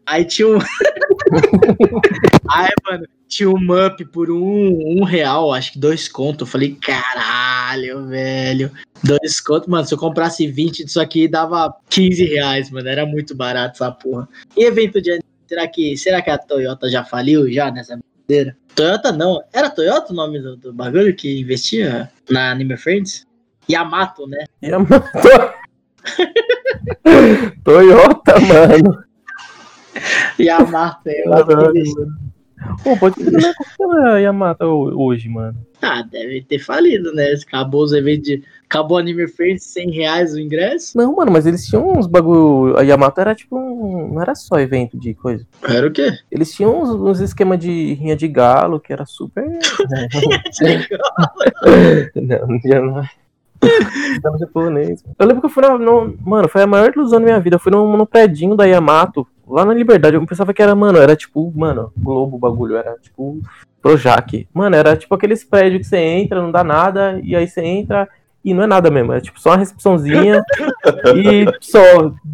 Aí 0.05 0.25
tinha 0.25 0.47
um. 0.47 0.59
Aí, 2.47 2.69
mano, 2.85 3.07
tinha 3.27 3.49
um 3.49 3.59
Mup 3.59 4.05
por 4.11 4.29
um, 4.29 4.99
um 4.99 5.03
real, 5.03 5.53
acho 5.53 5.73
que 5.73 5.79
dois 5.79 6.07
conto. 6.07 6.43
Eu 6.43 6.47
falei, 6.47 6.77
caralho, 6.81 8.07
velho. 8.07 8.71
Dois 9.03 9.41
conto, 9.41 9.69
mano. 9.69 9.85
Se 9.85 9.93
eu 9.93 9.97
comprasse 9.97 10.47
20 10.47 10.85
disso 10.85 11.01
aqui, 11.01 11.27
dava 11.27 11.75
15 11.89 12.23
reais, 12.25 12.69
mano. 12.69 12.87
Era 12.87 13.05
muito 13.05 13.35
barato 13.35 13.75
essa 13.83 13.91
porra. 13.91 14.29
E 14.55 14.63
evento 14.65 15.01
de 15.01 15.19
será 15.47 15.67
que, 15.67 15.97
será 15.97 16.21
que 16.21 16.29
a 16.29 16.37
Toyota 16.37 16.89
já 16.89 17.03
faliu 17.03 17.51
já 17.51 17.71
nessa 17.71 17.97
brincadeira? 17.97 18.57
Toyota 18.75 19.11
não. 19.11 19.43
Era 19.53 19.69
Toyota 19.69 20.13
o 20.13 20.15
nome 20.15 20.39
do, 20.39 20.55
do 20.55 20.73
bagulho 20.73 21.15
que 21.15 21.39
investia 21.39 22.11
na 22.29 22.51
Anime 22.51 22.77
Friends? 22.77 23.25
Yamato, 23.69 24.27
né? 24.27 24.45
Yamato. 24.61 25.05
Toyota, 27.63 28.39
mano. 28.39 29.04
Caralho, 31.45 31.69
investiu. 31.77 31.99
mano. 32.05 32.25
Pô, 32.83 32.97
pode 32.97 33.21
ser 33.21 33.31
né? 33.31 33.53
É 34.07 34.09
a 34.09 34.17
Yamato 34.17 34.63
ho- 34.65 35.05
hoje, 35.05 35.29
mano? 35.29 35.55
Ah, 35.81 36.01
deve 36.01 36.41
ter 36.41 36.57
falido, 36.57 37.13
né? 37.13 37.33
Acabou 37.45 37.83
os 37.83 37.91
eventos 37.93 38.23
de. 38.23 38.43
Acabou 38.67 38.97
o 38.97 38.99
Anime 38.99 39.27
Friends, 39.27 39.63
100 39.65 39.91
reais 39.91 40.33
o 40.33 40.39
ingresso. 40.39 40.97
Não, 40.97 41.13
mano, 41.15 41.31
mas 41.31 41.45
eles 41.45 41.67
tinham 41.67 41.91
uns 41.91 42.07
bagulho. 42.07 42.75
A 42.77 42.81
Yamato 42.81 43.21
era 43.21 43.35
tipo 43.35 43.55
um. 43.57 44.13
Não 44.13 44.21
era 44.21 44.33
só 44.33 44.57
evento 44.59 44.97
de 44.97 45.13
coisa. 45.13 45.45
Era 45.67 45.85
o 45.87 45.91
quê? 45.91 46.11
Eles 46.31 46.51
tinham 46.53 46.81
uns, 46.81 46.89
uns 46.89 47.19
esquemas 47.19 47.59
de 47.59 47.93
rinha 47.93 48.15
de 48.15 48.27
galo 48.27 48.79
que 48.79 48.91
era 48.91 49.05
super. 49.05 49.45
não, 52.15 52.47
não 52.47 52.59
tinha 52.59 52.81
não. 52.81 52.93
Tava 52.95 53.03
japonês. 53.03 53.24
Eu 55.17 55.25
lembro 55.25 55.41
que 55.41 55.45
eu 55.47 55.49
fui 55.49 55.63
na. 55.63 55.77
no- 55.77 56.15
mano, 56.21 56.47
foi 56.47 56.61
a 56.63 56.67
maior 56.67 56.91
ilusão 56.93 57.19
da 57.19 57.25
minha 57.25 57.39
vida. 57.39 57.55
Eu 57.55 57.59
fui 57.59 57.71
no, 57.71 57.95
no 57.97 58.05
predinho 58.05 58.55
da 58.55 58.65
Yamato, 58.65 59.25
lá 59.47 59.65
na 59.65 59.73
Liberdade. 59.73 60.15
Eu 60.15 60.25
pensava 60.25 60.53
que 60.53 60.61
era, 60.61 60.75
mano, 60.75 60.97
era 60.99 61.15
tipo, 61.15 61.51
mano, 61.55 61.91
Globo 61.97 62.35
o 62.35 62.39
bagulho. 62.39 62.75
Era 62.75 62.95
tipo 63.01 63.39
Projac. 63.81 64.47
Mano, 64.53 64.75
era 64.75 64.95
tipo 64.95 65.13
aqueles 65.15 65.43
prédios 65.43 65.81
que 65.83 65.87
você 65.87 65.97
entra, 65.97 66.41
não 66.41 66.51
dá 66.51 66.63
nada, 66.63 67.19
e 67.23 67.35
aí 67.35 67.47
você 67.47 67.61
entra 67.61 68.07
e 68.43 68.53
não 68.53 68.63
é 68.63 68.67
nada 68.67 68.91
mesmo. 68.91 69.11
É 69.13 69.19
tipo 69.19 69.39
só 69.41 69.51
uma 69.51 69.57
recepçãozinha 69.57 70.43
e 71.15 71.45
só. 71.61 71.79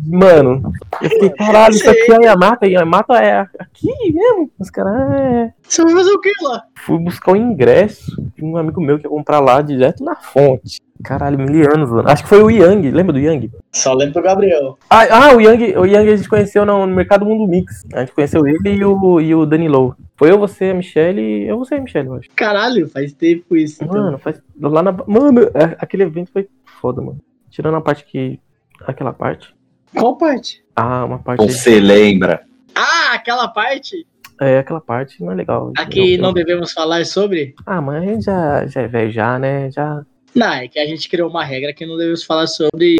Mano, 0.07 0.73
eu 1.01 1.09
fiquei, 1.09 1.29
caralho, 1.29 1.73
isso 1.73 1.89
aqui 1.89 2.11
é 2.11 2.15
a 2.17 2.31
Yamato. 2.31 2.65
A 2.65 2.67
Yamato 2.67 3.13
é 3.13 3.47
aqui 3.59 3.89
mesmo? 4.13 4.51
Os 4.59 4.69
caras, 4.69 4.93
é. 5.13 5.53
Você 5.63 5.83
vai 5.83 5.93
fazer 5.93 6.11
o 6.11 6.19
que 6.19 6.31
lá? 6.41 6.63
Fui 6.75 6.97
buscar 6.99 7.31
o 7.31 7.35
ingresso 7.37 8.21
de 8.35 8.43
um 8.43 8.57
amigo 8.57 8.81
meu 8.81 8.97
que 8.99 9.05
ia 9.05 9.09
comprar 9.09 9.39
lá 9.39 9.61
direto 9.61 10.03
na 10.03 10.15
fonte. 10.15 10.81
Caralho, 11.03 11.37
mil 11.37 11.73
anos, 11.73 11.89
mano. 11.89 12.09
Acho 12.09 12.23
que 12.23 12.29
foi 12.29 12.41
o 12.41 12.49
Yang, 12.49 12.91
lembra 12.91 13.13
do 13.13 13.19
Yang? 13.19 13.51
Só 13.71 13.93
lembro 13.93 14.15
do 14.15 14.21
Gabriel. 14.21 14.77
Ah, 14.89 15.29
ah, 15.29 15.35
o 15.35 15.41
Yang, 15.41 15.77
o 15.77 15.85
Yang 15.85 16.09
a 16.09 16.15
gente 16.15 16.29
conheceu 16.29 16.65
no, 16.65 16.85
Mercado 16.87 17.25
Mundo 17.25 17.47
Mix. 17.47 17.83
A 17.93 18.01
gente 18.01 18.13
conheceu 18.13 18.45
ele 18.47 18.75
e 18.75 18.85
o, 18.85 19.19
e 19.19 19.33
o 19.33 19.45
Danilo. 19.45 19.95
Foi 20.15 20.31
eu, 20.31 20.37
você, 20.37 20.65
a 20.65 20.73
Michelle. 20.73 21.47
Eu, 21.47 21.57
você 21.57 21.75
a 21.75 21.81
Michelle, 21.81 22.07
eu 22.07 22.15
acho. 22.15 22.29
Caralho, 22.35 22.87
faz 22.89 23.13
tempo 23.13 23.55
isso. 23.55 23.83
então. 23.83 24.01
Mano, 24.01 24.17
faz. 24.17 24.41
Lá 24.59 24.83
na. 24.83 24.91
Mano, 24.91 25.41
é, 25.53 25.75
aquele 25.79 26.03
evento 26.03 26.31
foi 26.31 26.47
foda, 26.79 27.01
mano. 27.01 27.19
Tirando 27.49 27.77
a 27.77 27.81
parte 27.81 28.05
que. 28.05 28.39
Aquela 28.85 29.13
parte. 29.13 29.53
Qual 29.95 30.17
parte? 30.17 30.63
Ah, 30.75 31.05
uma 31.05 31.19
parte. 31.19 31.51
Você 31.51 31.79
lembra? 31.79 32.41
Ah, 32.75 33.13
aquela 33.13 33.47
parte? 33.47 34.05
É, 34.39 34.57
aquela 34.57 34.81
parte 34.81 35.23
não 35.23 35.31
é 35.31 35.35
legal. 35.35 35.71
Aqui 35.77 36.17
não 36.17 36.29
eu- 36.29 36.33
devemos 36.33 36.71
falar 36.71 37.05
sobre. 37.05 37.53
Ah, 37.65 37.79
mas 37.79 38.01
a 38.01 38.05
gente 38.05 38.25
já, 38.25 38.65
já 38.65 38.81
é 38.81 38.87
velho 38.87 39.11
já, 39.11 39.37
né? 39.37 39.69
Já. 39.69 40.03
Não, 40.35 40.53
é 40.53 40.67
que 40.67 40.79
a 40.79 40.85
gente 40.85 41.09
criou 41.09 41.29
uma 41.29 41.43
regra 41.43 41.73
que 41.73 41.85
não 41.85 41.97
devemos 41.97 42.23
falar 42.23 42.47
sobre. 42.47 42.95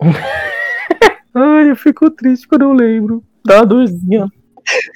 Ai, 1.34 1.70
eu 1.70 1.76
fico 1.76 2.10
triste 2.10 2.46
quando 2.48 2.62
eu 2.62 2.72
lembro. 2.72 3.22
Dá 3.44 3.56
uma 3.60 3.66
dorzinha. 3.66 4.26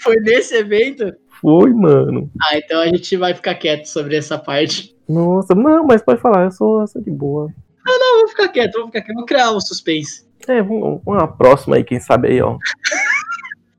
Foi 0.02 0.16
nesse 0.16 0.54
evento? 0.56 1.12
Foi, 1.40 1.72
mano. 1.72 2.30
Ah, 2.42 2.58
então 2.58 2.80
a 2.80 2.86
gente 2.86 3.16
vai 3.16 3.34
ficar 3.34 3.54
quieto 3.54 3.86
sobre 3.86 4.16
essa 4.16 4.38
parte. 4.38 4.94
Nossa, 5.08 5.54
não, 5.54 5.84
mas 5.84 6.02
pode 6.02 6.20
falar, 6.20 6.44
eu 6.44 6.50
sou, 6.50 6.80
eu 6.80 6.86
sou 6.86 7.02
de 7.02 7.10
boa. 7.10 7.48
Não, 7.84 8.18
vou 8.20 8.28
ficar 8.28 8.48
quieto, 8.48 8.74
vou 8.78 8.86
ficar 8.86 9.02
quieto, 9.02 9.16
vou 9.16 9.24
criar 9.26 9.50
um 9.52 9.60
suspense. 9.60 10.24
É, 10.46 10.62
vamos- 10.62 11.00
uma 11.06 11.26
próxima 11.26 11.76
aí, 11.76 11.84
quem 11.84 11.98
sabe 12.00 12.28
aí, 12.28 12.40
ó. 12.42 12.56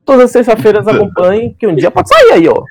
Todas 0.04 0.24
as 0.26 0.30
sextas-feiras 0.32 0.86
acompanhem, 0.86 1.54
que 1.58 1.66
um 1.66 1.74
dia 1.74 1.90
pode 1.90 2.08
sair 2.08 2.32
aí, 2.32 2.48
ó. 2.48 2.62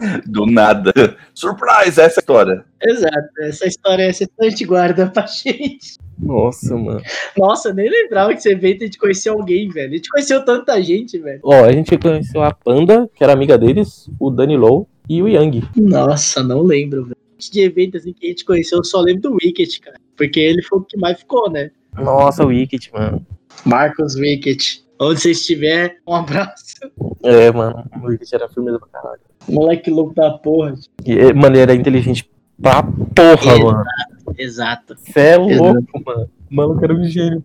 Do 0.26 0.46
nada. 0.46 0.92
Surprise, 1.34 2.00
essa 2.00 2.20
é 2.20 2.20
história. 2.20 2.64
Exato, 2.82 3.28
essa 3.40 3.66
história 3.66 4.02
essa 4.04 4.26
a 4.40 4.44
gente 4.44 4.64
guarda 4.64 5.06
pra 5.08 5.26
gente. 5.26 5.98
Nossa, 6.18 6.76
mano. 6.76 7.02
Nossa, 7.36 7.68
eu 7.70 7.74
nem 7.74 7.90
lembrava 7.90 8.32
que 8.32 8.38
esse 8.38 8.50
evento 8.50 8.82
a 8.82 8.86
gente 8.86 8.98
conheceu 8.98 9.34
alguém, 9.34 9.68
velho. 9.68 9.92
A 9.92 9.96
gente 9.96 10.08
conheceu 10.08 10.44
tanta 10.44 10.80
gente, 10.82 11.18
velho. 11.18 11.40
Ó, 11.42 11.64
a 11.64 11.72
gente 11.72 11.96
conheceu 11.96 12.42
a 12.42 12.52
Panda, 12.52 13.08
que 13.14 13.24
era 13.24 13.32
amiga 13.32 13.56
deles, 13.56 14.10
o 14.18 14.30
Dani 14.30 14.56
Low 14.56 14.88
e 15.08 15.22
o 15.22 15.28
Yang. 15.28 15.62
Nossa, 15.76 16.42
não 16.42 16.62
lembro, 16.62 17.04
velho. 17.04 17.16
De 17.38 17.60
evento 17.62 17.96
assim 17.96 18.12
que 18.12 18.26
a 18.26 18.28
gente 18.28 18.44
conheceu, 18.44 18.78
eu 18.78 18.84
só 18.84 19.00
lembro 19.00 19.22
do 19.22 19.38
Wicket, 19.42 19.80
cara. 19.80 19.96
Porque 20.14 20.38
ele 20.38 20.62
foi 20.62 20.78
o 20.78 20.82
que 20.82 20.98
mais 20.98 21.18
ficou, 21.18 21.50
né? 21.50 21.70
Nossa, 21.96 22.44
o 22.44 22.48
Wicked, 22.48 22.90
mano. 22.92 23.26
Marcos 23.64 24.14
Wicket. 24.14 24.80
Onde 25.00 25.20
você 25.20 25.30
estiver, 25.30 25.96
um 26.06 26.14
abraço. 26.14 26.74
É, 27.22 27.50
mano, 27.50 27.84
o 28.02 28.06
Wicked 28.06 28.34
era 28.34 28.48
firmeza 28.48 28.78
pra 28.78 28.88
caralho. 28.88 29.20
Moleque 29.48 29.90
louco 29.90 30.14
da 30.14 30.30
porra. 30.32 30.74
E, 31.06 31.32
mano, 31.32 31.56
ele 31.56 31.62
era 31.62 31.74
inteligente 31.74 32.30
pra 32.60 32.82
porra, 32.82 33.54
Ele- 33.54 33.64
mano. 33.64 33.84
Exato. 34.36 34.94
Você 34.98 35.20
é 35.20 35.36
louco, 35.38 36.02
mano. 36.04 36.30
O 36.50 36.54
maluco 36.54 36.84
era 36.84 36.94
um 36.94 37.04
gênio. 37.04 37.42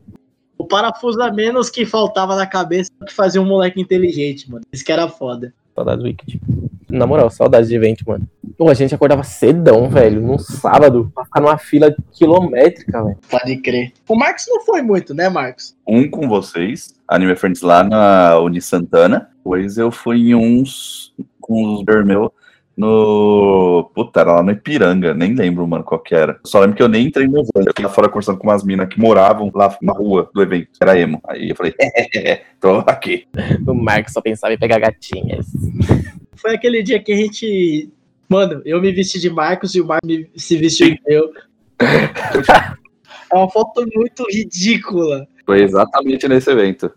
O 0.58 0.66
parafuso 0.66 1.22
a 1.22 1.32
menos 1.32 1.70
que 1.70 1.86
faltava 1.86 2.36
na 2.36 2.46
cabeça 2.46 2.90
que 3.06 3.14
fazia 3.14 3.42
um 3.42 3.46
moleque 3.46 3.80
inteligente, 3.80 4.50
mano. 4.50 4.64
Isso 4.72 4.84
que 4.84 4.92
era 4.92 5.08
foda. 5.08 5.54
Saudades 5.76 6.02
do 6.02 6.08
Wicked. 6.08 6.42
Na 6.90 7.06
moral, 7.06 7.30
saudades 7.30 7.68
de 7.68 7.76
evento, 7.76 8.06
mano. 8.08 8.26
Pô, 8.58 8.70
a 8.70 8.74
gente 8.74 8.96
acordava 8.96 9.24
cedão, 9.24 9.90
velho, 9.90 10.22
num 10.22 10.38
sábado, 10.38 11.12
pra 11.14 11.26
ficar 11.26 11.42
numa 11.42 11.58
fila 11.58 11.94
quilométrica, 12.14 13.04
velho. 13.04 13.18
Pode 13.30 13.58
crer. 13.58 13.92
O 14.08 14.16
Marcos 14.16 14.46
não 14.48 14.62
foi 14.62 14.82
muito, 14.82 15.14
né, 15.14 15.28
Marcos? 15.28 15.76
Um 15.86 16.10
com 16.10 16.30
vocês, 16.30 16.96
Anime 17.06 17.36
Friends 17.36 17.62
lá 17.62 17.84
na 17.84 18.40
Uni 18.40 18.62
Santana. 18.62 19.30
Depois 19.36 19.78
eu 19.78 19.92
fui 19.92 20.30
em 20.30 20.36
uns 20.36 21.14
com 21.42 21.76
os 21.76 21.84
meu 22.06 22.32
no. 22.78 23.90
Puta, 23.94 24.20
era 24.20 24.34
lá 24.34 24.44
no 24.44 24.52
Ipiranga, 24.52 25.14
nem 25.14 25.34
lembro, 25.34 25.68
mano, 25.68 25.84
qual 25.84 26.00
que 26.00 26.14
era. 26.14 26.40
Só 26.44 26.60
lembro 26.60 26.76
que 26.76 26.84
eu 26.84 26.90
nem 26.90 27.08
entrei 27.08 27.28
no 27.28 27.40
evento. 27.40 27.52
Eu 27.56 27.68
fiquei 27.68 27.86
lá 27.86 27.92
fora 27.92 28.10
conversando 28.10 28.38
com 28.38 28.48
umas 28.48 28.64
minas 28.64 28.90
que 28.90 29.00
moravam 29.00 29.52
lá 29.54 29.76
na 29.82 29.94
rua 29.94 30.30
do 30.34 30.42
evento. 30.42 30.70
Era 30.82 31.00
emo. 31.00 31.22
Aí 31.28 31.50
eu 31.50 31.56
falei, 31.56 31.74
é, 31.80 32.44
tô 32.60 32.80
aqui. 32.88 33.28
O 33.66 33.74
Marcos 33.74 34.14
só 34.14 34.22
pensava 34.22 34.54
em 34.54 34.58
pegar 34.58 34.80
gatinhas. 34.80 35.48
Foi 36.36 36.54
aquele 36.54 36.84
dia 36.84 37.02
que 37.02 37.12
a 37.12 37.16
gente. 37.16 37.90
Mano, 38.28 38.62
eu 38.66 38.82
me 38.82 38.92
vesti 38.92 39.20
de 39.20 39.30
Marcos 39.30 39.76
e 39.76 39.82
o 39.82 39.86
Marcos 39.86 40.12
se 40.36 40.58
vestiu 40.58 40.90
de 40.90 41.00
eu. 41.08 41.32
É 41.80 43.36
uma 43.36 43.50
foto 43.50 43.86
muito 43.94 44.26
ridícula. 44.30 45.28
Foi 45.46 45.62
exatamente 45.62 46.28
nesse 46.28 46.52
evento. 46.52 46.92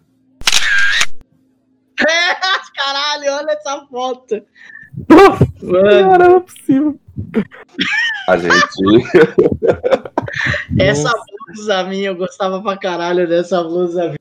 Caralho, 2.75 3.33
olha 3.33 3.53
essa 3.53 3.87
foto. 3.91 4.43
Nossa, 5.09 5.47
Mano, 5.63 6.11
cara, 6.11 6.29
não 6.29 6.37
é 6.37 6.41
possível. 6.41 7.01
A 8.29 8.37
gente. 8.37 8.53
essa 10.79 11.13
blusa 11.47 11.85
minha, 11.85 12.11
eu 12.11 12.17
gostava 12.17 12.63
pra 12.63 12.77
caralho 12.77 13.29
dessa 13.29 13.63
blusa 13.63 14.05
minha. 14.05 14.19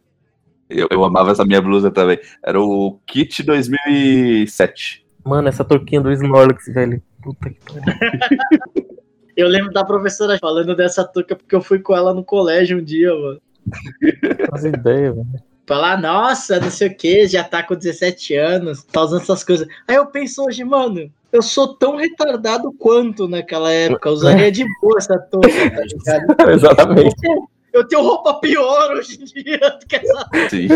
Eu, 0.70 0.88
eu 0.92 1.04
amava 1.04 1.32
essa 1.32 1.46
minha 1.46 1.62
blusa 1.62 1.92
também. 1.92 2.20
Era 2.44 2.60
o 2.60 3.00
Kit 3.06 3.44
2007. 3.44 5.06
Mano, 5.24 5.48
essa 5.48 5.64
touquinha 5.64 6.02
do 6.02 6.12
Snorlax, 6.12 6.66
velho. 6.68 7.02
Puta 7.22 7.50
que 7.50 7.60
pariu. 7.60 7.84
Eu 9.38 9.48
lembro 9.48 9.72
da 9.72 9.86
professora 9.86 10.36
falando 10.40 10.76
dessa 10.76 11.06
touca 11.06 11.36
porque 11.36 11.56
eu 11.56 11.62
fui 11.62 11.78
com 11.78 11.96
ela 11.96 12.12
no 12.12 12.26
colégio 12.26 12.80
um 12.80 12.84
dia, 12.84 13.14
mano. 13.14 13.40
Faz 14.50 14.66
ideia, 14.66 15.14
velho. 15.14 15.28
Falar, 15.68 16.02
nossa, 16.02 16.62
não 16.62 16.72
sei 16.72 16.88
o 16.88 16.96
que, 16.96 17.28
já 17.28 17.44
tá 17.44 17.62
com 17.62 17.76
17 17.76 18.34
anos, 18.36 18.84
tá 18.84 19.02
usando 19.02 19.22
essas 19.22 19.44
coisas. 19.44 19.68
Aí 19.86 19.98
eu 19.98 20.06
penso 20.06 20.46
hoje, 20.46 20.64
mano, 20.64 21.12
eu 21.30 21.42
sou 21.42 21.76
tão 21.76 21.98
retardado 21.98 22.72
quanto 22.72 23.28
naquela 23.28 23.70
época. 23.70 24.08
Eu 24.08 24.14
usaria 24.14 24.50
de 24.50 24.66
boa 24.80 24.98
essa 24.98 25.20
touca, 25.20 25.50
tá 25.50 25.84
ligado? 25.84 26.36
Exatamente. 26.56 27.16
Eu 27.74 27.86
tenho, 27.86 28.02
roupa 28.02 28.36
pior 28.40 28.94
hoje 28.94 29.22
em 29.22 29.26
dia 29.26 29.60
do 29.60 29.86
que 29.86 29.98
essa. 29.98 30.30
Sim. 30.50 30.70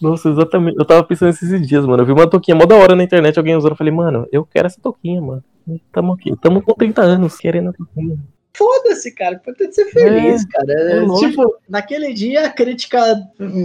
Nossa, 0.00 0.30
exatamente. 0.30 0.78
Eu 0.78 0.86
tava 0.86 1.04
pensando 1.04 1.28
esses 1.28 1.68
dias, 1.68 1.84
mano. 1.84 2.02
Eu 2.02 2.06
vi 2.06 2.12
uma 2.12 2.26
touquinha 2.26 2.56
mó 2.56 2.64
da 2.64 2.74
hora 2.74 2.96
na 2.96 3.04
internet, 3.04 3.38
alguém 3.38 3.54
usando. 3.54 3.72
Eu 3.72 3.76
falei, 3.76 3.92
mano, 3.92 4.26
eu 4.32 4.46
quero 4.46 4.66
essa 4.66 4.80
touquinha, 4.80 5.20
mano. 5.20 5.44
Tamo 5.92 6.14
aqui, 6.14 6.34
tamo 6.40 6.62
com 6.62 6.72
30 6.72 7.02
anos, 7.02 7.36
querendo 7.36 7.68
a 7.68 7.72
touquinha. 7.74 8.18
Foda-se, 8.54 9.10
cara. 9.12 9.36
Importante 9.36 9.74
ser 9.74 9.86
feliz, 9.86 10.44
cara. 10.46 10.72
é 10.72 11.04
tipo, 11.18 11.56
naquele 11.68 12.12
dia 12.12 12.46
a 12.46 12.50
crítica 12.50 13.00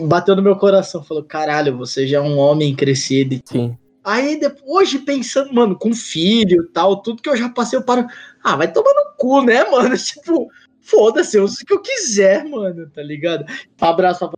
bateu 0.08 0.36
no 0.36 0.42
meu 0.42 0.56
coração. 0.56 1.04
Falou, 1.04 1.24
caralho, 1.24 1.78
você 1.78 2.08
já 2.08 2.18
é 2.18 2.22
um 2.22 2.38
homem 2.38 2.76
crescido. 2.76 3.42
Sim. 3.46 3.78
Aí 4.04 4.40
depois, 4.40 4.88
hoje 4.88 5.00
pensando, 5.00 5.54
mano, 5.54 5.78
com 5.78 5.94
filho 5.94 6.64
e 6.64 6.68
tal, 6.70 7.02
tudo 7.02 7.22
que 7.22 7.28
eu 7.28 7.36
já 7.36 7.50
passei, 7.50 7.78
eu 7.78 7.84
paro. 7.84 8.08
Ah, 8.42 8.56
vai 8.56 8.72
tomar 8.72 8.94
no 8.94 9.14
cu, 9.18 9.42
né, 9.42 9.66
mano? 9.66 9.96
Tipo, 10.00 10.50
foda-se, 10.80 11.38
eu 11.38 11.44
uso 11.44 11.58
o 11.62 11.66
que 11.66 11.74
eu 11.74 11.82
quiser, 11.82 12.46
mano, 12.46 12.90
tá 12.90 13.04
ligado? 13.04 13.46
Abraço 13.82 14.20
pra. 14.20 14.38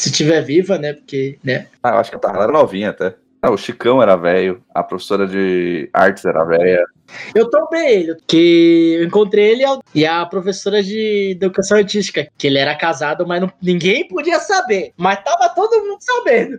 Se 0.00 0.10
tiver 0.10 0.40
viva, 0.42 0.76
né? 0.76 0.92
Porque, 0.92 1.38
né? 1.42 1.68
Ah, 1.80 1.90
eu 1.90 1.98
acho 1.98 2.10
que 2.10 2.16
a 2.16 2.18
Tarla 2.18 2.44
era 2.44 2.52
novinha 2.52 2.90
até. 2.90 3.14
Ah, 3.46 3.50
o 3.52 3.56
Chicão 3.56 4.02
era 4.02 4.16
velho, 4.16 4.60
a 4.74 4.82
professora 4.82 5.24
de 5.26 5.88
artes 5.92 6.24
era 6.24 6.42
velha. 6.44 6.84
Eu 7.32 7.48
tombei 7.48 7.94
ele, 7.94 8.16
que 8.26 8.96
eu 8.98 9.04
encontrei 9.06 9.52
ele 9.52 9.62
e 9.94 10.04
a 10.04 10.26
professora 10.26 10.82
de 10.82 11.30
educação 11.30 11.78
artística, 11.78 12.26
que 12.36 12.48
ele 12.48 12.58
era 12.58 12.74
casado, 12.74 13.24
mas 13.24 13.40
não- 13.40 13.52
ninguém 13.62 14.08
podia 14.08 14.40
saber. 14.40 14.92
Mas 14.96 15.22
tava 15.22 15.48
todo 15.50 15.80
mundo 15.84 15.98
sabendo. 16.00 16.58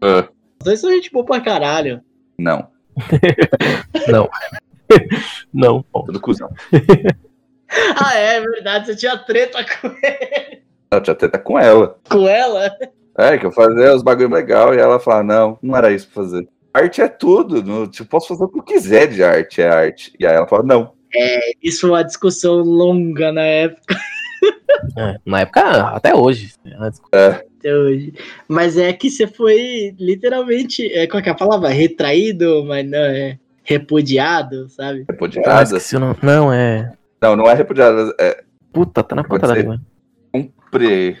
Ah, 0.00 0.28
Os 0.60 0.64
dois 0.64 0.80
são 0.80 0.90
gente 0.92 1.10
boa 1.10 1.24
pra 1.24 1.40
caralho. 1.40 2.00
não, 2.38 2.68
Não, 5.52 5.82
pô. 5.82 6.04
tudo 6.04 6.20
cuzão. 6.20 6.48
Ah, 8.00 8.14
é 8.14 8.40
verdade, 8.40 8.86
você 8.86 8.96
tinha 8.96 9.18
treta 9.18 9.64
com, 9.64 9.88
Eu 10.92 11.00
tinha 11.02 11.14
treta 11.16 11.38
com 11.40 11.58
ela. 11.58 11.98
com 12.08 12.28
ela. 12.28 12.70
É, 13.18 13.36
que 13.36 13.44
eu 13.46 13.52
fazia 13.52 13.94
os 13.94 14.02
bagulho 14.02 14.30
legal 14.32 14.72
e 14.74 14.78
ela 14.78 15.00
falava, 15.00 15.24
não, 15.24 15.58
não 15.62 15.76
era 15.76 15.90
isso 15.90 16.06
pra 16.06 16.22
fazer. 16.22 16.48
Arte 16.72 17.00
é 17.02 17.08
tudo, 17.08 17.62
não, 17.64 17.86
tipo, 17.88 18.08
posso 18.08 18.28
fazer 18.28 18.44
o 18.44 18.48
que 18.48 18.58
eu 18.58 18.62
quiser 18.62 19.08
de 19.08 19.22
arte, 19.24 19.60
é 19.60 19.68
arte. 19.68 20.12
E 20.20 20.24
aí 20.26 20.34
ela 20.34 20.46
fala, 20.46 20.62
não. 20.62 20.92
Isso 21.62 21.80
foi 21.82 21.90
uma 21.90 22.04
discussão 22.04 22.56
longa 22.60 23.32
na 23.32 23.42
época 23.42 23.96
É, 24.96 25.16
na 25.26 25.40
época, 25.40 25.60
até 25.88 26.14
hoje. 26.14 26.52
Antes- 26.78 27.00
até 27.12 27.74
hoje. 27.74 28.12
Mas 28.46 28.76
é 28.76 28.92
que 28.92 29.10
você 29.10 29.26
foi 29.26 29.94
literalmente, 29.98 30.86
é, 30.92 31.06
qual 31.08 31.20
que 31.22 31.28
é 31.28 31.32
a 31.32 31.34
palavra? 31.34 31.68
Retraído, 31.70 32.64
mas 32.64 32.88
não 32.88 32.98
é 32.98 33.38
repudiado, 33.64 34.68
sabe? 34.68 35.04
Ah, 35.08 35.12
Repudiada. 35.12 35.62
esqueci 35.64 35.96
o 35.96 36.00
nome. 36.00 36.14
Não, 36.22 36.52
é. 36.52 36.92
Não, 37.20 37.34
não 37.34 37.50
é 37.50 37.54
repudiada, 37.54 38.14
é 38.20 38.44
Puta, 38.72 39.02
tá 39.02 39.16
na 39.16 39.24
ponta 39.24 39.48
da 39.48 39.54
língua. 39.54 39.80
pre... 40.70 41.16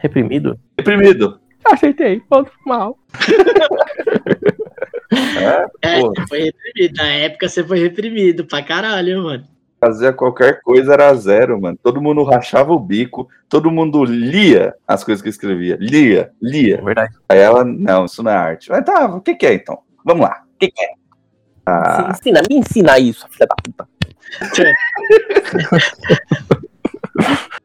Reprimido? 0.00 0.58
reprimido. 0.78 1.38
Aceitei, 1.64 2.20
ponto 2.20 2.50
mal. 2.66 2.98
É, 5.82 6.00
você 6.00 6.26
foi 6.28 6.40
reprimido. 6.44 6.96
Na 6.96 7.06
época 7.12 7.48
você 7.48 7.64
foi 7.64 7.78
reprimido 7.78 8.44
pra 8.44 8.62
caralho, 8.62 9.22
mano. 9.24 9.44
Fazia 9.80 10.12
qualquer 10.12 10.60
coisa 10.62 10.92
era 10.92 11.12
zero, 11.14 11.60
mano. 11.60 11.76
Todo 11.82 12.00
mundo 12.00 12.22
rachava 12.22 12.72
o 12.72 12.78
bico, 12.78 13.28
todo 13.48 13.70
mundo 13.70 14.04
lia 14.04 14.74
as 14.86 15.02
coisas 15.02 15.20
que 15.20 15.28
eu 15.28 15.30
escrevia. 15.30 15.76
Lia, 15.80 16.20
É 16.20 16.30
lia. 16.40 16.80
verdade. 16.82 17.14
Aí 17.28 17.38
ela, 17.38 17.64
não, 17.64 18.04
isso 18.04 18.22
não 18.22 18.30
é 18.30 18.36
arte. 18.36 18.70
Mas 18.70 18.84
tá, 18.84 19.06
o 19.06 19.20
que 19.20 19.34
que 19.34 19.46
é 19.46 19.54
então? 19.54 19.80
Vamos 20.04 20.22
lá, 20.22 20.42
o 20.54 20.58
que 20.58 20.70
que 20.70 20.84
é? 20.84 20.88
Ah, 21.66 22.08
Ensina, 22.12 22.42
me 22.48 22.56
ensina 22.56 22.98
isso, 22.98 23.26
filha 23.30 23.46
da 23.46 23.54
puta. 23.56 23.88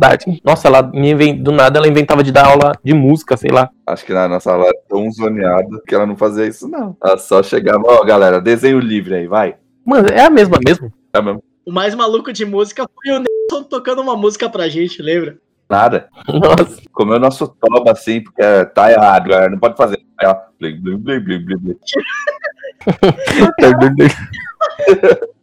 Da 0.00 0.08
arte. 0.08 0.40
Nossa, 0.42 0.68
ela 0.68 0.82
me 0.82 1.34
do 1.34 1.52
nada 1.52 1.78
ela 1.78 1.88
inventava 1.88 2.22
de 2.22 2.32
dar 2.32 2.46
aula 2.46 2.72
de 2.82 2.94
música, 2.94 3.36
sei 3.36 3.50
lá. 3.50 3.70
acho 3.86 4.04
que 4.04 4.12
na 4.12 4.26
nossa 4.26 4.50
aula 4.50 4.66
era 4.66 4.78
tão 4.88 5.10
zoneada 5.10 5.82
que 5.86 5.94
ela 5.94 6.06
não 6.06 6.16
fazia 6.16 6.46
isso, 6.46 6.66
não. 6.66 6.96
Ela 7.02 7.18
só 7.18 7.42
chegava, 7.42 7.82
ó, 7.84 8.04
galera, 8.04 8.40
desenho 8.40 8.78
livre 8.78 9.14
aí, 9.14 9.26
vai. 9.26 9.56
Mano, 9.84 10.08
é 10.08 10.24
a 10.24 10.30
mesma 10.30 10.58
mesmo? 10.66 10.92
É 11.12 11.20
mesmo. 11.20 11.42
O 11.64 11.72
mais 11.72 11.94
maluco 11.94 12.32
de 12.32 12.44
música 12.44 12.88
foi 12.94 13.12
o 13.12 13.18
Nelson 13.18 13.68
tocando 13.68 14.00
uma 14.00 14.16
música 14.16 14.48
pra 14.48 14.68
gente, 14.68 15.02
lembra? 15.02 15.36
Nada. 15.68 16.08
Nossa. 16.28 16.80
Comeu 16.92 17.18
nosso 17.18 17.48
toba 17.48 17.90
assim, 17.90 18.22
porque 18.22 18.40
é, 18.40 18.64
tá 18.64 18.90
errado, 18.90 19.28
galera. 19.28 19.50
Não 19.50 19.58
pode 19.58 19.76
fazer. 19.76 20.00
Aí, 20.18 20.32
blim, 20.60 20.80
blim, 20.80 21.20
blim, 21.20 21.20
blim, 21.20 21.58
blim. 21.58 21.76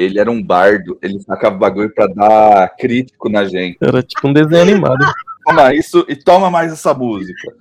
Ele 0.00 0.18
era 0.18 0.30
um 0.30 0.42
bardo, 0.42 0.98
ele 1.02 1.20
sacava 1.20 1.58
bagulho 1.58 1.92
pra 1.94 2.06
dar 2.06 2.74
crítico 2.76 3.28
na 3.28 3.44
gente. 3.44 3.76
Era 3.82 4.02
tipo 4.02 4.28
um 4.28 4.32
desenho 4.32 4.62
animado. 4.62 5.04
Toma 5.44 5.74
isso 5.74 6.06
e 6.08 6.16
toma 6.16 6.50
mais 6.50 6.72
essa 6.72 6.94
música. 6.94 7.52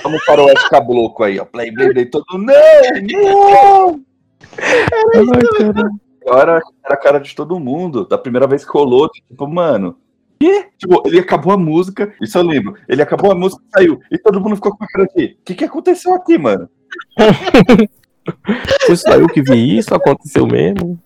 Toma 0.00 0.16
o 0.16 0.20
faroeste 0.20 0.70
cabloco 0.70 1.24
aí, 1.24 1.40
ó. 1.40 1.44
Play, 1.44 1.72
play, 1.72 1.92
play, 1.92 2.06
todo. 2.06 2.24
Não! 2.34 2.44
Não! 3.02 4.00
Ai, 4.60 5.42
cara. 5.58 5.90
Agora 6.24 6.60
era 6.84 6.94
a 6.94 6.96
cara 6.96 7.18
de 7.18 7.34
todo 7.34 7.58
mundo. 7.58 8.06
Da 8.06 8.16
primeira 8.16 8.46
vez 8.46 8.64
que 8.64 8.70
rolou, 8.70 9.08
tipo, 9.08 9.48
mano. 9.48 9.96
Quê? 10.38 10.68
Tipo, 10.78 11.02
ele 11.04 11.18
acabou 11.18 11.52
a 11.52 11.58
música, 11.58 12.14
isso 12.22 12.38
eu 12.38 12.42
lembro. 12.42 12.76
Ele 12.88 13.02
acabou 13.02 13.32
a 13.32 13.34
música 13.34 13.60
e 13.66 13.70
saiu. 13.72 14.00
E 14.08 14.18
todo 14.18 14.40
mundo 14.40 14.54
ficou 14.54 14.76
com 14.76 14.84
a 14.84 14.86
cara 14.86 15.04
aqui. 15.04 15.36
O 15.40 15.44
que, 15.44 15.54
que 15.56 15.64
aconteceu 15.64 16.14
aqui, 16.14 16.38
mano? 16.38 16.68
Foi 18.86 18.96
só 18.96 19.14
eu 19.14 19.26
que 19.28 19.42
vi 19.42 19.78
isso, 19.78 19.94
aconteceu 19.94 20.46
mesmo. 20.46 21.00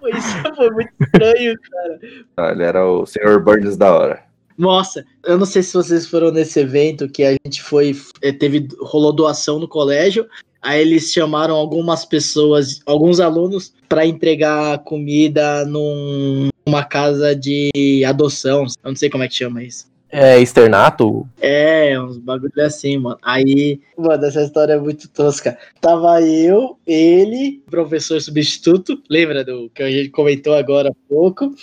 Pô, 0.00 0.08
Isso 0.08 0.54
foi 0.56 0.70
muito 0.70 0.90
estranho, 1.00 1.54
cara. 1.70 2.00
Ah, 2.36 2.52
ele 2.52 2.62
era 2.62 2.86
o 2.86 3.06
Sr. 3.06 3.40
Burns 3.42 3.76
da 3.76 3.92
hora. 3.94 4.22
Nossa, 4.56 5.04
eu 5.24 5.38
não 5.38 5.46
sei 5.46 5.62
se 5.62 5.72
vocês 5.74 6.06
foram 6.06 6.32
nesse 6.32 6.58
evento 6.60 7.08
que 7.08 7.22
a 7.22 7.30
gente 7.44 7.62
foi, 7.62 7.96
eh, 8.22 8.32
teve, 8.32 8.66
rolou 8.80 9.12
doação 9.12 9.58
no 9.60 9.68
colégio. 9.68 10.26
Aí 10.60 10.80
eles 10.80 11.12
chamaram 11.12 11.54
algumas 11.54 12.04
pessoas, 12.04 12.80
alguns 12.84 13.20
alunos, 13.20 13.72
para 13.88 14.04
entregar 14.04 14.78
comida 14.80 15.64
num- 15.64 16.48
numa 16.66 16.84
casa 16.84 17.34
de 17.36 17.70
adoção. 18.04 18.64
Eu 18.82 18.88
não 18.90 18.96
sei 18.96 19.08
como 19.08 19.22
é 19.22 19.28
que 19.28 19.34
chama 19.36 19.62
isso. 19.62 19.86
É, 20.10 20.40
externato? 20.40 21.28
É, 21.40 22.00
uns 22.00 22.16
bagulho 22.16 22.52
assim, 22.60 22.96
mano. 22.96 23.18
Aí, 23.22 23.80
mano, 23.96 24.24
essa 24.24 24.42
história 24.42 24.72
é 24.72 24.78
muito 24.78 25.08
tosca. 25.08 25.58
Tava 25.80 26.22
eu, 26.22 26.78
ele, 26.86 27.62
professor 27.70 28.20
substituto, 28.20 29.02
lembra 29.08 29.44
do 29.44 29.70
que 29.70 29.82
a 29.82 29.90
gente 29.90 30.08
comentou 30.10 30.54
agora 30.54 30.88
há 30.88 31.08
pouco? 31.08 31.54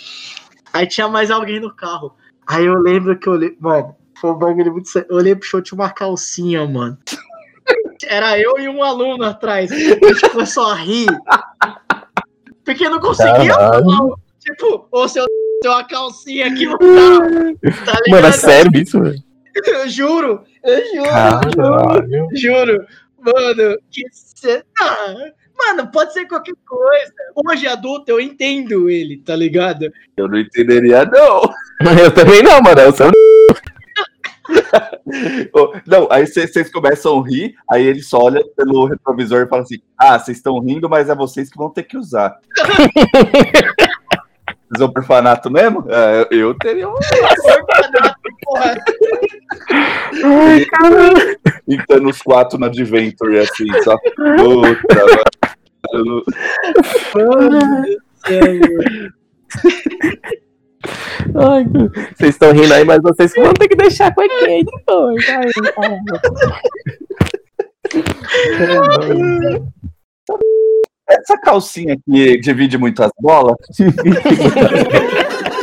Aí 0.72 0.86
tinha 0.86 1.08
mais 1.08 1.30
alguém 1.30 1.58
no 1.58 1.74
carro. 1.74 2.14
Aí 2.46 2.64
eu 2.64 2.78
lembro 2.78 3.18
que 3.18 3.26
eu 3.26 3.32
olhei, 3.32 3.56
mano, 3.58 3.96
foi 4.20 4.30
um 4.30 4.38
bagulho 4.38 4.72
muito 4.72 4.88
sério. 4.88 5.08
Eu 5.10 5.16
olhei 5.16 5.34
pro 5.34 5.46
show, 5.46 5.60
tinha 5.60 5.76
uma 5.76 5.90
calcinha, 5.90 6.64
mano. 6.66 6.96
Era 8.06 8.38
eu 8.38 8.58
e 8.58 8.68
um 8.68 8.82
aluno 8.82 9.24
atrás. 9.24 9.72
A 9.72 9.76
gente 9.76 10.30
começou 10.30 10.66
a 10.66 10.74
rir. 10.74 11.06
Porque 12.64 12.88
não 12.88 13.00
conseguia 13.00 13.52
falar. 13.54 13.82
Tipo, 14.38 14.86
ô 14.92 15.08
seu 15.08 15.26
tem 15.60 15.70
uma 15.70 15.84
calcinha 15.84 16.46
aqui 16.46 16.66
no 16.66 16.78
carro. 16.78 17.58
Tá? 17.84 18.00
Mano, 18.08 18.26
é 18.26 18.32
sério 18.32 18.70
isso, 18.80 19.00
velho? 19.00 19.18
Eu 19.66 19.88
juro, 19.88 20.44
eu 20.62 20.76
juro, 20.76 20.94
juro, 20.94 21.56
Caralho. 21.56 22.28
juro. 22.34 22.86
Mano, 23.18 23.78
que 23.90 24.02
cê... 24.12 24.62
ah, 24.80 25.14
Mano, 25.58 25.90
pode 25.90 26.12
ser 26.12 26.26
qualquer 26.26 26.52
coisa. 26.66 27.12
Hoje 27.34 27.66
adulto 27.66 28.10
eu 28.10 28.20
entendo 28.20 28.90
ele, 28.90 29.16
tá 29.24 29.34
ligado? 29.34 29.90
Eu 30.16 30.28
não 30.28 30.38
entenderia, 30.38 31.04
não. 31.06 31.40
Eu 32.02 32.12
também 32.12 32.42
não, 32.42 32.60
mano. 32.60 32.78
é 32.80 32.92
seu 32.92 33.10
Ô, 35.54 35.72
Não, 35.86 36.06
aí 36.10 36.26
cê- 36.26 36.46
vocês 36.46 36.70
começam 36.70 37.18
a 37.18 37.26
rir, 37.26 37.54
aí 37.70 37.84
ele 37.86 38.02
só 38.02 38.18
olha 38.24 38.44
pelo 38.56 38.84
retrovisor 38.86 39.42
e 39.42 39.48
fala 39.48 39.62
assim: 39.62 39.78
Ah, 39.98 40.18
vocês 40.18 40.36
estão 40.36 40.58
rindo, 40.60 40.88
mas 40.88 41.08
é 41.08 41.14
vocês 41.14 41.50
que 41.50 41.56
vão 41.58 41.70
ter 41.70 41.82
que 41.84 41.96
usar. 41.96 42.38
Vocês 44.76 44.80
vão 44.80 44.92
orfanato 44.94 45.50
mesmo? 45.50 45.86
É, 45.88 46.28
eu 46.30 46.54
teria 46.54 46.88
um. 46.88 46.92
Orfanato, 46.92 48.20
porra. 48.42 48.76
Ai, 50.24 50.64
caralho. 50.66 51.38
Então, 51.66 52.04
os 52.06 52.20
quatro 52.22 52.58
na 52.58 52.66
Adventure, 52.66 53.38
assim, 53.38 53.66
só. 53.82 53.96
Puta, 53.96 55.06
mano. 55.92 56.22
Ai, 61.34 61.64
vocês 62.14 62.34
estão 62.34 62.52
rindo 62.52 62.74
aí, 62.74 62.84
mas 62.84 63.00
vocês 63.02 63.32
vão 63.34 63.54
ter 63.54 63.68
que 63.68 63.76
deixar 63.76 64.14
com 64.14 64.20
a 64.20 64.28
quente 64.28 64.70
depois. 64.76 65.24
Ai, 65.28 65.50
caralho. 68.54 69.72
Essa 71.08 71.38
calcinha 71.38 71.94
aqui 71.94 72.38
divide 72.40 72.76
muito 72.76 73.02
as 73.02 73.10
bolas? 73.20 73.56